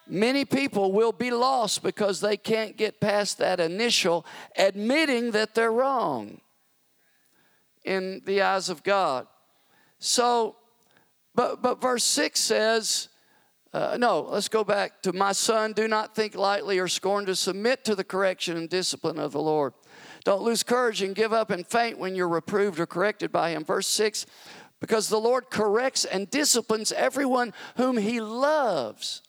Many 0.08 0.44
people 0.44 0.92
will 0.92 1.12
be 1.12 1.30
lost 1.30 1.82
because 1.82 2.20
they 2.20 2.36
can't 2.36 2.76
get 2.76 3.00
past 3.00 3.38
that 3.38 3.60
initial 3.60 4.24
admitting 4.56 5.32
that 5.32 5.54
they're 5.54 5.72
wrong 5.72 6.40
in 7.84 8.22
the 8.24 8.42
eyes 8.42 8.68
of 8.68 8.82
God. 8.82 9.26
So, 9.98 10.56
but, 11.34 11.62
but 11.62 11.80
verse 11.80 12.04
6 12.04 12.38
says, 12.38 13.08
uh, 13.72 13.96
no, 13.98 14.22
let's 14.22 14.48
go 14.48 14.64
back 14.64 15.02
to 15.02 15.12
my 15.12 15.32
son, 15.32 15.72
do 15.72 15.86
not 15.86 16.14
think 16.14 16.34
lightly 16.34 16.78
or 16.78 16.88
scorn 16.88 17.26
to 17.26 17.36
submit 17.36 17.84
to 17.84 17.94
the 17.94 18.04
correction 18.04 18.56
and 18.56 18.68
discipline 18.68 19.18
of 19.18 19.32
the 19.32 19.42
Lord. 19.42 19.74
Don't 20.24 20.42
lose 20.42 20.62
courage 20.62 21.02
and 21.02 21.14
give 21.14 21.32
up 21.32 21.50
and 21.50 21.66
faint 21.66 21.98
when 21.98 22.14
you're 22.14 22.28
reproved 22.28 22.80
or 22.80 22.86
corrected 22.86 23.30
by 23.30 23.50
him. 23.50 23.64
Verse 23.64 23.86
6 23.88 24.26
because 24.80 25.08
the 25.08 25.18
Lord 25.18 25.50
corrects 25.50 26.04
and 26.04 26.30
disciplines 26.30 26.92
everyone 26.92 27.52
whom 27.76 27.96
he 27.96 28.20
loves. 28.20 29.22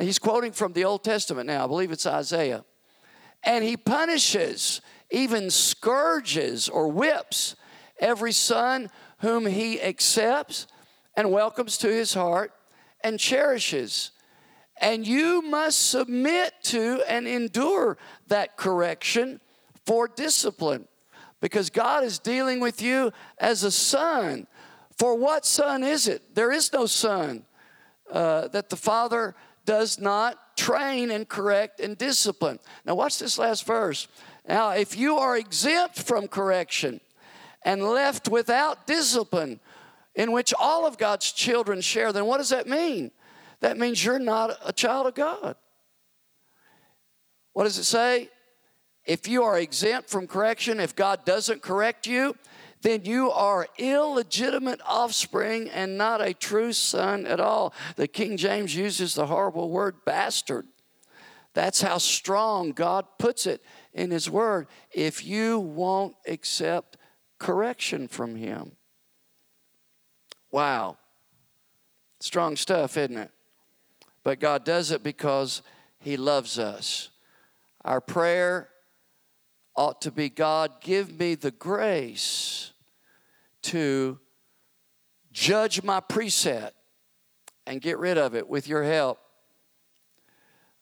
He's 0.00 0.18
quoting 0.18 0.52
from 0.52 0.72
the 0.72 0.84
Old 0.84 1.04
Testament 1.04 1.46
now, 1.46 1.64
I 1.64 1.66
believe 1.66 1.92
it's 1.92 2.06
Isaiah. 2.06 2.64
And 3.42 3.64
he 3.64 3.76
punishes, 3.76 4.80
even 5.10 5.50
scourges 5.50 6.68
or 6.68 6.88
whips 6.88 7.56
every 7.98 8.32
son 8.32 8.90
whom 9.18 9.46
he 9.46 9.80
accepts 9.80 10.66
and 11.16 11.30
welcomes 11.32 11.78
to 11.78 11.88
his 11.88 12.14
heart 12.14 12.52
and 13.02 13.18
cherishes. 13.18 14.12
And 14.80 15.06
you 15.06 15.42
must 15.42 15.90
submit 15.90 16.52
to 16.64 17.02
and 17.08 17.26
endure 17.26 17.98
that 18.28 18.56
correction 18.56 19.40
for 19.84 20.06
discipline 20.06 20.86
because 21.40 21.70
God 21.70 22.04
is 22.04 22.18
dealing 22.18 22.60
with 22.60 22.82
you 22.82 23.12
as 23.38 23.64
a 23.64 23.70
son. 23.70 24.46
For 24.96 25.16
what 25.16 25.46
son 25.46 25.82
is 25.82 26.06
it? 26.06 26.34
There 26.34 26.52
is 26.52 26.72
no 26.72 26.86
son 26.86 27.44
uh, 28.10 28.48
that 28.48 28.68
the 28.68 28.76
father 28.76 29.34
does 29.68 30.00
not 30.00 30.56
train 30.56 31.10
and 31.10 31.28
correct 31.28 31.78
and 31.78 31.98
discipline. 31.98 32.58
Now, 32.86 32.94
watch 32.94 33.18
this 33.18 33.38
last 33.38 33.66
verse. 33.66 34.08
Now, 34.48 34.70
if 34.70 34.96
you 34.96 35.18
are 35.18 35.36
exempt 35.36 36.00
from 36.00 36.26
correction 36.26 37.02
and 37.60 37.82
left 37.82 38.30
without 38.30 38.86
discipline, 38.86 39.60
in 40.14 40.32
which 40.32 40.54
all 40.58 40.86
of 40.86 40.96
God's 40.96 41.32
children 41.32 41.82
share, 41.82 42.14
then 42.14 42.24
what 42.24 42.38
does 42.38 42.48
that 42.48 42.66
mean? 42.66 43.10
That 43.60 43.76
means 43.76 44.02
you're 44.02 44.18
not 44.18 44.56
a 44.64 44.72
child 44.72 45.06
of 45.06 45.14
God. 45.14 45.54
What 47.52 47.64
does 47.64 47.76
it 47.76 47.84
say? 47.84 48.30
If 49.04 49.28
you 49.28 49.42
are 49.42 49.58
exempt 49.58 50.08
from 50.08 50.26
correction, 50.26 50.80
if 50.80 50.96
God 50.96 51.26
doesn't 51.26 51.60
correct 51.60 52.06
you, 52.06 52.34
then 52.82 53.04
you 53.04 53.30
are 53.30 53.66
illegitimate 53.76 54.80
offspring 54.86 55.68
and 55.68 55.98
not 55.98 56.20
a 56.20 56.34
true 56.34 56.72
son 56.72 57.26
at 57.26 57.40
all. 57.40 57.74
The 57.96 58.08
King 58.08 58.36
James 58.36 58.74
uses 58.74 59.14
the 59.14 59.26
horrible 59.26 59.70
word 59.70 60.04
bastard. 60.04 60.66
That's 61.54 61.82
how 61.82 61.98
strong 61.98 62.72
God 62.72 63.06
puts 63.18 63.46
it 63.46 63.64
in 63.92 64.10
His 64.10 64.30
Word. 64.30 64.68
If 64.92 65.24
you 65.24 65.58
won't 65.58 66.14
accept 66.26 66.96
correction 67.38 68.06
from 68.06 68.36
Him. 68.36 68.72
Wow. 70.52 70.98
Strong 72.20 72.56
stuff, 72.56 72.96
isn't 72.96 73.16
it? 73.16 73.30
But 74.22 74.40
God 74.40 74.64
does 74.64 74.90
it 74.90 75.02
because 75.02 75.62
He 75.98 76.16
loves 76.16 76.58
us. 76.58 77.10
Our 77.84 78.00
prayer 78.00 78.68
ought 79.78 80.00
to 80.02 80.10
be 80.10 80.28
God, 80.28 80.80
give 80.80 81.20
me 81.20 81.36
the 81.36 81.52
grace 81.52 82.72
to 83.62 84.18
judge 85.30 85.84
my 85.84 86.00
preset 86.00 86.72
and 87.64 87.80
get 87.80 87.96
rid 87.98 88.18
of 88.18 88.34
it 88.34 88.48
with 88.48 88.66
your 88.66 88.82
help. 88.82 89.20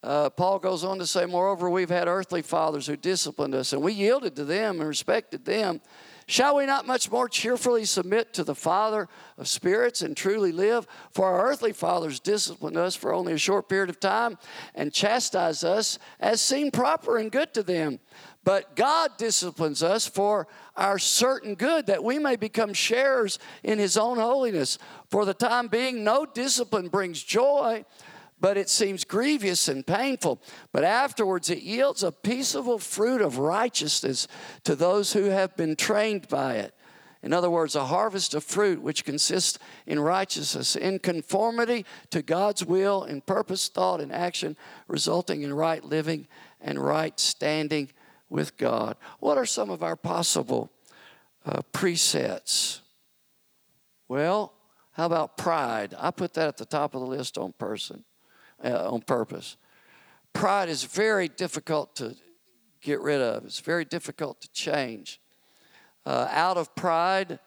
Uh, 0.06 0.30
Paul 0.30 0.60
goes 0.60 0.84
on 0.84 1.00
to 1.00 1.06
say, 1.06 1.26
Moreover, 1.26 1.68
we've 1.68 1.90
had 1.90 2.06
earthly 2.06 2.40
fathers 2.40 2.86
who 2.86 2.96
disciplined 2.96 3.56
us, 3.56 3.72
and 3.72 3.82
we 3.82 3.92
yielded 3.92 4.36
to 4.36 4.44
them 4.44 4.78
and 4.78 4.88
respected 4.88 5.44
them. 5.44 5.80
Shall 6.28 6.56
we 6.56 6.66
not 6.66 6.86
much 6.86 7.10
more 7.10 7.28
cheerfully 7.28 7.84
submit 7.84 8.32
to 8.34 8.44
the 8.44 8.54
Father 8.54 9.08
of 9.36 9.48
spirits 9.48 10.02
and 10.02 10.16
truly 10.16 10.52
live? 10.52 10.86
For 11.10 11.24
our 11.26 11.48
earthly 11.48 11.72
fathers 11.72 12.20
disciplined 12.20 12.76
us 12.76 12.94
for 12.94 13.12
only 13.12 13.32
a 13.32 13.38
short 13.38 13.68
period 13.68 13.90
of 13.90 13.98
time 13.98 14.38
and 14.76 14.92
chastised 14.92 15.64
us 15.64 15.98
as 16.20 16.40
seemed 16.40 16.72
proper 16.72 17.18
and 17.18 17.32
good 17.32 17.52
to 17.54 17.64
them. 17.64 17.98
But 18.44 18.76
God 18.76 19.10
disciplines 19.18 19.82
us 19.82 20.06
for 20.06 20.46
our 20.76 21.00
certain 21.00 21.56
good, 21.56 21.86
that 21.86 22.04
we 22.04 22.20
may 22.20 22.36
become 22.36 22.74
sharers 22.74 23.40
in 23.64 23.80
His 23.80 23.96
own 23.96 24.18
holiness. 24.18 24.78
For 25.10 25.24
the 25.24 25.34
time 25.34 25.66
being, 25.66 26.04
no 26.04 26.26
discipline 26.26 26.86
brings 26.86 27.24
joy, 27.24 27.84
but 28.40 28.56
it 28.56 28.68
seems 28.68 29.04
grievous 29.04 29.68
and 29.68 29.86
painful. 29.86 30.40
But 30.72 30.84
afterwards, 30.84 31.50
it 31.50 31.62
yields 31.62 32.02
a 32.02 32.12
peaceable 32.12 32.78
fruit 32.78 33.20
of 33.20 33.38
righteousness 33.38 34.28
to 34.64 34.74
those 34.74 35.12
who 35.12 35.24
have 35.24 35.56
been 35.56 35.76
trained 35.76 36.28
by 36.28 36.56
it. 36.56 36.74
In 37.22 37.32
other 37.32 37.50
words, 37.50 37.74
a 37.74 37.86
harvest 37.86 38.34
of 38.34 38.44
fruit 38.44 38.80
which 38.80 39.04
consists 39.04 39.58
in 39.86 39.98
righteousness, 39.98 40.76
in 40.76 40.98
conformity 40.98 41.84
to 42.10 42.22
God's 42.22 42.64
will, 42.64 43.04
in 43.04 43.20
purpose, 43.20 43.68
thought, 43.68 44.00
and 44.00 44.12
action, 44.12 44.56
resulting 44.86 45.42
in 45.42 45.52
right 45.52 45.82
living 45.82 46.28
and 46.60 46.78
right 46.78 47.18
standing 47.18 47.90
with 48.28 48.56
God. 48.56 48.96
What 49.18 49.38
are 49.38 49.46
some 49.46 49.70
of 49.70 49.82
our 49.82 49.96
possible 49.96 50.70
uh, 51.44 51.62
presets? 51.72 52.80
Well, 54.08 54.52
how 54.92 55.06
about 55.06 55.36
pride? 55.36 55.94
I 55.98 56.10
put 56.10 56.34
that 56.34 56.48
at 56.48 56.56
the 56.58 56.64
top 56.64 56.94
of 56.94 57.00
the 57.00 57.06
list 57.06 57.38
on 57.38 57.52
person, 57.52 58.04
uh, 58.64 58.90
on 58.90 59.02
purpose. 59.02 59.56
Pride 60.32 60.68
is 60.68 60.84
very 60.84 61.28
difficult 61.28 61.96
to 61.96 62.14
get 62.82 63.00
rid 63.00 63.20
of. 63.20 63.44
It's 63.44 63.60
very 63.60 63.84
difficult 63.84 64.40
to 64.42 64.52
change. 64.52 65.20
Uh, 66.04 66.28
out 66.30 66.56
of 66.56 66.74
pride 66.74 67.38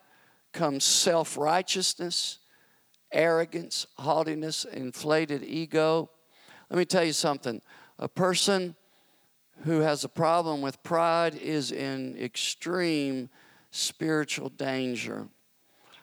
comes 0.51 0.84
self 0.84 1.38
righteousness, 1.38 2.39
arrogance, 3.12 3.88
haughtiness, 3.97 4.66
inflated 4.66 5.43
ego. 5.43 6.10
Let 6.70 6.78
me 6.78 6.86
tell 6.86 7.03
you 7.03 7.14
something. 7.14 7.62
A 7.99 8.07
person 8.07 8.76
who 9.64 9.82
has 9.82 10.03
a 10.03 10.10
problem 10.10 10.62
with 10.62 10.82
pride 10.84 11.36
is 11.36 11.72
in 11.72 12.18
extreme 12.18 13.30
spiritual 13.72 14.49
danger. 14.49 15.28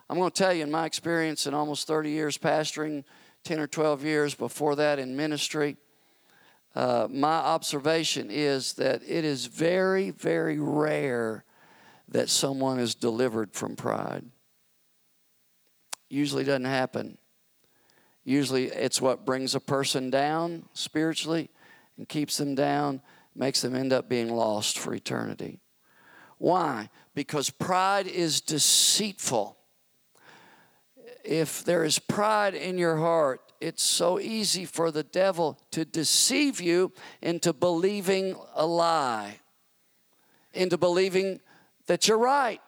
I'm 0.08 0.18
going 0.18 0.30
to 0.30 0.42
tell 0.42 0.52
you, 0.52 0.62
in 0.62 0.70
my 0.70 0.86
experience 0.86 1.46
in 1.46 1.54
almost 1.54 1.86
30 1.86 2.10
years 2.10 2.38
pastoring, 2.38 3.04
10 3.46 3.60
or 3.60 3.68
12 3.68 4.04
years 4.04 4.34
before 4.34 4.74
that 4.74 4.98
in 4.98 5.16
ministry, 5.16 5.76
uh, 6.74 7.06
my 7.08 7.36
observation 7.36 8.28
is 8.28 8.72
that 8.74 9.02
it 9.06 9.24
is 9.24 9.46
very, 9.46 10.10
very 10.10 10.58
rare 10.58 11.44
that 12.08 12.28
someone 12.28 12.80
is 12.80 12.96
delivered 12.96 13.52
from 13.52 13.76
pride. 13.76 14.24
Usually 16.08 16.42
doesn't 16.42 16.64
happen. 16.64 17.18
Usually, 18.24 18.64
it's 18.64 19.00
what 19.00 19.24
brings 19.24 19.54
a 19.54 19.60
person 19.60 20.10
down 20.10 20.64
spiritually 20.72 21.48
and 21.96 22.08
keeps 22.08 22.38
them 22.38 22.56
down, 22.56 23.00
makes 23.36 23.62
them 23.62 23.76
end 23.76 23.92
up 23.92 24.08
being 24.08 24.34
lost 24.34 24.76
for 24.76 24.92
eternity. 24.92 25.60
Why? 26.38 26.90
Because 27.14 27.48
pride 27.48 28.08
is 28.08 28.40
deceitful. 28.40 29.55
If 31.26 31.64
there 31.64 31.82
is 31.82 31.98
pride 31.98 32.54
in 32.54 32.78
your 32.78 32.98
heart, 32.98 33.40
it's 33.60 33.82
so 33.82 34.20
easy 34.20 34.64
for 34.64 34.92
the 34.92 35.02
devil 35.02 35.58
to 35.72 35.84
deceive 35.84 36.60
you 36.60 36.92
into 37.20 37.52
believing 37.52 38.36
a 38.54 38.64
lie, 38.64 39.40
into 40.54 40.78
believing 40.78 41.40
that 41.88 42.06
you're 42.06 42.16
right 42.16 42.60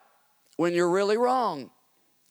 when 0.57 0.73
you're 0.73 0.91
really 0.91 1.17
wrong. 1.17 1.71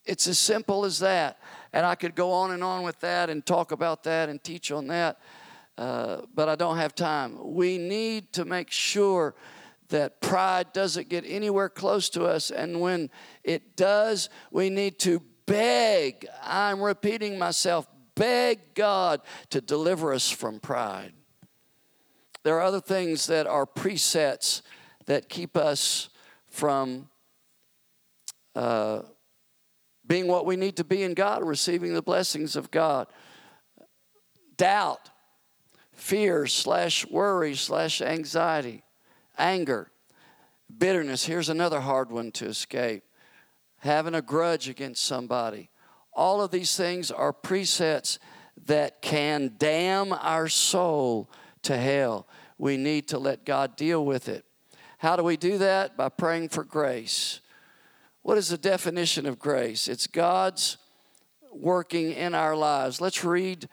It's 0.04 0.26
as 0.26 0.38
simple 0.38 0.84
as 0.84 0.98
that. 0.98 1.38
And 1.72 1.86
I 1.86 1.94
could 1.94 2.14
go 2.14 2.32
on 2.32 2.50
and 2.50 2.62
on 2.62 2.82
with 2.82 3.00
that 3.00 3.30
and 3.30 3.44
talk 3.44 3.72
about 3.72 4.04
that 4.04 4.28
and 4.28 4.42
teach 4.44 4.70
on 4.70 4.88
that, 4.88 5.18
uh, 5.78 6.22
but 6.34 6.50
I 6.50 6.56
don't 6.56 6.76
have 6.76 6.94
time. 6.94 7.54
We 7.54 7.78
need 7.78 8.34
to 8.34 8.44
make 8.44 8.70
sure 8.70 9.34
that 9.88 10.20
pride 10.20 10.74
doesn't 10.74 11.08
get 11.08 11.24
anywhere 11.26 11.70
close 11.70 12.10
to 12.10 12.24
us. 12.24 12.50
And 12.50 12.82
when 12.82 13.08
it 13.44 13.76
does, 13.76 14.28
we 14.50 14.68
need 14.68 14.98
to 15.00 15.22
beg, 15.48 16.26
I'm 16.44 16.80
repeating 16.80 17.38
myself, 17.38 17.88
beg 18.14 18.74
God 18.74 19.20
to 19.50 19.60
deliver 19.60 20.12
us 20.12 20.30
from 20.30 20.60
pride. 20.60 21.12
There 22.44 22.54
are 22.56 22.62
other 22.62 22.80
things 22.80 23.26
that 23.26 23.46
are 23.46 23.66
presets 23.66 24.62
that 25.06 25.28
keep 25.28 25.56
us 25.56 26.10
from 26.46 27.08
uh, 28.54 29.00
being 30.06 30.28
what 30.28 30.46
we 30.46 30.56
need 30.56 30.76
to 30.76 30.84
be 30.84 31.02
in 31.02 31.14
God, 31.14 31.42
receiving 31.44 31.94
the 31.94 32.02
blessings 32.02 32.54
of 32.54 32.70
God. 32.70 33.08
Doubt, 34.56 35.10
fear 35.92 36.46
slash 36.46 37.06
worry 37.06 37.54
slash 37.54 38.02
anxiety, 38.02 38.82
anger, 39.36 39.90
bitterness. 40.76 41.24
Here's 41.24 41.48
another 41.48 41.80
hard 41.80 42.10
one 42.10 42.32
to 42.32 42.46
escape 42.46 43.02
having 43.78 44.14
a 44.14 44.22
grudge 44.22 44.68
against 44.68 45.04
somebody. 45.04 45.70
All 46.12 46.40
of 46.40 46.50
these 46.50 46.76
things 46.76 47.10
are 47.10 47.32
presets 47.32 48.18
that 48.66 49.00
can 49.02 49.54
damn 49.58 50.12
our 50.12 50.48
soul 50.48 51.30
to 51.62 51.76
hell. 51.76 52.26
We 52.58 52.76
need 52.76 53.08
to 53.08 53.18
let 53.18 53.44
God 53.44 53.76
deal 53.76 54.04
with 54.04 54.28
it. 54.28 54.44
How 54.98 55.14
do 55.14 55.22
we 55.22 55.36
do 55.36 55.58
that? 55.58 55.96
By 55.96 56.08
praying 56.08 56.48
for 56.48 56.64
grace. 56.64 57.40
What 58.22 58.36
is 58.36 58.48
the 58.48 58.58
definition 58.58 59.26
of 59.26 59.38
grace? 59.38 59.86
It's 59.86 60.08
God's 60.08 60.76
working 61.52 62.12
in 62.12 62.34
our 62.34 62.56
lives. 62.56 63.00
Let's 63.00 63.24
read 63.24 63.68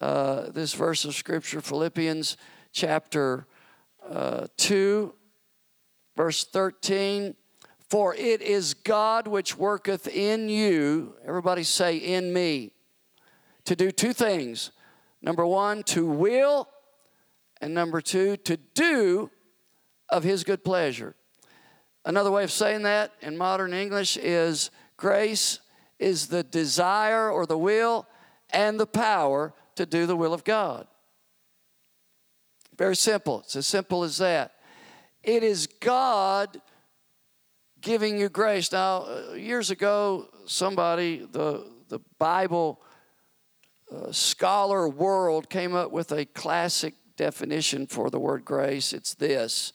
uh, 0.00 0.50
this 0.50 0.74
verse 0.74 1.04
of 1.06 1.14
Scripture, 1.14 1.62
Philippians 1.62 2.36
chapter 2.72 3.46
uh, 4.06 4.46
2, 4.58 5.14
verse 6.14 6.44
13. 6.44 7.34
For 7.88 8.14
it 8.14 8.42
is 8.42 8.74
God 8.74 9.28
which 9.28 9.56
worketh 9.56 10.08
in 10.08 10.48
you, 10.48 11.14
everybody 11.24 11.62
say, 11.62 11.96
in 11.96 12.32
me, 12.32 12.72
to 13.64 13.76
do 13.76 13.90
two 13.90 14.12
things. 14.12 14.72
Number 15.22 15.46
one, 15.46 15.82
to 15.84 16.06
will, 16.06 16.68
and 17.60 17.74
number 17.74 18.00
two, 18.00 18.36
to 18.38 18.56
do 18.56 19.30
of 20.08 20.24
his 20.24 20.44
good 20.44 20.64
pleasure. 20.64 21.14
Another 22.04 22.30
way 22.30 22.44
of 22.44 22.50
saying 22.50 22.82
that 22.82 23.12
in 23.20 23.36
modern 23.36 23.72
English 23.72 24.16
is 24.16 24.70
grace 24.96 25.60
is 25.98 26.28
the 26.28 26.42
desire 26.42 27.30
or 27.30 27.46
the 27.46 27.58
will 27.58 28.06
and 28.50 28.78
the 28.78 28.86
power 28.86 29.54
to 29.74 29.86
do 29.86 30.06
the 30.06 30.16
will 30.16 30.32
of 30.32 30.44
God. 30.44 30.86
Very 32.76 32.96
simple. 32.96 33.40
It's 33.40 33.56
as 33.56 33.66
simple 33.66 34.04
as 34.04 34.18
that. 34.18 34.52
It 35.22 35.42
is 35.42 35.66
God 35.66 36.60
giving 37.86 38.18
you 38.18 38.28
grace. 38.28 38.72
Now, 38.72 39.06
uh, 39.06 39.34
years 39.34 39.70
ago, 39.70 40.26
somebody, 40.44 41.24
the, 41.30 41.70
the 41.88 42.00
Bible 42.18 42.82
uh, 43.94 44.10
scholar 44.10 44.88
world, 44.88 45.48
came 45.48 45.72
up 45.76 45.92
with 45.92 46.10
a 46.10 46.24
classic 46.24 46.94
definition 47.16 47.86
for 47.86 48.10
the 48.10 48.18
word 48.18 48.44
grace. 48.44 48.92
It's 48.92 49.14
this 49.14 49.72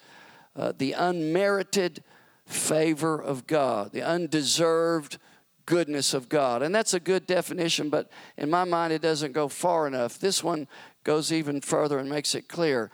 uh, 0.58 0.74
the 0.78 0.92
unmerited 0.92 2.04
favor 2.46 3.18
of 3.18 3.48
God, 3.48 3.94
the 3.94 4.02
undeserved 4.02 5.18
goodness 5.66 6.14
of 6.14 6.28
God. 6.28 6.62
And 6.62 6.76
that's 6.76 6.94
a 6.94 7.00
good 7.00 7.26
definition, 7.26 7.90
but 7.90 8.12
in 8.38 8.50
my 8.50 8.66
mind, 8.66 8.92
it 8.92 9.02
doesn't 9.02 9.32
go 9.32 9.48
far 9.48 9.88
enough. 9.88 10.20
This 10.20 10.44
one 10.44 10.68
goes 11.06 11.32
even 11.32 11.62
further 11.62 11.98
and 11.98 12.10
makes 12.10 12.36
it 12.36 12.50
clear. 12.50 12.92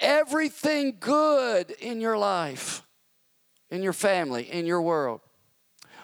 Everything 0.00 0.96
good 0.98 1.70
in 1.70 2.00
your 2.00 2.18
life, 2.18 2.82
in 3.72 3.82
your 3.82 3.94
family, 3.94 4.44
in 4.52 4.66
your 4.66 4.82
world, 4.82 5.20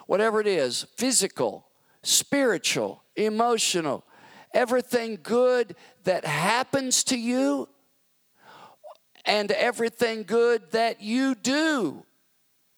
whatever 0.06 0.40
it 0.40 0.46
is 0.46 0.86
physical, 0.96 1.66
spiritual, 2.02 3.02
emotional, 3.14 4.04
everything 4.54 5.18
good 5.22 5.76
that 6.04 6.24
happens 6.24 7.04
to 7.04 7.18
you, 7.18 7.68
and 9.26 9.52
everything 9.52 10.22
good 10.22 10.70
that 10.70 11.02
you 11.02 11.34
do 11.34 12.06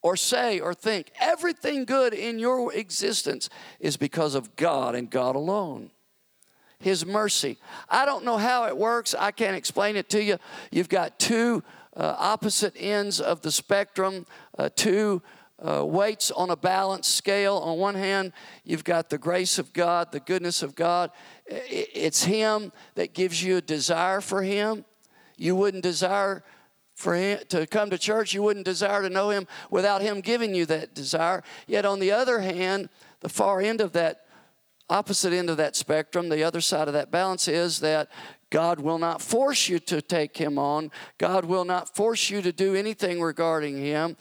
or 0.02 0.16
say 0.16 0.58
or 0.58 0.74
think. 0.74 1.12
Everything 1.20 1.84
good 1.84 2.12
in 2.12 2.40
your 2.40 2.74
existence 2.74 3.48
is 3.78 3.96
because 3.96 4.34
of 4.34 4.56
God 4.56 4.96
and 4.96 5.08
God 5.08 5.36
alone. 5.36 5.92
His 6.80 7.06
mercy. 7.06 7.58
I 7.88 8.06
don't 8.06 8.24
know 8.24 8.38
how 8.38 8.66
it 8.66 8.76
works. 8.76 9.14
I 9.16 9.30
can't 9.30 9.54
explain 9.54 9.94
it 9.94 10.08
to 10.10 10.20
you. 10.20 10.38
You've 10.72 10.88
got 10.88 11.20
two 11.20 11.62
uh, 12.00 12.16
opposite 12.18 12.72
ends 12.78 13.20
of 13.20 13.42
the 13.42 13.52
spectrum, 13.52 14.24
uh, 14.58 14.70
two 14.74 15.20
uh, 15.58 15.84
weights 15.84 16.30
on 16.30 16.48
a 16.48 16.56
balance 16.56 17.06
scale. 17.06 17.58
On 17.58 17.76
one 17.76 17.94
hand, 17.94 18.32
you've 18.64 18.84
got 18.84 19.10
the 19.10 19.18
grace 19.18 19.58
of 19.58 19.74
God, 19.74 20.10
the 20.10 20.20
goodness 20.20 20.62
of 20.62 20.74
God. 20.74 21.10
It's 21.46 22.24
Him 22.24 22.72
that 22.94 23.12
gives 23.12 23.42
you 23.42 23.58
a 23.58 23.60
desire 23.60 24.22
for 24.22 24.42
Him. 24.42 24.86
You 25.36 25.54
wouldn't 25.54 25.82
desire 25.82 26.42
for 26.94 27.14
him 27.14 27.38
to 27.48 27.66
come 27.66 27.88
to 27.88 27.96
church 27.96 28.34
you 28.34 28.42
wouldn't 28.42 28.66
desire 28.66 29.00
to 29.00 29.08
know 29.08 29.30
him 29.30 29.46
without 29.70 30.02
him 30.02 30.20
giving 30.20 30.54
you 30.54 30.66
that 30.66 30.94
desire 30.94 31.42
yet 31.66 31.86
on 31.86 31.98
the 31.98 32.12
other 32.12 32.40
hand 32.40 32.90
the 33.20 33.28
far 33.30 33.62
end 33.62 33.80
of 33.80 33.92
that 33.92 34.26
opposite 34.90 35.32
end 35.32 35.48
of 35.48 35.56
that 35.56 35.74
spectrum 35.74 36.28
the 36.28 36.42
other 36.42 36.60
side 36.60 36.88
of 36.88 36.92
that 36.92 37.10
balance 37.10 37.48
is 37.48 37.80
that 37.80 38.10
God 38.50 38.80
will 38.80 38.98
not 38.98 39.22
force 39.22 39.68
you 39.68 39.78
to 39.80 40.02
take 40.02 40.36
him 40.36 40.58
on 40.58 40.90
God 41.18 41.44
will 41.44 41.64
not 41.64 41.94
force 41.94 42.30
you 42.30 42.42
to 42.42 42.52
do 42.52 42.74
anything 42.74 43.20
regarding 43.20 43.78
him 43.78 44.16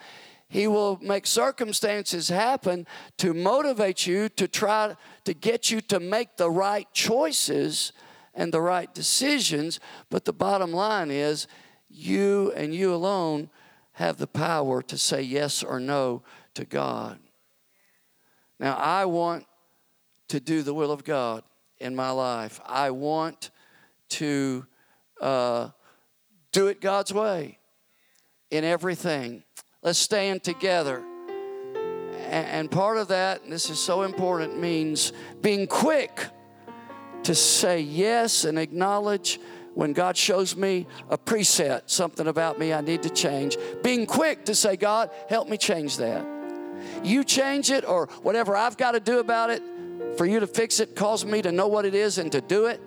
he 0.47 0.67
will 0.67 0.97
make 1.01 1.27
circumstances 1.27 2.29
happen 2.29 2.87
to 3.17 3.33
motivate 3.33 4.07
you 4.07 4.29
to 4.29 4.47
try 4.47 4.95
to 5.25 5.33
get 5.33 5.69
you 5.69 5.81
to 5.81 5.99
make 5.99 6.37
the 6.37 6.49
right 6.49 6.87
choices 6.93 7.91
and 8.33 8.53
the 8.53 8.61
right 8.61 8.93
decisions 8.93 9.79
but 10.09 10.25
the 10.25 10.33
bottom 10.33 10.71
line 10.71 11.11
is 11.11 11.47
you 11.89 12.51
and 12.55 12.73
you 12.73 12.93
alone 12.93 13.49
have 13.99 14.17
the 14.17 14.27
power 14.27 14.81
to 14.81 14.97
say 14.97 15.21
yes 15.21 15.61
or 15.61 15.77
no 15.77 16.23
to 16.53 16.63
God. 16.63 17.19
Now, 18.57 18.75
I 18.75 19.03
want 19.05 19.45
to 20.29 20.39
do 20.39 20.61
the 20.61 20.73
will 20.73 20.91
of 20.91 21.03
God 21.03 21.43
in 21.79 21.95
my 21.95 22.11
life. 22.11 22.61
I 22.65 22.91
want 22.91 23.51
to 24.09 24.65
uh, 25.21 25.69
do 26.51 26.67
it 26.67 26.81
God's 26.81 27.13
way 27.13 27.59
in 28.51 28.63
everything. 28.63 29.43
Let's 29.81 29.99
stand 29.99 30.43
together. 30.43 31.03
And 32.29 32.69
part 32.69 32.97
of 32.97 33.07
that, 33.07 33.43
and 33.43 33.51
this 33.51 33.69
is 33.69 33.79
so 33.79 34.03
important, 34.03 34.59
means 34.59 35.13
being 35.41 35.65
quick 35.65 36.27
to 37.23 37.33
say 37.33 37.79
yes 37.79 38.45
and 38.45 38.59
acknowledge 38.59 39.39
when 39.73 39.93
God 39.93 40.17
shows 40.17 40.55
me 40.55 40.87
a 41.09 41.17
preset, 41.17 41.83
something 41.85 42.27
about 42.27 42.59
me 42.59 42.73
I 42.73 42.81
need 42.81 43.03
to 43.03 43.09
change, 43.09 43.57
being 43.81 44.05
quick 44.05 44.45
to 44.45 44.55
say, 44.55 44.75
God, 44.75 45.09
help 45.29 45.47
me 45.47 45.57
change 45.57 45.97
that. 45.97 46.25
You 47.03 47.23
change 47.23 47.71
it 47.71 47.87
or 47.87 48.07
whatever 48.23 48.55
I've 48.55 48.77
got 48.77 48.91
to 48.91 48.99
do 48.99 49.19
about 49.19 49.49
it 49.49 49.63
for 50.17 50.25
you 50.25 50.39
to 50.39 50.47
fix 50.47 50.79
it, 50.79 50.95
cause 50.95 51.25
me 51.25 51.41
to 51.41 51.51
know 51.51 51.67
what 51.67 51.85
it 51.85 51.95
is 51.95 52.17
and 52.17 52.31
to 52.31 52.41
do 52.41 52.65
it. 52.65 52.81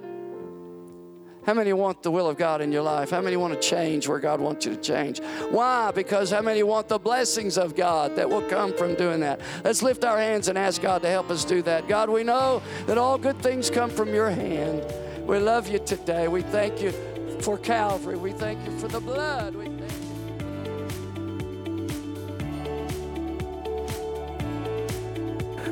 How 1.44 1.54
many 1.54 1.72
want 1.72 2.04
the 2.04 2.10
will 2.10 2.28
of 2.28 2.36
God 2.36 2.60
in 2.60 2.70
your 2.70 2.82
life? 2.82 3.10
How 3.10 3.20
many 3.20 3.36
want 3.36 3.52
to 3.54 3.60
change 3.60 4.06
where 4.06 4.20
God 4.20 4.40
wants 4.40 4.64
you 4.64 4.76
to 4.76 4.80
change? 4.80 5.20
Why? 5.50 5.90
Because 5.90 6.30
how 6.30 6.40
many 6.40 6.62
want 6.62 6.88
the 6.88 6.98
blessings 6.98 7.58
of 7.58 7.74
God 7.74 8.14
that 8.14 8.30
will 8.30 8.42
come 8.42 8.72
from 8.76 8.94
doing 8.94 9.20
that? 9.20 9.40
Let's 9.64 9.82
lift 9.82 10.04
our 10.04 10.18
hands 10.18 10.46
and 10.46 10.56
ask 10.56 10.80
God 10.80 11.02
to 11.02 11.08
help 11.08 11.30
us 11.30 11.44
do 11.44 11.60
that. 11.62 11.88
God, 11.88 12.10
we 12.10 12.22
know 12.22 12.62
that 12.86 12.96
all 12.96 13.18
good 13.18 13.38
things 13.42 13.70
come 13.70 13.90
from 13.90 14.14
your 14.14 14.30
hand. 14.30 14.84
We 15.26 15.38
love 15.38 15.68
you 15.68 15.80
today. 15.80 16.28
We 16.28 16.42
thank 16.42 16.80
you 16.80 16.92
for 17.40 17.58
Calvary. 17.58 18.16
We 18.16 18.30
thank 18.32 18.64
you 18.64 18.78
for 18.78 18.86
the 18.86 19.00
blood. 19.00 19.56
We 19.56 19.64
thank 19.64 19.80
you. 19.80 19.88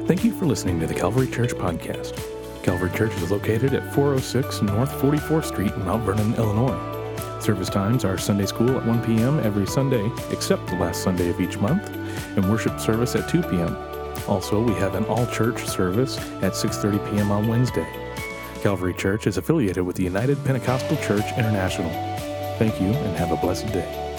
Thank 0.07 0.25
you 0.25 0.33
for 0.33 0.47
listening 0.47 0.81
to 0.81 0.89
the 0.89 0.95
Calvary 0.95 1.29
Church 1.29 1.53
Podcast. 1.53 2.30
Calvary 2.63 2.91
Church 2.91 3.13
is 3.15 3.31
located 3.31 3.73
at 3.73 3.95
406 3.95 4.63
North 4.63 4.93
44th 5.01 5.47
Street 5.47 5.73
in 5.73 5.85
Mount 5.87 6.05
Vernon, 6.05 6.35
Illinois. 6.35 6.79
Service 7.41 7.71
times 7.71 8.05
are 8.05 8.19
Sunday 8.19 8.45
school 8.45 8.77
at 8.77 8.85
1 8.85 9.03
p.m. 9.03 9.41
every 9.41 9.67
Sunday, 9.67 10.11
except 10.31 10.67
the 10.67 10.77
last 10.77 11.03
Sunday 11.03 11.31
of 11.31 11.41
each 11.41 11.57
month, 11.57 11.89
and 12.37 12.51
worship 12.51 12.79
service 12.79 13.17
at 13.17 13.29
2 13.31 13.43
p.m. 13.43 13.77
Also, 14.29 14.61
we 14.61 14.75
have 14.75 14.95
an 14.95 15.05
all-church 15.07 15.67
service 15.67 16.19
at 16.43 16.53
6:30 16.53 17.11
p.m. 17.11 17.33
on 17.33 17.49
Wednesday. 17.49 17.87
Calvary 18.63 18.93
Church 18.93 19.27
is 19.27 19.39
affiliated 19.39 19.85
with 19.85 19.97
the 19.97 20.05
United 20.05 20.43
Pentecostal 20.45 20.99
Church 20.99 21.25
International. 21.39 21.91
Thank 22.59 22.79
you 22.79 22.89
and 22.89 23.17
have 23.17 23.33
a 23.33 23.37
blessed 23.37 23.69
day. 23.69 24.10